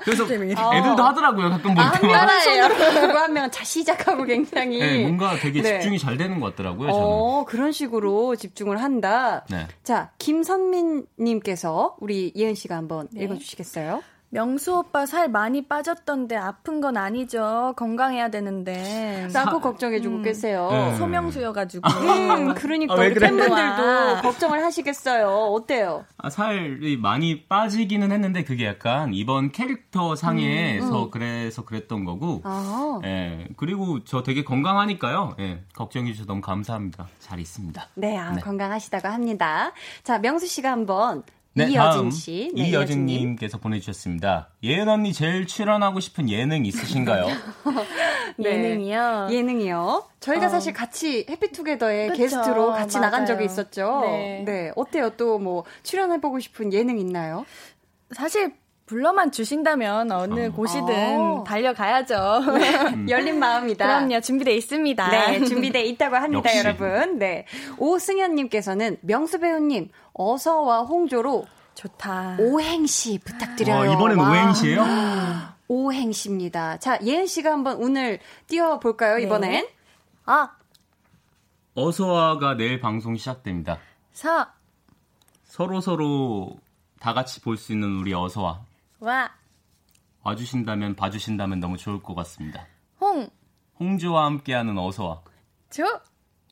그래서. 0.02 0.24
애들도 0.32 1.02
하더라고요. 1.02 1.50
가끔 1.50 1.74
볼 1.74 1.82
아, 1.84 1.88
한. 1.88 2.06
명은 2.06 2.40
손으로 2.40 2.74
하고 3.08 3.18
한 3.18 3.32
명은 3.32 3.50
자 3.50 3.64
시작하고 3.64 4.24
굉장히. 4.24 4.78
네, 4.78 5.02
뭔가 5.02 5.36
되게 5.36 5.62
네. 5.62 5.74
집중이 5.80 5.98
잘 5.98 6.16
되는 6.16 6.40
것 6.40 6.50
같더라고요. 6.50 6.90
저는. 6.92 7.04
어, 7.04 7.44
그런 7.46 7.72
식으로 7.72 8.36
집중을 8.36 8.82
한다. 8.82 9.44
네. 9.50 9.66
자, 9.82 10.10
김선민님께서 10.18 11.96
우리 12.00 12.32
예은 12.36 12.54
씨가 12.54 12.76
한번 12.76 13.08
네. 13.12 13.24
읽어주시겠어요? 13.24 14.02
명수 14.32 14.78
오빠 14.78 15.04
살 15.04 15.28
많이 15.28 15.68
빠졌던데 15.68 16.36
아픈 16.36 16.80
건 16.80 16.96
아니죠. 16.96 17.74
건강해야 17.76 18.30
되는데. 18.30 19.28
라고 19.34 19.60
걱정해주고 19.60 20.22
계세요. 20.22 20.70
네. 20.70 20.96
소명수여가지고. 20.96 21.86
음, 21.86 22.54
그러니까 22.54 22.94
아, 22.94 22.96
그래? 22.96 23.14
팬분들도 23.14 23.52
와. 23.52 24.22
걱정을 24.22 24.64
하시겠어요. 24.64 25.28
어때요? 25.28 26.06
아, 26.16 26.30
살이 26.30 26.96
많이 26.96 27.44
빠지기는 27.44 28.10
했는데 28.10 28.42
그게 28.42 28.64
약간 28.64 29.12
이번 29.12 29.52
캐릭터 29.52 30.16
상에서 30.16 31.10
그래서 31.10 31.66
그랬던 31.66 32.06
거고. 32.06 32.36
음, 32.36 32.40
아, 32.44 33.00
예. 33.04 33.48
그리고 33.58 34.02
저 34.04 34.22
되게 34.22 34.44
건강하니까요. 34.44 35.36
예. 35.40 35.60
걱정해 35.74 36.12
주셔서 36.12 36.26
너무 36.26 36.40
감사합니다. 36.40 37.06
잘 37.18 37.38
있습니다. 37.38 37.86
네, 37.96 38.16
아, 38.16 38.32
네. 38.32 38.40
건강하시다고 38.40 39.08
합니다. 39.08 39.72
자, 40.04 40.18
명수 40.18 40.46
씨가 40.46 40.70
한번 40.70 41.22
네, 41.54 41.68
이여진 41.70 42.10
씨, 42.10 42.50
네, 42.54 42.62
이여진님. 42.68 43.08
이여진님께서 43.08 43.58
보내주셨습니다. 43.58 44.48
예은 44.62 44.88
언니 44.88 45.12
제일 45.12 45.46
출연하고 45.46 46.00
싶은 46.00 46.30
예능 46.30 46.64
있으신가요? 46.64 47.26
네. 48.38 48.50
예능이요. 48.52 49.28
예능이요. 49.30 50.04
저희가 50.20 50.46
어. 50.46 50.48
사실 50.48 50.72
같이 50.72 51.26
해피투게더에 51.28 52.08
그쵸, 52.08 52.18
게스트로 52.22 52.70
같이 52.72 52.98
나간 52.98 53.22
맞아요. 53.24 53.26
적이 53.26 53.44
있었죠. 53.44 54.00
네. 54.46 54.72
어때요? 54.76 55.10
또 55.16 55.38
뭐 55.38 55.64
출연해보고 55.82 56.38
싶은 56.40 56.72
예능 56.72 56.98
있나요? 56.98 57.44
사실 58.12 58.54
불러만 58.92 59.32
주신다면 59.32 60.12
어느 60.12 60.48
어. 60.48 60.52
곳이든 60.52 61.18
어. 61.18 61.44
달려가야죠. 61.46 62.42
열린 63.08 63.38
마음이다. 63.38 63.86
그럼요, 63.86 64.20
준비돼 64.20 64.54
있습니다. 64.54 65.08
네, 65.10 65.44
준비돼 65.44 65.82
있다고 65.86 66.16
합니다, 66.16 66.50
역시. 66.50 66.58
여러분. 66.58 67.18
네. 67.18 67.46
오승현님께서는 67.78 68.98
명수 69.00 69.40
배우님, 69.40 69.88
어서와 70.12 70.82
홍조로 70.82 71.46
좋다. 71.74 72.36
오행시 72.38 73.18
부탁드려요. 73.24 73.88
와, 73.88 73.94
이번엔 73.94 74.18
와. 74.18 74.28
오행시예요? 74.30 74.84
오행시입니다. 75.68 76.76
자, 76.76 76.98
예은 77.02 77.24
씨가 77.26 77.50
한번 77.50 77.78
운을 77.78 78.18
띄워볼까요, 78.46 79.16
네. 79.16 79.22
이번엔? 79.22 79.66
아, 80.26 80.50
어서와가 81.74 82.56
내일 82.58 82.78
방송 82.78 83.16
시작됩니다. 83.16 83.78
서, 84.12 84.46
서로 85.44 85.80
서로 85.80 86.58
다 87.00 87.14
같이 87.14 87.40
볼 87.40 87.56
수 87.56 87.72
있는 87.72 87.96
우리 87.96 88.12
어서와 88.12 88.60
와, 89.02 89.28
와주신다면 90.22 90.94
봐주신다면 90.94 91.58
너무 91.58 91.76
좋을 91.76 92.00
것 92.04 92.14
같습니다. 92.14 92.68
홍, 93.00 93.28
홍조와 93.80 94.26
함께하는 94.26 94.78
어서와 94.78 95.22
조. 95.70 95.82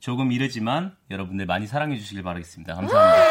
조금 0.00 0.32
이르지만 0.32 0.96
여러분들 1.12 1.46
많이 1.46 1.68
사랑해 1.68 1.96
주시길 1.96 2.24
바라겠습니다. 2.24 2.74
감사합니다. 2.74 3.24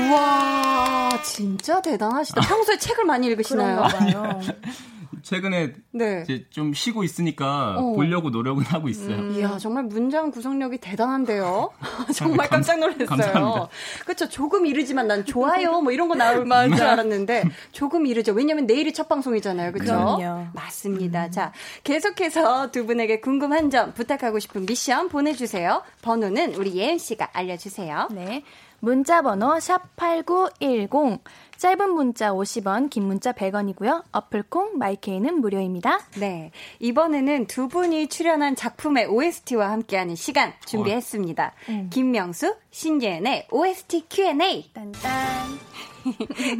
우와, 0.08 1.22
진짜 1.22 1.82
대단하시다. 1.82 2.40
평소에 2.40 2.78
책을 2.78 3.04
많이 3.04 3.26
읽으시나요? 3.26 3.82
봐요. 3.82 4.40
최근에 5.24 5.72
네. 5.90 6.22
이제 6.24 6.44
좀 6.50 6.74
쉬고 6.74 7.02
있으니까 7.02 7.76
어. 7.78 7.92
보려고 7.94 8.28
노력은 8.30 8.62
하고 8.64 8.88
있어요. 8.88 9.30
이야, 9.32 9.56
정말 9.58 9.84
문장 9.84 10.30
구성력이 10.30 10.78
대단한데요. 10.78 11.70
정말 12.14 12.48
감- 12.48 12.58
깜짝 12.60 12.78
놀랐어요. 12.78 13.06
감사합니다. 13.06 13.68
그렇죠. 14.04 14.28
조금 14.28 14.66
이르지만 14.66 15.08
난 15.08 15.24
좋아요. 15.24 15.80
뭐 15.80 15.92
이런 15.92 16.08
거 16.08 16.14
나올 16.14 16.44
줄 16.44 16.82
알았는데 16.84 17.44
조금 17.72 18.06
이르죠. 18.06 18.32
왜냐면 18.32 18.66
내일이 18.66 18.92
첫 18.92 19.08
방송이잖아요. 19.08 19.72
그렇죠? 19.72 19.92
그럼요. 19.92 20.48
맞습니다. 20.52 21.30
자, 21.30 21.52
계속해서 21.84 22.70
두 22.70 22.84
분에게 22.86 23.20
궁금한 23.20 23.70
점 23.70 23.94
부탁하고 23.94 24.38
싶은 24.38 24.66
미션 24.66 25.08
보내주세요. 25.08 25.82
번호는 26.02 26.54
우리 26.56 26.74
예은 26.74 26.98
씨가 26.98 27.30
알려주세요. 27.32 28.08
네. 28.12 28.42
문자 28.84 29.22
번호 29.22 29.54
샵8910. 29.54 31.18
짧은 31.56 31.90
문자 31.90 32.32
50원, 32.32 32.90
긴 32.90 33.04
문자 33.04 33.32
100원이고요. 33.32 34.04
어플콩 34.12 34.76
마이케이는 34.76 35.40
무료입니다. 35.40 36.00
네. 36.18 36.50
이번에는 36.80 37.46
두 37.46 37.68
분이 37.68 38.08
출연한 38.08 38.54
작품의 38.54 39.06
OST와 39.06 39.70
함께하는 39.70 40.14
시간 40.16 40.52
준비했습니다. 40.66 41.54
김명수, 41.90 42.56
신예은의 42.70 43.48
OST 43.50 44.06
Q&A. 44.10 44.70
딴딴. 44.74 45.58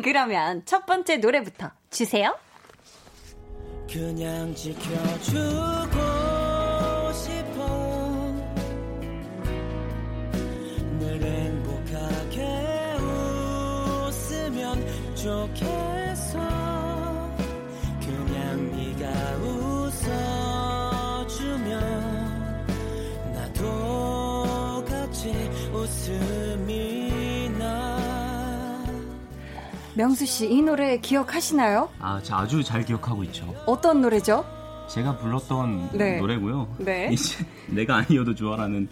그러면 0.02 0.62
첫 0.64 0.86
번째 0.86 1.18
노래부터 1.18 1.70
주세요. 1.90 2.34
그냥 3.92 4.54
지켜주고 4.54 6.13
좋겠어 15.24 16.38
그냥 17.98 18.70
네가 18.76 19.08
웃어주면 21.24 21.72
나도 23.32 24.84
같이 24.86 25.32
웃음이 25.72 27.48
나 27.58 28.84
명수 29.94 30.26
씨, 30.26 30.46
이 30.52 30.60
노래 30.60 30.98
기억하시나요? 30.98 31.88
아, 32.00 32.20
저 32.22 32.36
아주 32.36 32.62
잘 32.62 32.84
기억하고 32.84 33.24
있죠. 33.24 33.54
어떤 33.64 34.02
노래죠? 34.02 34.44
제가 34.90 35.16
불렀던 35.16 35.92
네. 35.94 36.18
노래고요. 36.18 36.68
네. 36.80 37.08
이제 37.10 37.46
내가 37.68 37.96
아니어도 37.96 38.34
좋아라는 38.34 38.90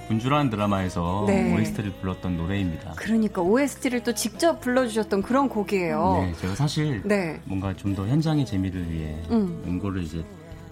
분주라는 0.00 0.50
드라마에서 0.50 1.24
네. 1.26 1.54
OST를 1.54 1.92
불렀던 2.00 2.36
노래입니다. 2.36 2.92
그러니까 2.96 3.42
OST를 3.42 4.02
또 4.02 4.12
직접 4.14 4.60
불러주셨던 4.60 5.22
그런 5.22 5.48
곡이에요. 5.48 6.24
네, 6.26 6.32
제가 6.40 6.54
사실 6.54 7.02
네. 7.04 7.40
뭔가 7.44 7.74
좀 7.76 7.92
더 7.92 8.06
현장의 8.06 8.46
재미를 8.46 8.90
위해 8.90 9.14
음. 9.30 9.62
연고를 9.66 10.02
이제 10.02 10.24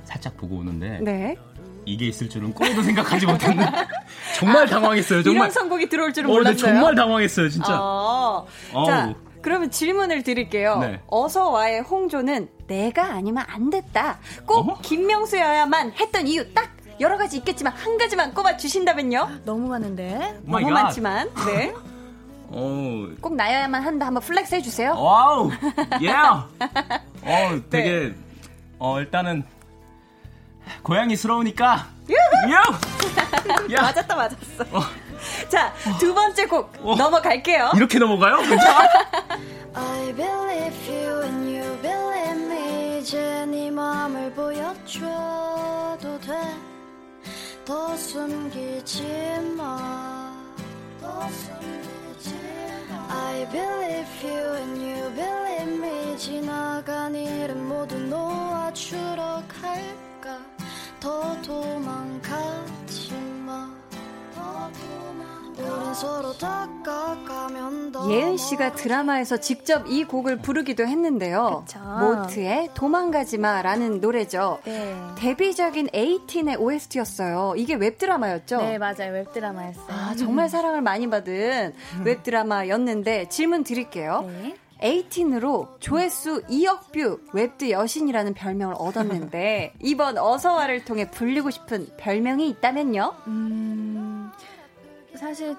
살짝 0.05 0.37
보고 0.39 0.57
오는데 0.57 1.01
네. 1.03 1.37
이게 1.85 2.07
있을 2.07 2.31
줄은 2.31 2.55
꿈에도 2.55 2.83
생각하지 2.83 3.27
못했는데 3.27 3.71
정말 4.37 4.67
당황했어요. 4.67 5.23
정말. 5.23 5.37
이런 5.43 5.51
선곡이 5.51 5.89
들어올 5.91 6.13
줄은 6.15 6.31
어, 6.31 6.33
네, 6.33 6.39
몰랐어요. 6.39 6.57
정말 6.57 6.95
당황했어요, 6.95 7.49
진짜. 7.51 7.77
어. 7.79 8.47
자, 8.87 9.15
그러면 9.43 9.71
질문을 9.71 10.23
드릴게요. 10.23 10.79
네. 10.79 11.01
어서와의 11.09 11.83
홍조는 11.83 12.49
내가 12.67 13.13
아니면 13.13 13.45
안 13.49 13.69
됐다. 13.69 14.19
꼭 14.47 14.69
어? 14.71 14.79
김명수여야만 14.83 15.93
했던 16.01 16.27
이유 16.27 16.53
딱 16.55 16.71
여러 17.01 17.17
가지 17.17 17.39
있겠지만 17.39 17.73
한 17.73 17.97
가지만 17.99 18.35
꼽아 18.35 18.57
주신다면요? 18.57 19.41
너무 19.45 19.69
많은데. 19.69 20.39
너무 20.45 20.67
갓. 20.67 20.71
많지만 20.83 21.31
네. 21.47 21.73
어, 22.49 23.07
꼭 23.21 23.35
나여야만 23.37 23.83
한다. 23.83 24.07
한번 24.07 24.23
flex 24.23 24.55
해주세요. 24.57 24.95
와우, 25.01 25.51
예. 26.03 26.11
어, 26.11 26.49
네. 27.23 27.63
되게 27.71 28.15
어 28.79 28.99
일단은 29.01 29.45
고양이스러우니까. 30.83 31.87
유! 32.11 32.53
야, 33.75 33.83
맞았다 33.83 34.15
맞았어. 34.17 34.65
자, 35.49 35.73
두 35.99 36.15
번째 36.15 36.47
곡 36.47 36.73
어. 36.83 36.95
넘어갈게요. 36.97 37.73
이렇게 37.77 37.99
넘어가요? 37.99 38.39
괜찮아? 38.39 38.81
I 39.75 40.13
believe 40.15 40.89
you 40.89 41.23
and 41.23 41.57
you 41.57 41.79
believe 41.83 42.43
me 42.53 42.99
이제 42.99 43.47
네 43.49 43.71
맘을 43.71 44.33
보여줘도 44.33 46.21
돼 46.21 46.33
더 47.71 47.97
숨기지 47.97 49.05
마 49.57 50.35
더 51.01 51.29
숨기지 51.29 52.35
마. 52.91 53.07
I 53.09 53.49
believe 53.49 54.25
you 54.25 54.57
and 54.57 54.83
you 54.83 55.15
believe 55.15 55.79
me. 55.79 56.19
지나간 56.19 57.15
일은 57.15 57.65
모두 57.69 57.97
놓아주러 57.97 59.45
갈까? 59.47 60.41
더 60.99 61.41
도망가지 61.43 63.13
마 63.47 63.73
더 64.35 64.43
도망 64.73 65.40
예은 68.09 68.37
씨가 68.37 68.73
드라마에서 68.73 69.37
직접 69.37 69.87
이 69.87 70.05
곡을 70.05 70.39
부르기도 70.39 70.87
했는데요. 70.87 71.65
그쵸. 71.67 71.79
모트의 71.81 72.71
도망가지 72.75 73.39
마라는 73.39 74.01
노래죠. 74.01 74.59
네. 74.65 74.97
데뷔작인 75.19 75.89
에이틴의 75.93 76.57
OST였어요. 76.57 77.55
이게 77.57 77.75
웹드라마였죠? 77.75 78.59
네, 78.59 78.79
맞아요. 78.79 79.13
웹드라마였어요. 79.13 79.87
아, 79.89 80.15
정말 80.17 80.49
사랑을 80.49 80.81
많이 80.81 81.09
받은 81.09 81.75
웹드라마였는데 82.05 83.29
질문 83.29 83.65
드릴게요. 83.65 84.25
네. 84.27 84.57
에이틴으로 84.83 85.77
조회수 85.79 86.45
2억 86.49 86.91
뷰 86.93 87.21
웹드 87.35 87.71
여신이라는 87.71 88.33
별명을 88.33 88.75
얻었는데 88.79 89.75
이번 89.81 90.17
어서와를 90.17 90.85
통해 90.87 91.11
불리고 91.11 91.51
싶은 91.51 91.87
별명이 91.99 92.49
있다면요? 92.49 93.13
음, 93.27 94.10
사실 95.15 95.57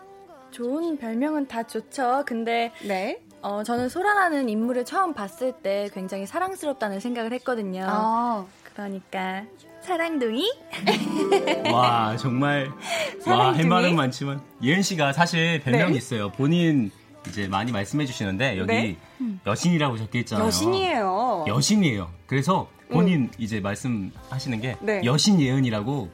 좋은 0.52 0.98
별명은 0.98 1.48
다 1.48 1.64
좋죠. 1.64 2.24
근데 2.26 2.72
네. 2.84 3.22
어, 3.42 3.64
저는 3.64 3.90
소라라는 3.90 4.50
인물을 4.50 4.86
처음 4.86 5.14
봤을 5.14 5.54
때 5.54 5.90
굉장히 5.94 6.26
사랑스럽다는 6.26 7.00
생각을 7.00 7.34
했거든요. 7.34 7.86
아, 7.88 8.46
그러니까 8.64 9.44
사랑둥이? 9.82 10.52
와 11.72 12.16
정말 12.18 12.68
와 12.68 13.24
사랑둥이? 13.24 13.66
말은 13.68 13.96
많지만 13.96 14.42
예은 14.62 14.84
씨가 14.84 15.14
사실 15.14 15.60
별명이 15.62 15.94
네. 15.94 15.98
있어요. 15.98 16.32
본인 16.32 16.92
이제 17.28 17.48
많이 17.48 17.72
말씀해 17.72 18.06
주시는데 18.06 18.58
여기 18.58 18.68
네. 18.68 18.98
여신이라고 19.46 19.98
적혀 19.98 20.20
있잖아요. 20.20 20.48
여신이에요. 20.48 21.46
여신이에요. 21.48 22.10
그래서 22.28 22.68
본인 22.92 23.32
이제 23.38 23.60
말씀하시는 23.60 24.62
게 24.62 24.76
네. 24.82 25.02
여신 25.04 25.40
예은이라고 25.42 26.10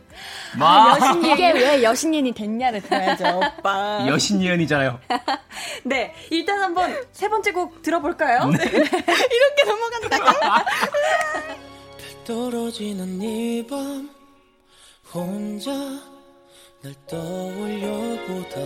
아, 0.55 0.57
막 0.57 1.01
여신 1.01 1.25
이게 1.25 1.51
왜 1.51 1.83
여신인이 1.83 2.31
됐냐를 2.33 2.81
들어야죠, 2.81 3.39
오빠. 3.59 4.05
여신 4.07 4.41
예은이잖아요. 4.41 4.99
네, 5.83 6.13
일단 6.31 6.59
한번 6.61 6.95
세 7.11 7.27
번째 7.29 7.51
곡 7.51 7.81
들어볼까요? 7.81 8.45
네. 8.49 8.57
이렇게 8.67 9.63
넘어간다. 9.65 10.65
떨어지는 12.25 13.21
이 13.21 13.65
밤 13.67 14.09
혼자 15.13 15.71
날 16.83 16.93
떠올려보다 17.07 18.59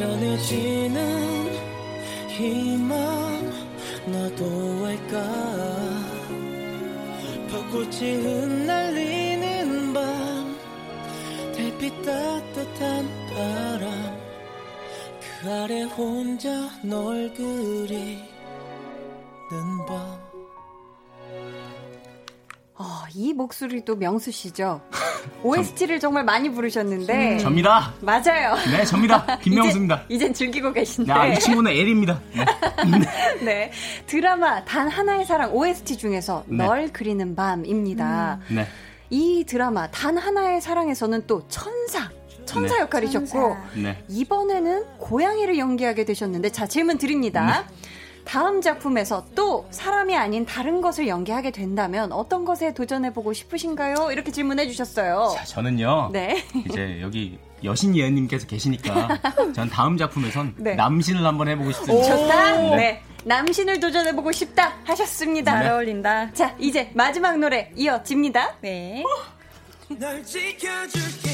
연해지는 0.00 1.58
이맘 2.40 3.52
나도 4.06 4.86
알까 4.86 5.18
벚꽃이 7.50 8.14
흩날리는 8.16 9.94
밤 9.94 10.56
달빛 11.56 12.02
따뜻한 12.04 13.08
바람 13.30 14.18
그 15.20 15.50
아래 15.50 15.82
혼자 15.82 16.50
널 16.82 17.32
그리는 17.32 18.20
밤 19.86 20.27
어, 22.78 22.84
이 23.12 23.32
목소리도 23.32 23.96
명수 23.96 24.30
씨죠. 24.30 24.80
OST를 25.42 25.98
정말 25.98 26.24
많이 26.24 26.48
부르셨는데 26.48 27.38
접니다. 27.38 27.92
맞아요. 28.00 28.54
네, 28.70 28.84
접니다. 28.84 29.26
김명수입니다. 29.42 30.04
이제, 30.08 30.14
이젠 30.14 30.32
즐기고 30.32 30.72
계신데. 30.72 31.12
야, 31.12 31.26
이 31.26 31.38
친구는 31.40 31.72
엘입니다. 31.72 32.20
네. 32.34 32.44
네. 33.44 33.72
드라마 34.06 34.64
단 34.64 34.88
하나의 34.88 35.24
사랑 35.26 35.52
OST 35.52 35.96
중에서 35.98 36.44
네. 36.46 36.64
널 36.64 36.88
그리는 36.92 37.34
밤입니다. 37.34 38.38
네. 38.48 38.66
이 39.10 39.44
드라마 39.44 39.90
단 39.90 40.16
하나의 40.16 40.60
사랑에서는 40.60 41.26
또 41.26 41.48
천사, 41.48 42.08
천사 42.44 42.76
네. 42.76 42.80
역할이셨고 42.82 43.26
천사. 43.26 43.60
네. 43.74 44.04
이번에는 44.08 44.84
고양이를 44.98 45.58
연기하게 45.58 46.04
되셨는데 46.04 46.50
자 46.50 46.66
질문 46.68 46.96
드립니다. 46.98 47.64
네. 47.66 47.88
다음 48.28 48.60
작품에서 48.60 49.24
또 49.34 49.66
사람이 49.70 50.14
아닌 50.14 50.44
다른 50.44 50.82
것을 50.82 51.08
연기하게 51.08 51.50
된다면 51.50 52.12
어떤 52.12 52.44
것에 52.44 52.74
도전해보고 52.74 53.32
싶으신가요? 53.32 54.12
이렇게 54.12 54.30
질문해 54.30 54.68
주셨어요. 54.68 55.32
자, 55.34 55.44
저는요. 55.44 56.10
네. 56.12 56.44
이제 56.68 56.98
여기 57.00 57.38
여신 57.64 57.96
예은님께서 57.96 58.46
계시니까 58.46 59.18
전 59.54 59.70
다음 59.70 59.96
작품에선 59.96 60.54
네. 60.58 60.74
남신을 60.74 61.24
한번 61.24 61.48
해보고 61.48 61.72
싶습니다. 61.72 62.16
좋다. 62.16 62.56
네. 62.58 62.76
네. 62.76 63.02
남신을 63.24 63.80
도전해보고 63.80 64.30
싶다 64.30 64.74
하셨습니다. 64.84 65.50
잘 65.50 65.72
어울린다. 65.72 66.30
자, 66.34 66.54
이제 66.58 66.90
마지막 66.92 67.38
노래 67.38 67.72
이어집니다. 67.76 68.56
네. 68.60 69.02
널 69.98 70.22
지켜줄게 70.22 71.27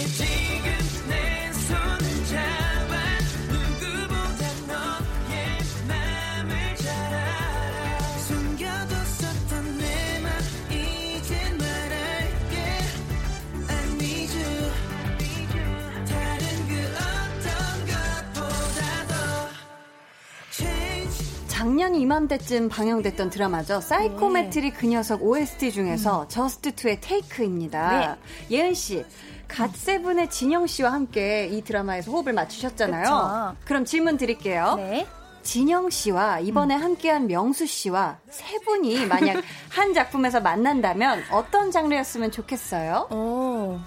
작년 21.55 21.95
이맘때쯤 21.95 22.69
방영됐던 22.69 23.31
드라마죠. 23.31 23.81
사이코메트리 23.81 24.73
그 24.73 24.87
녀석 24.87 25.23
OST 25.23 25.71
중에서 25.71 26.27
Jus2의 26.27 26.75
Take입니다. 26.75 28.17
예은 28.51 28.75
씨, 28.75 29.05
갓세븐의 29.47 30.31
진영 30.31 30.67
씨와 30.67 30.93
함께 30.93 31.47
이 31.47 31.63
드라마에서 31.63 32.11
호흡을 32.11 32.33
맞추셨잖아요. 32.33 33.03
그쵸. 33.05 33.57
그럼 33.67 33.85
질문 33.85 34.17
드릴게요. 34.17 34.75
네. 34.79 35.07
진영 35.45 35.91
씨와 35.91 36.41
이번에 36.41 36.75
함께한 36.75 37.29
명수 37.29 37.67
씨와 37.67 38.17
세 38.31 38.59
분이 38.65 39.07
만약 39.07 39.41
한 39.71 39.95
작품에서 39.95 40.41
만난다면 40.41 41.23
어떤 41.31 41.71
장르였으면 41.71 42.33
좋겠어요? 42.33 43.07
오. 43.13 43.79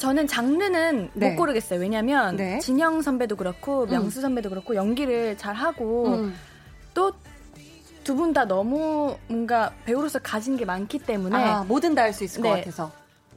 저는 0.00 0.26
장르는 0.26 1.10
네. 1.12 1.30
못 1.30 1.36
고르겠어요. 1.36 1.78
왜냐면 1.78 2.34
네. 2.36 2.58
진영 2.60 3.02
선배도 3.02 3.36
그렇고 3.36 3.84
명수 3.84 4.22
선배도 4.22 4.48
그렇고 4.48 4.74
연기를 4.74 5.36
잘 5.36 5.54
하고 5.54 6.06
음. 6.14 6.34
또두 6.94 8.16
분 8.16 8.32
다 8.32 8.46
너무 8.46 9.18
뭔가 9.28 9.72
배우로서 9.84 10.18
가진 10.20 10.56
게 10.56 10.64
많기 10.64 10.98
때문에 10.98 11.36
아, 11.36 11.64
뭐든 11.64 11.94
다 11.94 12.02
할 12.04 12.14
수 12.14 12.24
있을 12.24 12.40
것 12.42 12.48
네. 12.48 12.60
같아서. 12.60 12.90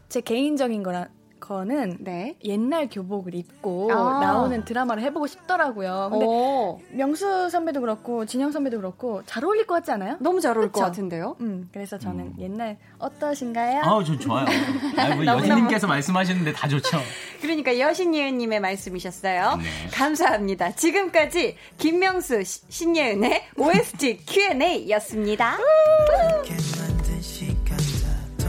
제 0.08 0.22
개인적인 0.22 0.84
거라 0.84 1.08
거는 1.48 1.98
네. 2.00 2.38
옛날 2.46 2.88
교복을 2.90 3.36
입고 3.36 3.92
아. 3.92 4.20
나오는 4.22 4.64
드라마를 4.64 5.04
해보고 5.04 5.28
싶더라고요. 5.28 6.08
근데 6.12 6.26
오, 6.26 6.80
명수 6.92 7.50
선배도 7.50 7.82
그렇고 7.82 8.26
진영 8.26 8.52
선배도 8.52 8.78
그렇고 8.78 9.22
잘 9.26 9.44
어울릴 9.44 9.68
것 9.68 9.76
같지 9.76 9.92
않아요? 9.92 10.16
너무 10.22 10.40
잘 10.40 10.56
어울릴 10.56 10.72
것 10.72 10.80
그쵸? 10.80 10.86
같은데요? 10.86 11.36
음, 11.42 11.70
그래서 11.74 11.98
저는 11.98 12.20
음. 12.26 12.34
옛날 12.40 12.78
어떠신가요? 12.98 13.82
아우, 13.84 14.04
전 14.06 14.18
좋아요. 14.20 14.46
아니, 14.98 15.16
뭐 15.16 15.26
여진님께서 15.36 15.86
말씀하시는데 15.88 16.54
다 16.54 16.68
좋죠. 16.70 16.98
그러니까 17.42 17.78
여신예은님의 17.78 18.62
말씀이셨어요. 18.62 19.58
네. 19.58 19.64
감사합니다. 19.94 20.72
지금까지 20.76 21.58
김명수, 21.78 22.44
시- 22.46 22.62
신예은의 22.70 23.44
OST 23.58 24.20
Q&A였습니다. 24.26 25.58
만든 25.58 27.22
시간 27.22 27.66
다 28.38 28.46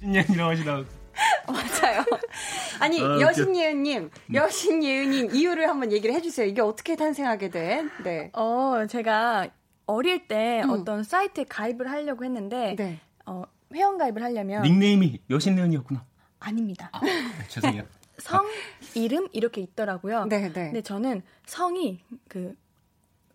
신년이라고 0.00 0.50
하시다가. 0.50 0.97
맞아요. 1.46 2.04
아니 2.80 3.00
아. 3.02 3.20
여신예은님, 3.20 4.10
여신예은인 4.32 5.34
이유를 5.34 5.68
한번 5.68 5.92
얘기를 5.92 6.14
해주세요. 6.14 6.46
이게 6.46 6.60
어떻게 6.60 6.96
탄생하게 6.96 7.50
된? 7.50 7.90
네. 8.04 8.30
어, 8.34 8.86
제가 8.88 9.48
어릴 9.86 10.28
때 10.28 10.62
음. 10.64 10.70
어떤 10.70 11.02
사이트에 11.02 11.44
가입을 11.44 11.90
하려고 11.90 12.24
했는데 12.24 12.76
네. 12.76 13.00
어, 13.26 13.44
회원 13.74 13.98
가입을 13.98 14.22
하려면 14.22 14.62
닉네임이 14.62 15.22
여신내은이었구나. 15.30 16.04
아닙니다. 16.40 16.90
네, 17.02 17.48
죄송해요. 17.48 17.82
성, 18.18 18.46
이름 18.94 19.28
이렇게 19.32 19.60
있더라고요. 19.60 20.26
네, 20.26 20.48
네. 20.48 20.52
근데 20.52 20.82
저는 20.82 21.22
성이 21.46 22.04
그 22.28 22.54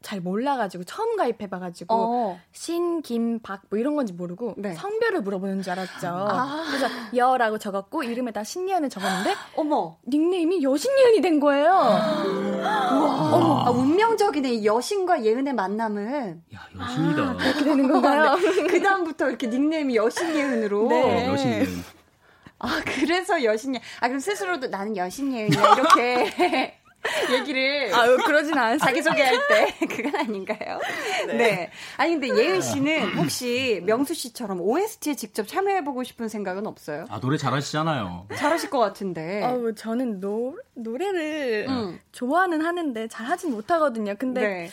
잘 0.04 0.20
몰라가지고 0.20 0.84
처음 0.84 1.16
가입해봐가지고 1.16 1.96
어. 1.96 2.40
신, 2.52 3.02
김, 3.02 3.40
박 3.40 3.64
뭐 3.70 3.80
이런 3.80 3.96
건지 3.96 4.14
모르고 4.14 4.56
네. 4.58 4.74
성별을 4.74 5.22
물어보는 5.22 5.62
줄 5.64 5.72
알았죠. 5.72 6.08
아. 6.08 6.64
그래서 6.68 6.88
여라고 7.16 7.58
적었고 7.58 8.04
이름에다 8.04 8.44
신예은을 8.44 8.90
적었는데 8.90 9.34
어머. 9.56 9.98
닉네임이 10.08 10.62
여신예은이 10.62 11.22
된 11.22 11.40
거예요. 11.40 11.72
어머. 13.34 13.64
아, 13.66 13.70
운명적이네. 13.72 14.52
이 14.54 14.66
여신과 14.66 15.24
예은의 15.24 15.54
만남은. 15.54 16.44
야, 16.54 16.60
여신이다. 16.80 17.38
그렇게 17.38 17.64
되는 17.64 17.92
건가요? 17.92 18.36
그 18.70 18.82
다음부터 18.82 19.30
이렇게 19.30 19.48
닉네임이 19.48 19.96
여신예은으로. 19.96 20.88
네. 20.90 21.28
어, 21.28 21.32
여신이은. 21.32 21.84
아, 22.60 22.82
그래서 22.86 23.44
여신예. 23.44 23.82
아, 24.02 24.08
그럼 24.08 24.20
스스로도 24.20 24.68
나는 24.68 24.96
여신예은이야. 24.98 25.74
이렇게 25.76 26.80
얘기를. 27.32 27.94
아, 27.94 28.06
그러진 28.26 28.58
않았어요. 28.58 28.78
자기 28.80 29.02
소개할 29.02 29.36
때 29.50 29.76
그건 29.88 30.16
아닌가요? 30.16 30.80
네. 31.28 31.70
아니 31.98 32.12
근데 32.12 32.30
예은 32.30 32.62
씨는 32.62 33.18
혹시 33.18 33.82
명수 33.86 34.14
씨처럼 34.14 34.62
OST에 34.62 35.16
직접 35.16 35.48
참여해 35.48 35.84
보고 35.84 36.04
싶은 36.04 36.28
생각은 36.30 36.66
없어요? 36.68 37.06
아, 37.10 37.20
노래 37.20 37.38
잘하시잖아요. 37.38 38.28
잘하실 38.36 38.70
것 38.70 38.80
같은데. 38.80 39.44
어우, 39.44 39.76
저는 39.76 40.20
노, 40.20 40.56
노래를 40.76 41.66
음. 41.70 42.00
좋아는 42.12 42.62
하는데 42.62 43.08
잘 43.08 43.26
하진 43.28 43.52
못하거든요. 43.52 44.16
근데 44.18 44.42
네. 44.42 44.70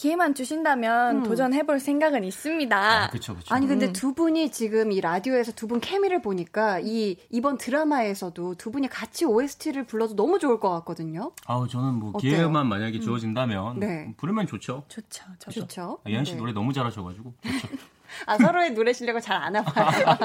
기회만 0.00 0.34
주신다면 0.34 1.16
음. 1.18 1.22
도전해볼 1.24 1.78
생각은 1.78 2.24
있습니다. 2.24 3.04
아, 3.04 3.10
그쵸, 3.10 3.36
그쵸. 3.36 3.54
아니 3.54 3.66
근데 3.66 3.88
음. 3.88 3.92
두 3.92 4.14
분이 4.14 4.50
지금 4.50 4.92
이 4.92 5.00
라디오에서 5.02 5.52
두 5.52 5.70
분 5.70 5.78
케미를 5.78 6.20
보니까 6.22 6.80
이 6.80 7.16
이번 7.28 7.56
드라마에서도 7.58 8.54
두 8.54 8.70
분이 8.72 8.88
같이 8.88 9.24
OST를 9.26 9.84
불러도 9.84 10.16
너무 10.16 10.38
좋을 10.40 10.58
것 10.58 10.70
같거든요. 10.70 11.32
아우, 11.46 11.68
저는 11.68 11.94
뭐 11.96 12.12
어때요? 12.14 12.32
기회만 12.32 12.66
만약에 12.66 12.98
주어진다면 12.98 13.78
네. 13.78 14.12
부르면 14.16 14.46
좋죠. 14.46 14.84
좋죠. 14.88 15.24
저 15.38 15.50
좋죠. 15.50 15.98
아, 16.04 16.10
예은 16.10 16.24
씨 16.24 16.32
네. 16.32 16.38
노래 16.38 16.52
너무 16.52 16.72
잘하셔가지고. 16.72 17.34
좋죠. 17.42 17.68
아 18.26 18.36
서로의 18.38 18.72
노래 18.72 18.92
실력을 18.92 19.20
잘 19.20 19.36
아나 19.36 19.62
봐요. 19.62 20.16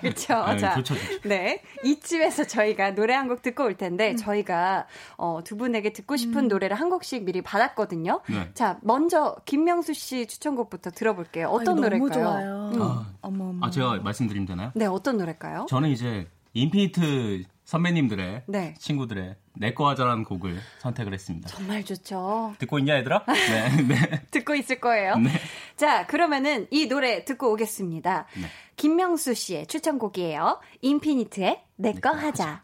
그렇죠. 0.00 0.44
네, 0.46 0.58
자, 0.58 0.74
좋죠, 0.74 0.94
좋죠. 0.94 1.28
네. 1.28 1.62
이쯤에서 1.84 2.44
저희가 2.44 2.94
노래 2.94 3.14
한 3.14 3.28
곡 3.28 3.42
듣고 3.42 3.64
올 3.64 3.74
텐데 3.76 4.14
저희가 4.16 4.86
어, 5.16 5.40
두 5.44 5.56
분에게 5.56 5.92
듣고 5.92 6.16
싶은 6.16 6.48
노래를 6.48 6.78
한 6.78 6.88
곡씩 6.88 7.24
미리 7.24 7.42
받았거든요. 7.42 8.20
네. 8.28 8.50
자, 8.54 8.78
먼저 8.82 9.36
김명수 9.44 9.92
씨 9.94 10.26
추천곡부터 10.26 10.90
들어볼게요. 10.92 11.48
어떤 11.48 11.74
아니, 11.74 11.80
노래일까요? 11.82 12.08
너무 12.08 12.12
좋아요. 12.14 12.70
음. 12.74 12.82
아, 12.82 13.06
어머, 13.20 13.44
어머. 13.50 13.66
아, 13.66 13.70
제가 13.70 13.96
말씀드리면 14.02 14.46
되나요? 14.46 14.72
네, 14.74 14.86
어떤 14.86 15.18
노래일까요? 15.18 15.66
저는 15.68 15.90
이제 15.90 16.26
인피니트 16.54 17.44
선배님들의 17.64 18.42
네. 18.46 18.74
친구들의 18.78 19.36
내꺼 19.58 19.88
하자라는 19.88 20.24
곡을 20.24 20.58
선택을 20.78 21.12
했습니다. 21.12 21.48
정말 21.48 21.84
좋죠. 21.84 22.54
듣고 22.58 22.78
있냐 22.78 22.96
얘들아? 22.96 23.24
네, 23.26 23.82
네. 23.82 24.22
듣고 24.30 24.54
있을 24.54 24.80
거예요. 24.80 25.16
네. 25.16 25.30
자, 25.76 26.06
그러면은 26.06 26.66
이 26.70 26.86
노래 26.88 27.24
듣고 27.24 27.52
오겠습니다. 27.52 28.26
네. 28.34 28.46
김명수 28.76 29.34
씨의 29.34 29.66
추천곡이에요. 29.66 30.60
인피니트의 30.82 31.62
내꺼 31.76 31.98
내꺼 31.98 32.10
하자. 32.10 32.62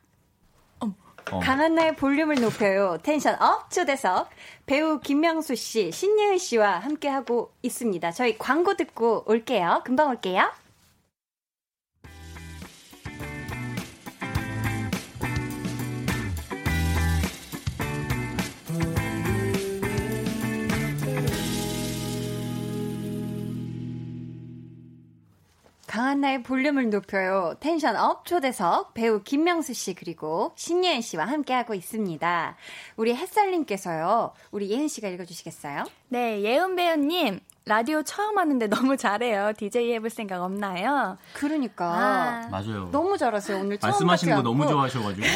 어. 0.81 1.41
강한나의 1.41 1.97
볼륨을 1.97 2.41
높여요. 2.41 2.99
tension 3.03 3.41
up 3.41 3.71
초대석. 3.71 4.31
배우 4.67 5.01
김명수 5.01 5.57
씨, 5.57 5.91
신예은 5.91 6.39
씨와 6.39 6.79
함께하고 6.79 7.53
있습니다. 7.63 8.13
저희 8.13 8.39
광고 8.39 8.77
듣고 8.77 9.25
올게요. 9.27 9.83
금방 9.85 10.11
올게요. 10.11 10.51
한나의 26.15 26.45
볼륨을 26.45 26.91
높여요. 26.91 27.55
tension 27.59 27.97
up 27.97 28.25
초대석 28.25 28.95
배우 28.95 29.23
김명수 29.25 29.75
씨 29.75 29.95
그리고 29.95 30.53
신예은 30.55 31.01
씨와 31.01 31.25
함께하고 31.25 31.75
있습니다. 31.75 32.57
우리 32.97 33.17
햇살님께서요. 33.17 34.33
우리 34.53 34.71
예은 34.71 34.87
씨가 34.87 35.09
읽어주시겠어요? 35.09 35.85
네, 36.11 36.41
예은 36.43 36.77
배우님. 36.77 37.41
라디오 37.67 38.05
처음 38.05 38.39
하는데 38.39 38.65
너무 38.69 38.97
잘해요. 38.97 39.55
DJ 39.57 39.95
해볼 39.95 40.11
생각 40.11 40.43
없나요? 40.43 41.19
그러니까 41.33 41.87
아. 41.87 42.49
맞아요. 42.49 42.91
너무 42.93 43.19
잘하세요. 43.19 43.59
오늘 43.59 43.79
처음 43.79 43.91
말씀하시는 43.91 44.37
거 44.37 44.43
너무. 44.43 44.69
좋아하셔가지고. 44.69 45.27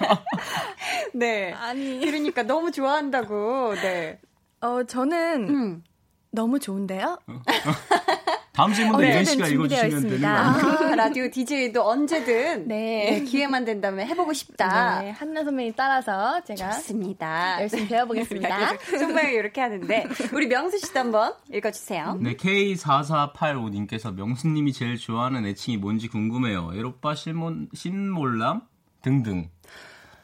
네. 1.12 1.52
아니. 1.52 2.00
그러니까 2.00 2.44
너무 2.44 2.70
좋아한다고. 2.70 3.74
네. 3.74 4.20
어, 4.62 4.84
저는 4.84 5.48
음. 5.50 5.84
너무 6.30 6.58
좋은데요? 6.60 7.18
다음 8.58 8.72
질문도 8.72 9.02
네. 9.02 9.14
예은 9.14 9.24
씨가 9.24 9.46
읽어주시면 9.46 9.90
되는 9.90 10.00
준비되어 10.00 10.32
거 10.32 10.36
아니에요? 10.36 10.92
아, 10.92 10.94
라디오 10.98 11.30
DJ도 11.30 11.80
언제든 11.80 12.66
네. 12.66 13.10
네, 13.10 13.22
기회만 13.22 13.64
된다면 13.64 14.04
해보고 14.08 14.32
싶다. 14.32 15.00
네, 15.00 15.10
한나 15.10 15.44
선배님 15.44 15.74
따라서 15.76 16.42
제가 16.42 16.72
좋습니다. 16.72 17.58
열심히 17.60 17.86
배워보겠습니다. 17.86 18.78
정말 18.98 19.32
이렇게 19.32 19.60
하는데 19.60 20.08
우리 20.34 20.48
명수 20.48 20.80
씨도 20.80 20.98
한번 20.98 21.34
읽어주세요. 21.52 22.18
네, 22.20 22.34
K4485님께서 22.34 24.12
명수님이 24.12 24.72
제일 24.72 24.96
좋아하는 24.96 25.46
애칭이 25.46 25.76
뭔지 25.76 26.08
궁금해요. 26.08 26.72
에로빠 26.74 27.14
실몬, 27.14 27.68
신몰람 27.72 28.62
등등. 29.02 29.50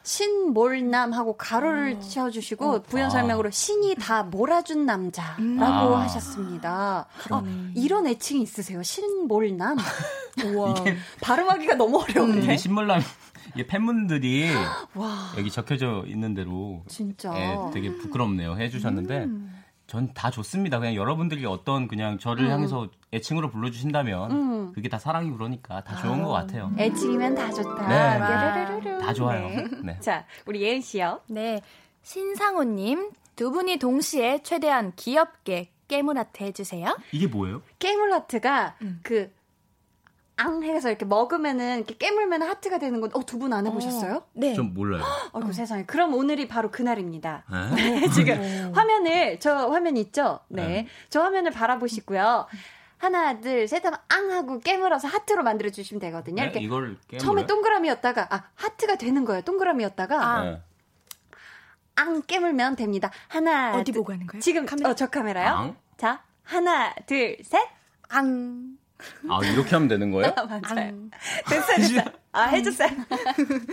신몰남하고 0.05 1.35
가로를 1.35 1.99
치어주시고 1.99 2.83
부연 2.83 3.09
설명으로 3.09 3.49
신이 3.49 3.95
다 3.95 4.21
몰아준 4.23 4.85
남자라고 4.85 5.95
아. 5.95 6.01
하셨습니다. 6.03 7.07
아, 7.31 7.43
이런 7.75 8.05
애칭이 8.05 8.43
있으세요? 8.43 8.83
신몰남? 8.83 9.77
우와. 10.45 10.75
이게- 10.79 10.95
발음하기가 11.21 11.75
너무 11.75 11.97
어려운데. 12.01 12.43
이게 12.43 12.57
신몰람, 12.57 13.01
이게 13.55 13.65
팬분들이 13.65 14.49
와, 14.93 15.33
여기 15.37 15.49
적혀져 15.49 16.03
있는 16.07 16.35
대로 16.35 16.83
진짜. 16.87 17.33
예, 17.35 17.57
되게 17.73 17.91
부끄럽네요. 17.97 18.57
해주셨는데 18.57 19.23
음. 19.23 19.51
전 19.95 20.13
다 20.13 20.29
좋습니다. 20.31 20.79
그냥 20.79 20.95
여러분들이 20.95 21.45
어떤 21.45 21.87
그냥 21.87 22.17
저를 22.19 22.49
향해서 22.49 22.87
애칭으로 23.13 23.49
불러주신다면 23.49 24.31
음. 24.31 24.71
그게 24.73 24.89
다 24.89 24.99
사랑이 24.99 25.31
그러니까 25.31 25.83
다 25.83 25.95
좋은 26.01 26.21
것 26.23 26.29
같아요. 26.31 26.71
애칭이면 26.77 27.35
다 27.35 27.51
좋다. 27.51 27.87
네. 27.87 28.19
뾰로로로로. 28.19 28.99
다 28.99 29.13
좋아요. 29.13 29.47
네. 29.49 29.67
네. 29.83 29.99
자, 30.01 30.25
우리 30.45 30.61
예은 30.61 30.81
씨요. 30.81 31.21
네, 31.27 31.61
신상호님 32.03 33.11
두 33.35 33.51
분이 33.51 33.77
동시에 33.77 34.41
최대한 34.43 34.93
귀엽게 34.95 35.69
깨물아트 35.87 36.43
해주세요. 36.43 36.97
이게 37.11 37.27
뭐예요? 37.27 37.61
게임을 37.79 38.11
하트가 38.13 38.75
그 39.03 39.31
앙 40.37 40.63
해서 40.63 40.89
이렇게 40.89 41.05
먹으면은 41.05 41.77
이렇게 41.77 41.95
깨물면 41.97 42.41
하트가 42.41 42.77
되는 42.77 42.99
건, 42.99 43.09
어, 43.13 43.25
두 43.25 43.37
분 43.39 43.53
안 43.53 43.65
해보셨어요? 43.67 44.23
네. 44.33 44.53
좀 44.53 44.73
몰라요. 44.73 45.01
어이구 45.33 45.53
세상에. 45.53 45.85
그럼 45.85 46.13
오늘이 46.13 46.47
바로 46.47 46.71
그날입니다. 46.71 47.43
네? 47.75 47.75
네, 48.01 48.09
지금 48.09 48.71
화면을, 48.73 49.39
저 49.39 49.55
화면 49.69 49.95
있죠? 49.97 50.41
네. 50.49 50.67
네. 50.67 50.87
저 51.09 51.21
화면을 51.21 51.51
바라보시고요. 51.51 52.47
하나, 52.97 53.39
둘, 53.39 53.67
셋 53.67 53.85
하면 53.85 53.99
앙 54.09 54.31
하고 54.31 54.59
깨물어서 54.59 55.07
하트로 55.07 55.43
만들어 55.43 55.69
주시면 55.69 55.99
되거든요. 56.01 56.35
네? 56.37 56.43
이렇게 56.43 56.59
이걸 56.59 56.97
깨물어요? 57.07 57.19
처음에 57.19 57.45
동그라미였다가, 57.45 58.27
아, 58.29 58.43
하트가 58.55 58.95
되는 58.95 59.23
거예요. 59.25 59.41
동그라미였다가, 59.43 60.43
네. 60.43 60.61
앙 61.95 62.21
깨물면 62.23 62.75
됩니다. 62.75 63.09
하나, 63.29 63.75
어디 63.77 63.91
둘- 63.91 64.01
보고 64.01 64.11
하는 64.13 64.27
거예요? 64.27 64.41
지금 64.41 64.65
어, 64.85 64.93
저 64.95 65.07
카메라요. 65.07 65.53
앙? 65.53 65.75
자, 65.97 66.23
하나, 66.43 66.93
둘, 67.05 67.37
셋, 67.43 67.61
앙. 68.09 68.77
아 69.29 69.39
이렇게 69.45 69.69
하면 69.71 69.87
되는 69.87 70.11
거예요? 70.11 70.33
맞아요. 70.47 70.93
됐어요, 71.49 71.77
됐어요. 71.77 72.03
아, 72.35 72.43
해줬어요. 72.47 72.89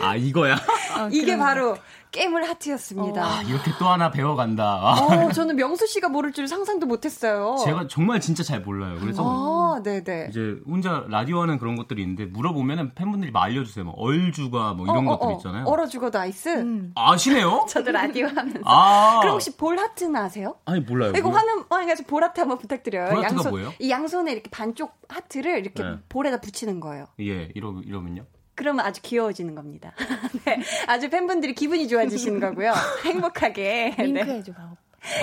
아 0.01 0.17
이거야? 0.17 0.57
이게 1.11 1.37
바로 1.37 1.77
깨물 2.13 2.45
하트였습니다. 2.45 3.25
아, 3.25 3.43
이렇게 3.43 3.71
또 3.79 3.89
하나 3.89 4.11
배워간다. 4.11 4.63
아, 4.65 4.93
어, 5.01 5.33
저는 5.33 5.57
명수 5.57 5.87
씨가 5.87 6.11
모를 6.11 6.33
줄 6.33 6.47
상상도 6.47 6.87
못했어요. 6.87 7.57
제가 7.65 7.87
정말 7.89 8.21
진짜 8.21 8.43
잘 8.43 8.61
몰라요. 8.61 8.99
그래서 9.01 9.23
아, 9.25 9.81
네네. 9.83 10.27
이제 10.31 10.59
혼자 10.67 11.05
라디오 11.09 11.41
하는 11.41 11.59
그런 11.59 11.75
것들이 11.75 12.03
있는데 12.03 12.27
물어보면은 12.27 12.95
팬분들이 12.95 13.33
막 13.33 13.43
알려주세요. 13.45 13.85
뭐 13.87 13.95
얼죽아 13.97 14.75
뭐 14.75 14.85
이런 14.87 15.09
어, 15.09 15.13
어, 15.13 15.19
것들 15.19 15.33
어. 15.33 15.37
있잖아요. 15.39 15.65
얼어 15.67 15.87
죽어도 15.87 16.11
아이스. 16.11 16.51
음. 16.51 16.93
아시네요? 16.95 17.65
저도 17.71 17.91
라디오 17.93 18.27
하면서. 18.27 18.61
아. 18.67 19.19
그럼 19.21 19.35
혹시 19.35 19.57
볼 19.57 19.79
하트는 19.79 20.15
아세요? 20.17 20.57
아니 20.67 20.81
몰라요. 20.81 21.13
이거 21.17 21.31
뭐- 21.31 21.39
화면 21.39 21.65
화면에서 21.71 22.05
볼 22.05 22.23
하트 22.23 22.41
한번 22.41 22.59
부탁드려요. 22.59 23.07
볼 23.09 23.25
하트가 23.25 23.35
양손, 23.37 23.51
뭐예요? 23.53 23.73
이 23.79 23.91
양손에 23.91 24.33
이렇게 24.33 24.51
반쪽 24.51 25.01
하트를 25.09 25.59
이렇게 25.61 25.83
네. 25.83 25.97
볼에다 26.11 26.41
붙이는 26.43 26.79
거예요. 26.81 27.07
예, 27.21 27.49
이러 27.55 27.75
이러면요. 27.85 28.25
그러면 28.63 28.87
아주 28.87 29.03
귀여워지는 29.03 29.57
겁니다. 29.57 29.93
네, 30.47 30.61
아주 30.87 31.11
팬분들이 31.11 31.53
기분이 31.53 31.89
좋아지시는 31.89 32.39
거고요. 32.39 32.73
행복하게. 33.05 33.97
윙크 33.99 34.21
네. 34.21 34.37
해줘 34.37 34.53
봐. 34.53 34.77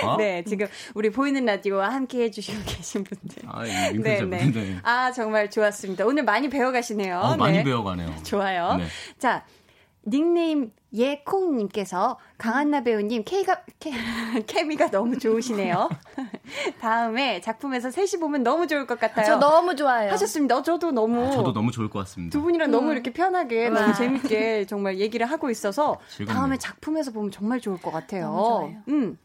어? 0.04 0.16
네, 0.18 0.44
지금 0.44 0.66
우리 0.92 1.08
보이는 1.08 1.42
라디오와 1.46 1.88
함께 1.88 2.24
해주시고 2.24 2.64
계신 2.66 3.02
분들. 3.02 3.44
아, 3.46 3.64
이 3.64 3.94
윙크 3.94 4.08
네, 4.08 4.18
잘 4.18 4.28
네. 4.28 4.76
아, 4.82 5.10
정말 5.10 5.48
좋았습니다. 5.48 6.04
오늘 6.04 6.22
많이 6.22 6.50
배워가시네요. 6.50 7.18
어, 7.18 7.36
많이 7.38 7.56
네. 7.56 7.64
배워가네요. 7.64 8.14
좋아요. 8.24 8.76
네. 8.76 8.84
자, 9.18 9.46
닉네임 10.06 10.70
예콩님께서 10.92 12.18
강한나 12.36 12.82
배우님 12.82 13.22
케이가 13.24 13.62
케, 13.78 13.92
케미가 14.46 14.90
너무 14.90 15.18
좋으시네요. 15.18 15.88
다음에 16.80 17.40
작품에서 17.40 17.90
셋이 17.90 18.20
보면 18.20 18.42
너무 18.42 18.66
좋을 18.66 18.86
것 18.86 18.98
같아요. 18.98 19.24
저 19.26 19.36
너무 19.38 19.76
좋아요. 19.76 20.10
하셨습니다. 20.10 20.56
어, 20.56 20.62
저도 20.62 20.90
너무 20.92 21.28
아, 21.28 21.30
저도 21.30 21.52
너무 21.52 21.70
좋을 21.70 21.88
것 21.88 22.00
같습니다. 22.00 22.36
두 22.36 22.42
분이랑 22.42 22.70
너무 22.70 22.92
이렇게 22.92 23.12
편하게 23.12 23.68
와. 23.68 23.80
너무 23.80 23.94
재밌게 23.94 24.66
정말 24.66 24.98
얘기를 24.98 25.26
하고 25.26 25.50
있어서 25.50 25.98
즐겁네요. 26.10 26.34
다음에 26.40 26.58
작품에서 26.58 27.12
보면 27.12 27.30
정말 27.30 27.60
좋을 27.60 27.80
것 27.80 27.90
같아요. 27.92 28.24
너무 28.24 28.44
좋아요. 28.44 28.82
음. 28.88 29.18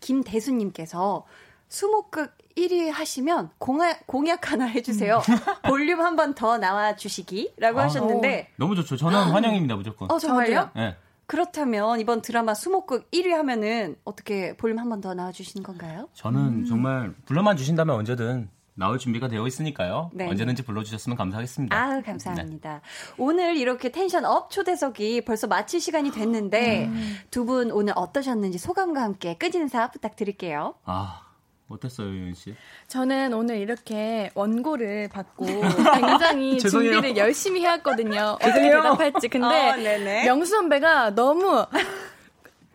김대수님께서 0.00 1.24
수목극 1.68 2.37
1위 2.58 2.90
하시면 2.90 3.50
공약, 3.58 4.06
공약 4.06 4.50
하나 4.52 4.66
해주세요. 4.66 5.22
볼륨 5.66 6.00
한 6.00 6.16
번 6.16 6.34
더 6.34 6.58
나와 6.58 6.96
주시기라고 6.96 7.80
아, 7.80 7.84
하셨는데, 7.84 8.50
너무 8.56 8.74
좋죠. 8.74 8.96
저는 8.96 9.30
환영입니다, 9.30 9.76
무조건. 9.76 10.10
어 10.10 10.18
정말요? 10.18 10.70
네. 10.74 10.96
그렇다면 11.26 12.00
이번 12.00 12.22
드라마 12.22 12.54
수목극 12.54 13.10
1위 13.10 13.30
하면은 13.32 13.96
어떻게 14.04 14.56
볼륨 14.56 14.78
한 14.78 14.88
번 14.88 15.00
더 15.00 15.14
나와 15.14 15.30
주시는 15.30 15.62
건가요? 15.62 16.08
저는 16.14 16.64
정말 16.64 17.14
불러만 17.26 17.56
주신다면 17.56 17.96
언제든 17.96 18.48
나올 18.74 18.98
준비가 18.98 19.26
되어 19.28 19.44
있으니까요. 19.46 20.10
네. 20.14 20.28
언제든지 20.28 20.62
불러주셨으면 20.62 21.18
감사하겠습니다. 21.18 21.76
아유, 21.76 22.00
감사합니다. 22.02 22.80
오늘 23.18 23.56
이렇게 23.56 23.90
tension 23.90 24.24
up 24.24 24.50
초대석이 24.52 25.22
벌써 25.24 25.46
마칠 25.48 25.80
시간이 25.80 26.12
됐는데 26.12 26.88
두분 27.32 27.72
오늘 27.72 27.92
어떠셨는지 27.96 28.56
소감과 28.58 29.02
함께 29.02 29.36
끝 29.36 29.54
인사 29.56 29.90
부탁드릴게요. 29.90 30.74
아, 30.84 31.22
어땠어요, 31.68 32.08
유현 32.08 32.34
씨? 32.34 32.54
저는 32.86 33.32
오늘 33.34 33.58
이렇게 33.58 34.30
원고를 34.34 35.08
받고 35.08 35.44
굉장히. 36.00 36.58
준비를 36.60 37.16
열심히 37.16 37.60
해왔거든요. 37.62 38.36
어떻게 38.40 38.70
대답할지. 38.70 39.28
근데 39.28 39.70
어. 39.70 40.24
명수 40.24 40.50
선배가 40.52 41.14
너무 41.14 41.66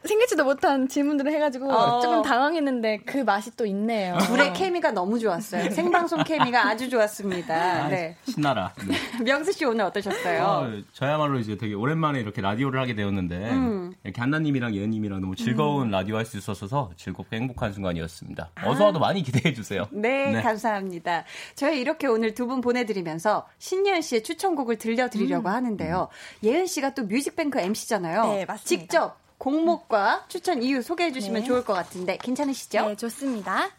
생기지도 0.06 0.43
못한 0.43 0.88
질문들을 0.88 1.32
해가지고 1.32 1.72
어. 1.72 2.01
조금 2.01 2.22
당황했는데 2.22 2.99
그 3.06 3.18
맛이 3.20 3.56
또 3.56 3.66
있네요. 3.68 4.18
둘의 4.28 4.54
케미가 4.54 4.91
너무 4.91 5.20
좋았어요. 5.20 5.70
생방송 5.72 6.24
케미가 6.24 6.68
아주 6.68 6.89
좋았습니다. 6.89 7.88
네. 7.88 8.16
신나라. 8.28 8.74
네. 8.88 8.95
명수 9.24 9.51
씨 9.54 9.66
오늘 9.66 9.86
어떠셨어요? 9.86 10.43
어, 10.43 10.72
저야말로 10.93 11.39
이제 11.39 11.58
되게 11.58 11.74
오랜만에 11.74 12.20
이렇게 12.20 12.41
라디오를 12.41 12.80
하게 12.82 12.95
되었는데 12.95 13.36
음. 13.51 13.93
이렇게 14.04 14.20
한나님이랑 14.22 14.76
예은님이랑 14.76 15.22
너무 15.22 15.36
즐거운 15.36 15.89
라디오 15.89 16.18
할 16.18 16.24
수 16.26 16.38
있어서 16.38 16.89
즐겁고 16.95 17.36
행복한 17.36 17.74
순간이었습니다. 17.74 18.51
어서 18.66 18.86
와도 18.86 18.99
많이 18.99 19.22
기대해 19.24 19.54
주세요. 19.54 19.84
아. 19.84 19.88
네, 19.91 20.41
감사합니다. 20.41 21.26
저희 21.56 21.80
이렇게 21.82 22.08
오늘 22.08 22.34
두 22.34 22.43
분 22.43 22.60
보내드리면서 22.62 23.47
신예은 23.60 24.01
씨의 24.01 24.24
추천곡을 24.24 24.78
들려드리려고 24.78 25.47
하는데요. 25.47 26.10
예은 26.43 26.66
씨가 26.66 26.93
또 26.93 27.04
뮤직뱅크 27.04 27.58
MC잖아요. 27.60 28.24
네, 28.24 28.45
맞습니다. 28.45 28.64
직접 28.66 29.22
곡목과 29.38 30.26
추천 30.28 30.62
이유 30.64 30.82
소개해 30.82 31.12
주시면 31.12 31.42
네. 31.42 31.48
좋을 31.48 31.64
것 31.64 31.74
같은데 31.74 32.18
괜찮으시죠? 32.18 32.88
네, 32.88 32.96
좋습니다. 32.96 33.70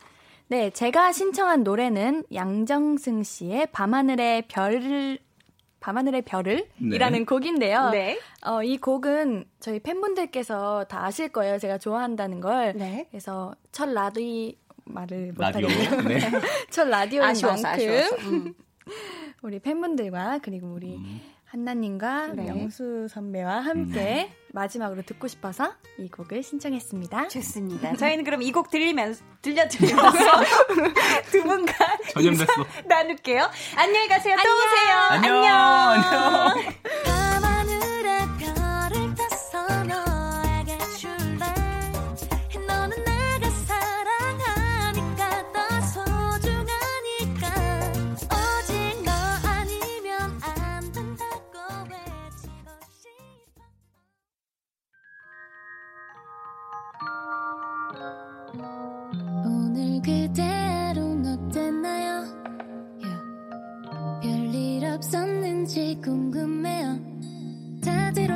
네, 0.49 0.71
제가 0.71 1.13
신청한 1.13 1.65
노래는 1.65 2.25
양정승 2.33 3.23
씨의 3.23 3.69
밤하늘의 3.73 4.43
별을 4.49 5.19
밤하늘의 5.81 6.23
별을 6.23 6.67
네. 6.79 6.97
이라는 6.97 7.27
곡인데요. 7.27 7.91
네. 7.91 8.19
어, 8.47 8.63
이 8.63 8.79
곡은 8.79 9.45
저희 9.61 9.81
팬분들께서 9.81 10.85
다 10.89 11.05
아실 11.05 11.29
거예요. 11.29 11.59
제가 11.59 11.77
좋아한다는 11.77 12.41
걸. 12.41 12.73
네. 12.75 13.07
그래서 13.11 13.55
첫 13.71 13.91
라디 13.91 14.59
말을 14.85 15.35
라디오. 15.37 15.69
못하겠네요. 15.69 16.01
네. 16.09 16.21
첫 16.71 16.89
라디오인 16.89 17.29
아쉬워서 17.29 17.63
만큼 17.63 17.87
아쉬워서. 17.87 18.17
음. 18.31 18.55
우리 19.43 19.59
팬분들과 19.59 20.41
그리고 20.43 20.69
우리 20.69 20.99
한나님과 21.59 22.33
네. 22.35 22.43
명수 22.47 23.07
선배와 23.09 23.61
함께 23.61 24.29
마지막으로 24.53 25.03
듣고 25.03 25.29
싶어서 25.29 25.73
이 25.99 26.09
곡을 26.11 26.43
신청했습니다. 26.43 27.29
좋습니다. 27.29 27.95
저희는 27.95 28.25
그럼 28.25 28.43
이 28.43 28.51
곡 28.51 28.71
들리면서 28.71 29.23
들려드리면서 29.41 30.11
두 31.31 31.43
분과 31.45 31.73
전염됐어. 32.13 32.43
인사 32.43 32.83
나눌게요. 32.87 33.49
안녕히 33.77 34.09
가세요. 34.09 34.37
또 34.37 34.49
오세요. 34.51 34.97
안녕. 35.11 35.45
안녕. 35.45 36.75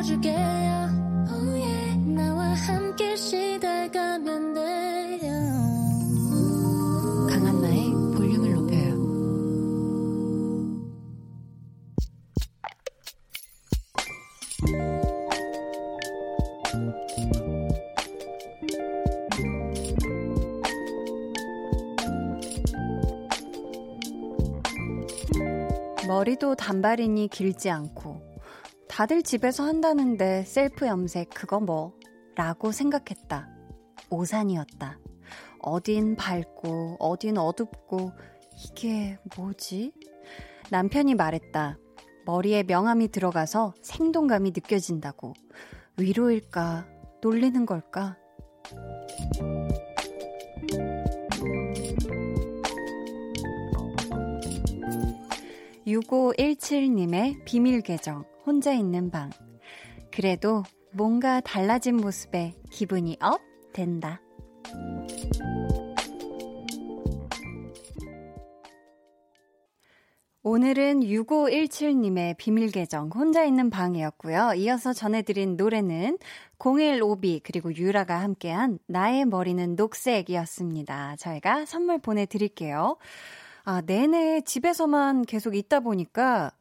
다 0.09 0.15
들어줄게요. 0.15 0.39
Oh 1.31 1.51
yeah. 1.51 1.97
나와 2.15 2.55
함께 2.55 3.15
시달가면 3.15 4.55
돼요. 4.55 5.33
강한나의 7.29 7.91
볼륨을 8.17 8.55
높여요. 8.55 8.97
머리도 26.07 26.55
단발이니 26.55 27.29
길지 27.29 27.69
않고 27.69 28.28
다들 28.99 29.23
집에서 29.23 29.63
한다는데 29.63 30.43
셀프 30.43 30.85
염색 30.89 31.31
그거 31.31 31.61
뭐 31.61 31.93
라고 32.35 32.73
생각했다. 32.73 33.49
오산이었다. 34.11 34.99
어딘 35.61 36.17
밝고 36.17 36.97
어딘 36.99 37.39
어둡고 37.39 38.11
이게 38.57 39.17
뭐지? 39.37 39.93
남편이 40.73 41.15
말했다. 41.15 41.79
머리에 42.27 42.65
명암이 42.65 43.13
들어가서 43.13 43.73
생동감이 43.83 44.51
느껴진다고. 44.51 45.33
위로일까? 45.97 46.89
놀리는 47.23 47.67
걸까? 47.67 48.17
6517님의 55.87 57.45
비밀 57.45 57.81
계정, 57.81 58.25
혼자 58.49 58.73
있는 58.73 59.11
방. 59.11 59.29
그래도 60.11 60.63
뭔가 60.95 61.39
달라진 61.41 61.99
모습에 61.99 62.55
기분이 62.71 63.19
up 63.21 63.43
된다. 63.75 64.23
오늘은 70.43 71.01
6517님의 71.01 72.39
비밀 72.39 72.71
계정 72.71 73.11
혼자 73.11 73.45
있는 73.45 73.69
방이었고요. 73.69 74.55
이어서 74.57 74.95
전해드린 74.95 75.59
노래는 75.59 76.17
015B 76.59 77.43
그리고 77.45 77.77
유라가 77.77 78.23
함께한 78.23 78.79
나의 78.87 79.27
머리는 79.27 79.77
녹색이었습니다. 79.77 81.17
저희가 81.17 81.67
선물 81.67 81.99
보내드릴게요. 81.99 82.97
아, 83.65 83.83
내내 83.83 84.41
집에서만 84.41 85.27
계속 85.27 85.55
있다 85.55 85.81
보니까 85.81 86.53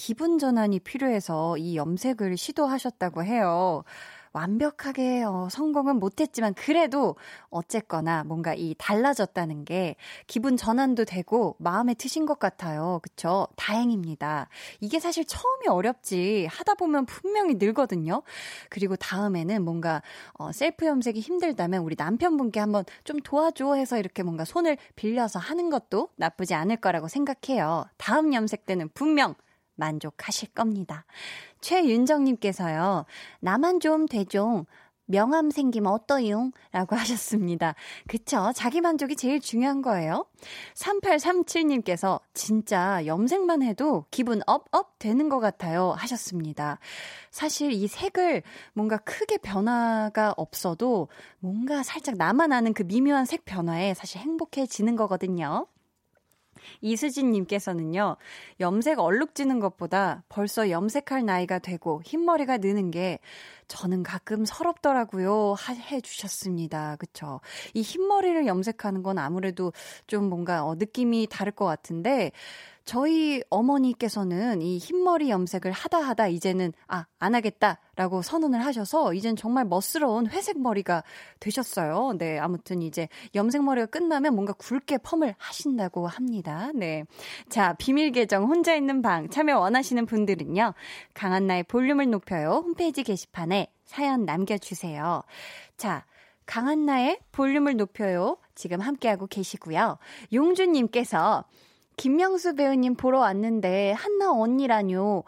기분 0.00 0.38
전환이 0.38 0.80
필요해서 0.80 1.58
이 1.58 1.76
염색을 1.76 2.38
시도하셨다고 2.38 3.22
해요. 3.22 3.84
완벽하게 4.32 5.24
어, 5.24 5.48
성공은 5.50 5.96
못했지만 5.96 6.54
그래도 6.54 7.16
어쨌거나 7.50 8.24
뭔가 8.24 8.54
이 8.54 8.74
달라졌다는 8.78 9.66
게 9.66 9.96
기분 10.26 10.56
전환도 10.56 11.04
되고 11.04 11.54
마음에 11.58 11.92
드신 11.92 12.24
것 12.24 12.38
같아요. 12.38 13.00
그쵸? 13.02 13.46
다행입니다. 13.56 14.48
이게 14.80 15.00
사실 15.00 15.26
처음이 15.26 15.68
어렵지 15.68 16.48
하다 16.50 16.76
보면 16.76 17.04
분명히 17.04 17.56
늘거든요. 17.56 18.22
그리고 18.70 18.96
다음에는 18.96 19.62
뭔가 19.62 20.00
어, 20.32 20.50
셀프 20.50 20.86
염색이 20.86 21.20
힘들다면 21.20 21.82
우리 21.82 21.94
남편분께 21.98 22.58
한번 22.58 22.86
좀 23.04 23.20
도와줘 23.20 23.74
해서 23.74 23.98
이렇게 23.98 24.22
뭔가 24.22 24.46
손을 24.46 24.78
빌려서 24.96 25.38
하는 25.38 25.68
것도 25.68 26.08
나쁘지 26.16 26.54
않을 26.54 26.76
거라고 26.76 27.06
생각해요. 27.06 27.84
다음 27.98 28.32
염색 28.32 28.64
때는 28.64 28.88
분명 28.94 29.34
만족하실 29.80 30.50
겁니다. 30.50 31.04
최윤정님께서요, 31.60 33.06
나만 33.40 33.80
좀 33.80 34.06
되종. 34.06 34.66
명함 35.10 35.50
생기면 35.50 35.92
어떠용? 35.92 36.52
라고 36.70 36.94
하셨습니다. 36.94 37.74
그쵸? 38.06 38.52
자기 38.54 38.80
만족이 38.80 39.16
제일 39.16 39.40
중요한 39.40 39.82
거예요. 39.82 40.24
3837님께서 40.74 42.20
진짜 42.32 43.04
염색만 43.04 43.62
해도 43.62 44.04
기분 44.12 44.40
업업 44.46 45.00
되는 45.00 45.28
것 45.28 45.40
같아요. 45.40 45.90
하셨습니다. 45.98 46.78
사실 47.32 47.72
이 47.72 47.88
색을 47.88 48.44
뭔가 48.72 48.98
크게 48.98 49.38
변화가 49.38 50.34
없어도 50.36 51.08
뭔가 51.40 51.82
살짝 51.82 52.14
나만 52.16 52.52
아는 52.52 52.72
그 52.72 52.84
미묘한 52.84 53.24
색 53.24 53.44
변화에 53.44 53.94
사실 53.94 54.20
행복해지는 54.20 54.94
거거든요. 54.94 55.66
이수진님께서는요, 56.80 58.16
염색 58.60 58.98
얼룩지는 58.98 59.60
것보다 59.60 60.22
벌써 60.28 60.70
염색할 60.70 61.24
나이가 61.24 61.58
되고 61.58 62.02
흰머리가 62.04 62.58
느는 62.58 62.90
게 62.90 63.18
저는 63.68 64.02
가끔 64.02 64.44
서럽더라고요. 64.44 65.54
하, 65.56 65.72
해 65.74 66.00
주셨습니다. 66.00 66.96
그쵸. 66.96 67.40
이 67.72 67.82
흰머리를 67.82 68.46
염색하는 68.46 69.02
건 69.02 69.18
아무래도 69.18 69.72
좀 70.06 70.28
뭔가 70.28 70.64
어, 70.64 70.74
느낌이 70.74 71.28
다를 71.30 71.52
것 71.52 71.64
같은데, 71.66 72.32
저희 72.90 73.40
어머니께서는 73.50 74.62
이 74.62 74.78
흰머리 74.78 75.30
염색을 75.30 75.70
하다 75.70 75.98
하다 75.98 76.26
이제는 76.26 76.72
아, 76.88 77.06
안 77.20 77.36
하겠다라고 77.36 78.20
선언을 78.20 78.66
하셔서 78.66 79.14
이젠 79.14 79.36
정말 79.36 79.64
멋스러운 79.64 80.26
회색 80.26 80.60
머리가 80.60 81.04
되셨어요. 81.38 82.14
네, 82.18 82.40
아무튼 82.40 82.82
이제 82.82 83.06
염색 83.36 83.62
머리가 83.62 83.86
끝나면 83.86 84.34
뭔가 84.34 84.54
굵게 84.54 84.98
펌을 85.04 85.36
하신다고 85.38 86.08
합니다. 86.08 86.72
네. 86.74 87.04
자, 87.48 87.74
비밀 87.74 88.10
계정 88.10 88.46
혼자 88.46 88.74
있는 88.74 89.02
방 89.02 89.30
참여 89.30 89.60
원하시는 89.60 90.04
분들은요. 90.06 90.74
강한나의 91.14 91.62
볼륨을 91.68 92.10
높여요. 92.10 92.64
홈페이지 92.64 93.04
게시판에 93.04 93.72
사연 93.84 94.24
남겨 94.24 94.58
주세요. 94.58 95.22
자, 95.76 96.04
강한나의 96.44 97.20
볼륨을 97.30 97.76
높여요. 97.76 98.38
지금 98.56 98.80
함께하고 98.80 99.28
계시고요. 99.28 99.98
용주님께서 100.32 101.44
김명수 102.00 102.54
배우님 102.54 102.94
보러 102.94 103.18
왔는데 103.20 103.92
한나 103.92 104.32
언니라뇨. 104.32 105.22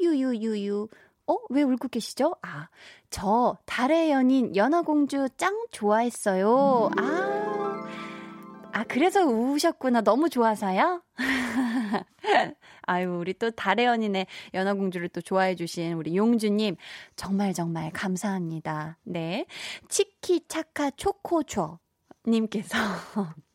유유유유. 0.00 0.88
어? 1.26 1.36
왜 1.48 1.62
울고 1.62 1.88
계시죠? 1.88 2.36
아, 2.42 2.68
저 3.08 3.56
달의 3.64 4.10
연인 4.10 4.54
연하공주 4.54 5.30
짱 5.38 5.64
좋아했어요. 5.70 6.90
아. 6.98 7.86
아, 8.72 8.84
그래서 8.84 9.24
우셨구나. 9.24 10.02
너무 10.02 10.28
좋아서요? 10.28 11.02
아유, 12.82 13.16
우리 13.18 13.32
또 13.32 13.50
달의 13.50 13.86
연인의 13.86 14.26
연하공주를 14.52 15.08
또 15.08 15.22
좋아해주신 15.22 15.94
우리 15.94 16.16
용주님, 16.16 16.76
정말 17.16 17.54
정말 17.54 17.90
감사합니다. 17.92 18.98
네. 19.04 19.46
치키차카 19.88 20.90
초코초 20.90 21.78
님께서 22.26 22.76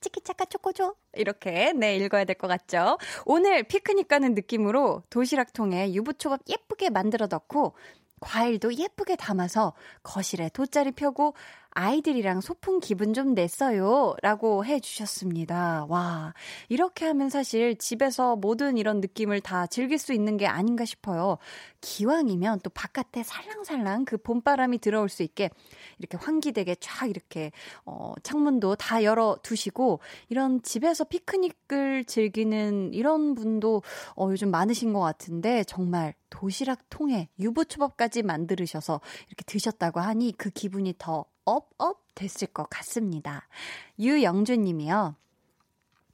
치키차카 0.00 0.46
초코죠? 0.46 0.96
이렇게, 1.14 1.72
네, 1.72 1.96
읽어야 1.96 2.24
될 2.24 2.34
것 2.36 2.48
같죠? 2.48 2.98
오늘 3.26 3.62
피크닉 3.62 4.08
가는 4.08 4.34
느낌으로 4.34 5.02
도시락통에 5.10 5.92
유부초밥 5.94 6.40
예쁘게 6.48 6.90
만들어 6.90 7.26
넣고, 7.28 7.74
과일도 8.20 8.74
예쁘게 8.74 9.16
담아서 9.16 9.74
거실에 10.02 10.48
돗자리 10.48 10.92
펴고 10.92 11.34
아이들이랑 11.74 12.40
소풍 12.40 12.78
기분 12.78 13.12
좀 13.14 13.34
냈어요. 13.34 14.14
라고 14.22 14.64
해 14.64 14.78
주셨습니다. 14.78 15.86
와, 15.88 16.32
이렇게 16.68 17.04
하면 17.06 17.30
사실 17.30 17.76
집에서 17.76 18.36
모든 18.36 18.78
이런 18.78 19.00
느낌을 19.00 19.40
다 19.40 19.66
즐길 19.66 19.98
수 19.98 20.12
있는 20.12 20.36
게 20.36 20.46
아닌가 20.46 20.84
싶어요. 20.84 21.38
기왕이면 21.80 22.60
또 22.62 22.70
바깥에 22.70 23.24
살랑살랑 23.24 24.04
그 24.04 24.16
봄바람이 24.18 24.78
들어올 24.78 25.08
수 25.08 25.24
있게 25.24 25.50
이렇게 25.98 26.16
환기되게 26.16 26.76
쫙 26.78 27.10
이렇게, 27.10 27.50
어, 27.84 28.14
창문도 28.22 28.76
다 28.76 29.02
열어 29.02 29.36
두시고 29.42 29.98
이런 30.28 30.62
집에서 30.62 31.02
피크닉을 31.02 32.04
즐기는 32.04 32.94
이런 32.94 33.34
분도 33.34 33.82
어, 34.16 34.28
요즘 34.30 34.52
많으신 34.52 34.92
것 34.92 35.00
같은데 35.00 35.64
정말 35.64 36.14
도시락 36.30 36.88
통에 36.88 37.28
유부초밥까지 37.38 38.22
만들으셔서 38.22 39.00
이렇게 39.28 39.44
드셨다고 39.44 40.00
하니 40.00 40.32
그 40.36 40.50
기분이 40.50 40.94
더 40.98 41.24
업업 41.44 42.02
됐을 42.14 42.48
것 42.48 42.68
같습니다. 42.70 43.48
유영준 43.98 44.62
님이요. 44.62 45.16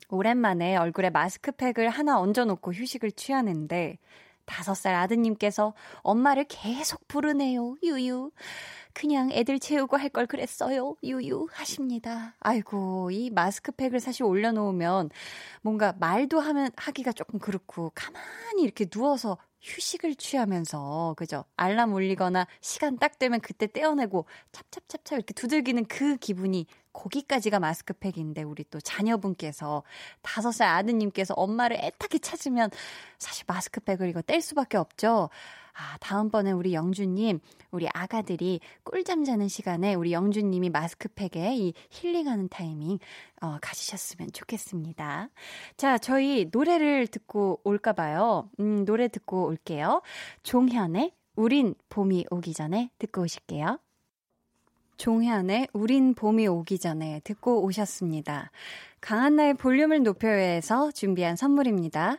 오랜만에 0.09 0.77
얼굴에 0.77 1.11
마스크팩을 1.11 1.89
하나 1.89 2.19
얹어놓고 2.21 2.73
휴식을 2.73 3.13
취하는데 3.13 3.99
다섯 4.45 4.75
살 4.75 4.95
아드님께서 4.97 5.75
엄마를 6.03 6.45
계속 6.49 7.07
부르네요. 7.07 7.77
유유. 7.85 8.33
그냥 8.93 9.31
애들 9.31 9.61
채우고 9.61 9.97
할 9.97 10.11
걸 10.11 10.27
그랬어요. 10.27 10.97
유유 11.05 11.47
하십니다. 11.53 12.35
아이고, 12.41 13.13
이 13.13 13.31
마스크팩을 13.31 14.01
사실 14.01 14.25
올려놓으면 14.25 15.11
뭔가 15.63 15.95
말도 16.01 16.41
하면 16.41 16.73
하기가 16.77 17.13
조금 17.13 17.39
그렇고 17.39 17.93
가만히 17.95 18.63
이렇게 18.65 18.87
누워서 18.87 19.39
휴식을 19.61 20.15
취하면서 20.15 21.15
그죠? 21.17 21.45
알람 21.57 21.93
울리거나 21.93 22.47
시간 22.61 22.99
딱 22.99 23.19
되면 23.19 23.41
그때 23.41 23.67
떼어내고 23.67 24.27
찹찹찹찹 24.53 25.19
이렇게 25.19 25.35
두들기는 25.35 25.85
그 25.87 26.17
기분이 26.17 26.67
거기까지가 26.93 27.61
마스크팩인데 27.61 28.43
우리 28.43 28.65
또 28.71 28.81
자녀분께서 28.81 29.83
다섯 30.23 30.53
살 30.53 30.69
아드님께서 30.69 31.35
엄마를 31.35 31.77
애타게 31.81 32.19
찾으면 32.19 32.71
사실 33.19 33.45
마스크팩을 33.47 34.09
이거 34.09 34.23
뗄 34.23 34.41
수밖에 34.41 34.77
없죠. 34.77 35.29
아, 35.75 35.97
다음번에 36.01 36.53
우리 36.53 36.75
영주님, 36.75 37.41
우리 37.71 37.89
아가들이 37.93 38.61
꿀잠 38.85 39.25
자는 39.25 39.49
시간에 39.49 39.95
우리 39.95 40.13
영주님이 40.13 40.71
마스크팩에 40.71 41.57
이 41.57 41.73
힐링하는 41.91 42.49
타이밍, 42.49 42.99
어, 43.41 43.59
가지셨으면 43.61 44.33
좋겠습니다. 44.33 45.31
자, 45.77 45.99
저희 45.99 46.49
노래를 46.53 47.07
듣고 47.07 47.61
올까봐요. 47.65 48.51
음, 48.61 48.85
노래 48.85 49.09
듣고 49.09 49.47
올게요. 49.47 50.03
종현의 50.43 51.13
우린 51.37 51.75
봄이 51.89 52.27
오기 52.31 52.55
전에 52.55 52.91
듣고 52.99 53.23
오실게요. 53.23 53.79
종현의 55.01 55.69
우린 55.73 56.13
봄이 56.13 56.47
오기 56.47 56.79
전에 56.79 57.23
듣고 57.25 57.63
오셨습니다. 57.65 58.51
강한나의 59.01 59.55
볼륨을 59.55 60.03
높여요에서 60.03 60.91
준비한 60.91 61.37
선물입니다. 61.37 62.19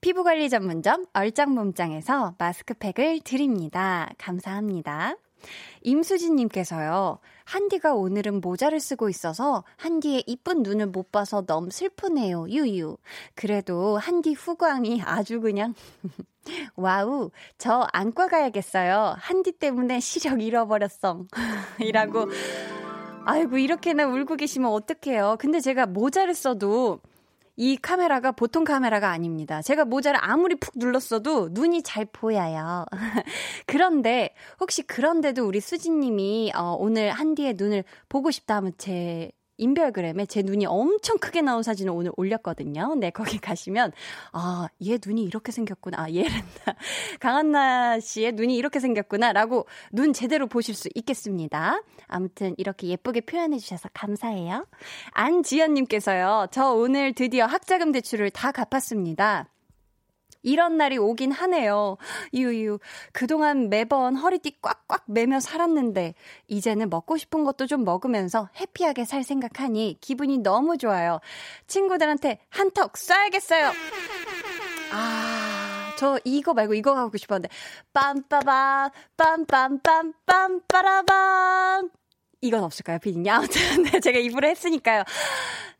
피부관리 0.00 0.48
전문점 0.48 1.06
얼짱몸짱에서 1.12 2.34
마스크팩을 2.38 3.20
드립니다. 3.20 4.10
감사합니다. 4.18 5.16
임수진님께서요, 5.82 7.18
한디가 7.44 7.94
오늘은 7.94 8.40
모자를 8.40 8.80
쓰고 8.80 9.08
있어서 9.08 9.64
한디의 9.76 10.24
이쁜 10.26 10.62
눈을 10.62 10.86
못 10.86 11.10
봐서 11.10 11.44
너무 11.44 11.70
슬프네요, 11.70 12.48
유유. 12.48 12.96
그래도 13.34 13.98
한디 13.98 14.32
후광이 14.32 15.02
아주 15.02 15.40
그냥, 15.40 15.74
와우, 16.76 17.30
저 17.58 17.86
안과 17.92 18.28
가야겠어요. 18.28 19.16
한디 19.18 19.52
때문에 19.52 20.00
시력 20.00 20.40
잃어버렸어. 20.40 21.26
이라고. 21.80 22.26
아이고, 23.24 23.58
이렇게나 23.58 24.06
울고 24.06 24.36
계시면 24.36 24.70
어떡해요. 24.70 25.36
근데 25.38 25.60
제가 25.60 25.86
모자를 25.86 26.34
써도 26.34 27.00
이 27.56 27.76
카메라가 27.76 28.32
보통 28.32 28.64
카메라가 28.64 29.10
아닙니다. 29.10 29.60
제가 29.62 29.84
모자를 29.84 30.18
아무리 30.22 30.54
푹 30.54 30.74
눌렀어도 30.76 31.50
눈이 31.52 31.82
잘 31.82 32.06
보여요. 32.06 32.86
그런데 33.66 34.34
혹시 34.60 34.82
그런데도 34.82 35.46
우리 35.46 35.60
수진님이 35.60 36.52
어, 36.54 36.76
오늘 36.78 37.10
한디의 37.10 37.54
눈을 37.54 37.84
보고 38.08 38.30
싶다 38.30 38.56
하면 38.56 38.72
제 38.78 39.30
인별그램에 39.62 40.26
제 40.26 40.42
눈이 40.42 40.66
엄청 40.66 41.18
크게 41.18 41.42
나온 41.42 41.62
사진을 41.62 41.92
오늘 41.92 42.12
올렸거든요. 42.16 42.94
네, 42.96 43.10
거기 43.10 43.38
가시면, 43.38 43.92
아, 44.32 44.68
얘 44.84 44.98
눈이 45.04 45.22
이렇게 45.22 45.52
생겼구나. 45.52 46.02
아, 46.02 46.10
얘란다. 46.10 46.76
강한나 47.20 48.00
씨의 48.00 48.32
눈이 48.32 48.56
이렇게 48.56 48.80
생겼구나. 48.80 49.32
라고 49.32 49.66
눈 49.92 50.12
제대로 50.12 50.46
보실 50.46 50.74
수 50.74 50.88
있겠습니다. 50.94 51.80
아무튼 52.08 52.54
이렇게 52.58 52.88
예쁘게 52.88 53.22
표현해 53.22 53.58
주셔서 53.58 53.88
감사해요. 53.94 54.66
안지연 55.12 55.74
님께서요, 55.74 56.48
저 56.50 56.72
오늘 56.72 57.12
드디어 57.14 57.46
학자금 57.46 57.92
대출을 57.92 58.30
다 58.30 58.52
갚았습니다. 58.52 59.48
이런 60.42 60.76
날이 60.76 60.98
오긴 60.98 61.32
하네요. 61.32 61.96
유유. 62.34 62.78
그동안 63.12 63.68
매번 63.70 64.16
허리띠 64.16 64.58
꽉꽉 64.60 65.04
매며 65.06 65.40
살았는데, 65.40 66.14
이제는 66.48 66.90
먹고 66.90 67.16
싶은 67.16 67.44
것도 67.44 67.66
좀 67.66 67.84
먹으면서 67.84 68.48
해피하게 68.60 69.04
살 69.04 69.22
생각하니 69.24 69.98
기분이 70.00 70.38
너무 70.38 70.76
좋아요. 70.76 71.20
친구들한테 71.66 72.40
한턱 72.50 72.92
쏴야겠어요. 72.94 73.72
아, 74.92 75.94
저 75.96 76.18
이거 76.24 76.52
말고 76.54 76.74
이거 76.74 76.94
하고 76.96 77.16
싶었는데. 77.16 77.48
빰빠밤, 77.94 78.90
빰빰빰, 79.16 80.12
빰빠라밤. 80.26 81.90
이건 82.42 82.64
없을까요, 82.64 82.98
피디님? 82.98 83.32
아무튼, 83.32 83.60
네, 83.84 84.00
제가 84.00 84.18
입으로 84.18 84.48
했으니까요. 84.48 85.04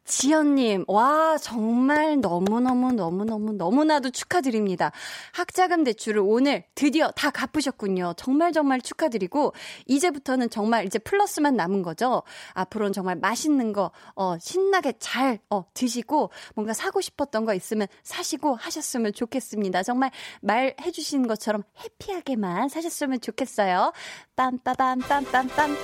지연님, 0.04 0.84
와, 0.88 1.38
정말 1.38 2.20
너무너무 2.20 2.92
너무너무 2.92 3.52
너무나도 3.52 4.10
축하드립니다. 4.10 4.90
학자금 5.32 5.84
대출을 5.84 6.20
오늘 6.24 6.64
드디어 6.74 7.10
다 7.12 7.30
갚으셨군요. 7.30 8.14
정말 8.16 8.52
정말 8.52 8.80
축하드리고, 8.80 9.52
이제부터는 9.86 10.50
정말 10.50 10.86
이제 10.86 10.98
플러스만 10.98 11.54
남은 11.54 11.82
거죠. 11.82 12.22
앞으로는 12.54 12.92
정말 12.92 13.16
맛있는 13.16 13.72
거, 13.72 13.92
어, 14.16 14.36
신나게 14.38 14.94
잘, 14.98 15.38
어, 15.50 15.64
드시고, 15.72 16.30
뭔가 16.56 16.72
사고 16.72 17.00
싶었던 17.00 17.44
거 17.44 17.54
있으면 17.54 17.86
사시고 18.02 18.56
하셨으면 18.56 19.12
좋겠습니다. 19.12 19.84
정말 19.84 20.10
말해주신 20.40 21.28
것처럼 21.28 21.62
해피하게만 21.82 22.68
사셨으면 22.68 23.20
좋겠어요. 23.20 23.92
빰빠밤, 24.34 25.02
빰빰빰. 25.02 25.76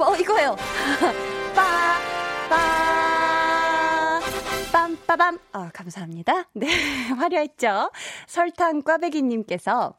어, 0.00 0.16
이거요. 0.16 0.56
빠, 1.54 1.98
빠. 2.48 2.85
빰빠밤. 5.06 5.38
아, 5.52 5.70
감사합니다. 5.72 6.48
네, 6.54 6.66
화려했죠? 7.16 7.90
설탕 8.26 8.82
꽈배기님께서 8.82 9.94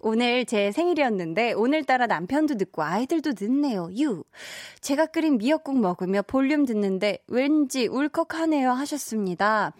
오늘 0.00 0.44
제 0.44 0.70
생일이었는데 0.70 1.54
오늘따라 1.54 2.06
남편도 2.06 2.54
늦고 2.54 2.82
아이들도 2.82 3.32
늦네요. 3.40 3.88
유. 3.98 4.22
제가 4.80 5.06
끓인 5.06 5.38
미역국 5.38 5.80
먹으며 5.80 6.22
볼륨 6.22 6.64
듣는데 6.66 7.18
왠지 7.26 7.86
울컥하네요 7.86 8.70
하셨습니다. 8.70 9.72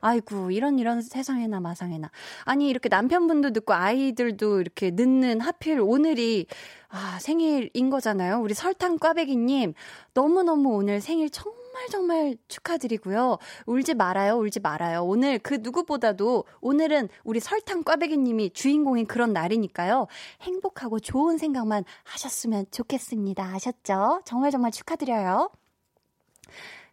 아이고 0.00 0.52
이런 0.52 0.78
이런 0.78 1.02
세상에나 1.02 1.60
마상에나. 1.60 2.10
아니 2.44 2.68
이렇게 2.68 2.88
남편분도 2.88 3.50
늦고 3.50 3.74
아이들도 3.74 4.60
이렇게 4.60 4.90
늦는 4.92 5.40
하필 5.40 5.80
오늘이 5.80 6.46
아 6.88 7.18
생일인 7.20 7.90
거잖아요. 7.90 8.40
우리 8.40 8.54
설탕 8.54 8.98
꽈배기 8.98 9.36
님 9.36 9.74
너무너무 10.14 10.70
오늘 10.76 11.00
생일 11.00 11.28
정말 11.28 11.61
정말 11.72 11.88
정말 11.88 12.36
축하드리고요. 12.48 13.38
울지 13.64 13.94
말아요, 13.94 14.34
울지 14.34 14.60
말아요. 14.60 15.04
오늘 15.04 15.38
그 15.38 15.54
누구보다도 15.54 16.44
오늘은 16.60 17.08
우리 17.24 17.40
설탕 17.40 17.82
꽈배기님이 17.82 18.50
주인공인 18.50 19.06
그런 19.06 19.32
날이니까요. 19.32 20.06
행복하고 20.42 21.00
좋은 21.00 21.38
생각만 21.38 21.84
하셨으면 22.04 22.66
좋겠습니다. 22.70 23.42
아셨죠? 23.42 24.20
정말 24.26 24.50
정말 24.50 24.70
축하드려요. 24.70 25.50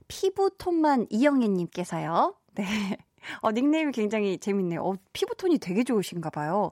피부톤만 0.07 1.07
이영애님께서요. 1.09 2.35
네. 2.55 2.63
어, 3.41 3.51
닉네임이 3.51 3.91
굉장히 3.91 4.37
재밌네요. 4.37 4.81
어, 4.81 4.95
피부톤이 5.11 5.57
되게 5.57 5.83
좋으신가 5.83 6.29
봐요. 6.29 6.71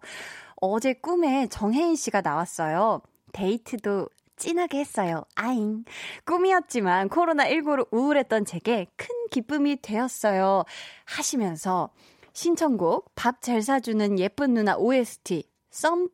어제 0.62 0.94
꿈에 0.94 1.48
정혜인 1.48 1.98
씨가 1.98 2.22
나왔어요. 2.22 3.02
데이트도 3.34 4.08
진하게 4.38 4.80
했어요. 4.80 5.24
아잉. 5.36 5.84
꿈이었지만 6.26 7.10
코로나19로 7.10 7.88
우울했던 7.92 8.46
제게 8.46 8.88
큰 8.96 9.08
기쁨이 9.32 9.82
되었어요. 9.82 10.64
하시면서 11.06 11.90
신청곡 12.34 13.14
밥 13.16 13.42
잘 13.42 13.62
사주는 13.62 14.20
예쁜 14.20 14.54
누나 14.54 14.78
OST 14.78 15.44
썸 15.72 16.08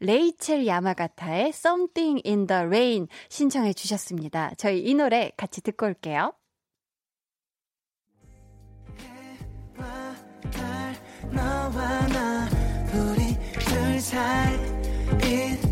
레이첼 0.00 0.66
야마가타의 0.66 1.48
Something 1.48 2.22
in 2.26 2.46
the 2.46 2.62
Rain 2.64 3.08
신청해 3.28 3.72
주셨습니다. 3.72 4.52
저희 4.58 4.80
이 4.80 4.94
노래 4.94 5.30
같이 5.36 5.60
듣고 5.62 5.86
올게요. 5.86 6.34
너와 11.30 12.06
나 12.08 12.48
우리 12.92 13.38
둘 13.58 14.00
사이 14.00 15.71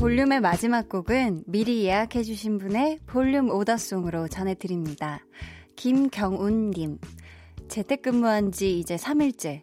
볼륨의 0.00 0.40
마지막 0.40 0.88
곡은 0.88 1.44
미리 1.46 1.84
예약해주신 1.84 2.56
분의 2.56 3.00
볼륨 3.04 3.50
오더송으로 3.50 4.28
전해드립니다. 4.28 5.20
김경운님. 5.76 6.98
재택근무한 7.68 8.50
지 8.50 8.78
이제 8.78 8.96
3일째. 8.96 9.60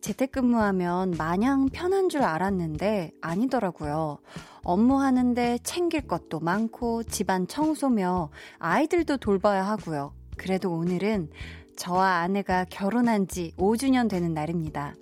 재택근무하면 0.00 1.12
마냥 1.12 1.68
편한 1.72 2.08
줄 2.08 2.22
알았는데 2.22 3.12
아니더라고요. 3.20 4.18
업무하는데 4.64 5.58
챙길 5.62 6.08
것도 6.08 6.40
많고 6.40 7.04
집안 7.04 7.46
청소며 7.46 8.30
아이들도 8.58 9.18
돌봐야 9.18 9.64
하고요. 9.64 10.12
그래도 10.36 10.72
오늘은 10.72 11.30
저와 11.76 12.16
아내가 12.16 12.64
결혼한 12.64 13.28
지 13.28 13.52
5주년 13.56 14.10
되는 14.10 14.34
날입니다. 14.34 14.96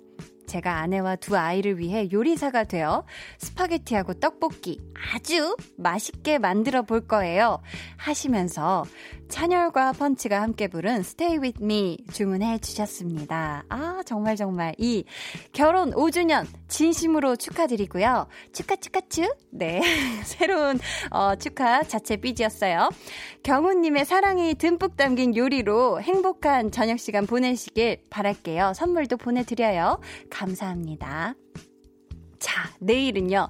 제가 0.47 0.77
아내와 0.77 1.17
두 1.17 1.37
아이를 1.37 1.77
위해 1.77 2.09
요리사가 2.11 2.63
되어 2.63 3.05
스파게티하고 3.37 4.15
떡볶이 4.15 4.79
아주 5.13 5.55
맛있게 5.77 6.39
만들어 6.39 6.81
볼 6.81 7.05
거예요. 7.05 7.61
하시면서 7.97 8.85
찬열과 9.29 9.93
펀치가 9.93 10.41
함께 10.41 10.67
부른 10.67 10.99
Stay 10.99 11.37
With 11.37 11.63
Me 11.63 11.97
주문해 12.11 12.59
주셨습니다. 12.59 13.63
아, 13.69 14.01
정말 14.05 14.35
정말 14.35 14.73
이 14.77 15.03
결혼 15.51 15.91
5주년 15.91 16.45
진심으로 16.67 17.35
축하드리고요. 17.35 18.27
축하, 18.53 18.75
축하, 18.75 19.01
축. 19.01 19.35
네. 19.51 19.81
새로운, 20.23 20.79
어, 21.11 21.35
축하 21.35 21.83
자체 21.83 22.15
삐지였어요. 22.17 22.89
경우 23.43 23.73
님의 23.73 24.05
사랑이 24.05 24.55
듬뿍 24.55 24.95
담긴 24.95 25.35
요리로 25.35 26.01
행복한 26.01 26.71
저녁 26.71 26.99
시간 26.99 27.25
보내시길 27.25 28.03
바랄게요. 28.09 28.73
선물도 28.75 29.17
보내 29.17 29.43
드려요. 29.43 29.99
감사합니다. 30.29 31.35
자, 32.39 32.69
내일은요. 32.79 33.49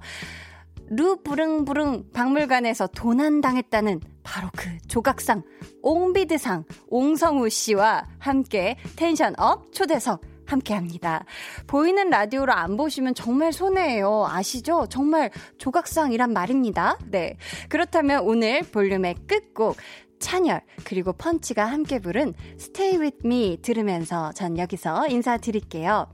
루부릉부릉 0.90 2.12
박물관에서 2.14 2.88
도난당했다는 2.88 4.00
바로 4.28 4.50
그 4.58 4.78
조각상, 4.90 5.42
옹비드상, 5.82 6.66
옹성우 6.90 7.50
씨와 7.50 8.04
함께 8.20 8.76
텐션업 8.98 9.72
초대석 9.72 10.22
함께 10.46 10.74
합니다. 10.74 11.24
보이는 11.66 12.10
라디오로 12.10 12.52
안 12.52 12.76
보시면 12.76 13.16
정말 13.16 13.54
손해예요. 13.54 14.26
아시죠? 14.28 14.88
정말 14.90 15.32
조각상이란 15.58 16.34
말입니다. 16.34 16.98
네. 17.06 17.38
그렇다면 17.70 18.24
오늘 18.24 18.64
볼륨의 18.64 19.16
끝곡 19.28 19.78
찬열 20.20 20.62
그리고 20.84 21.14
펀치가 21.14 21.66
함께 21.66 22.00
부른 22.00 22.34
Stay 22.60 22.98
With 22.98 23.20
Me 23.26 23.60
들으면서 23.62 24.34
전 24.34 24.58
여기서 24.58 25.08
인사드릴게요. 25.08 26.12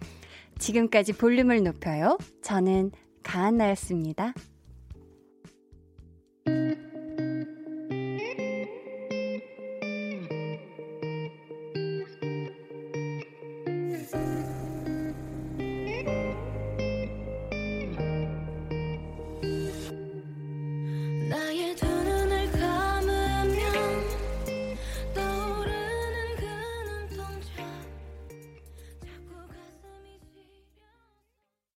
지금까지 0.60 1.14
볼륨을 1.14 1.64
높여요. 1.64 2.20
저는 2.44 2.92
가한나였습니다. 3.24 4.34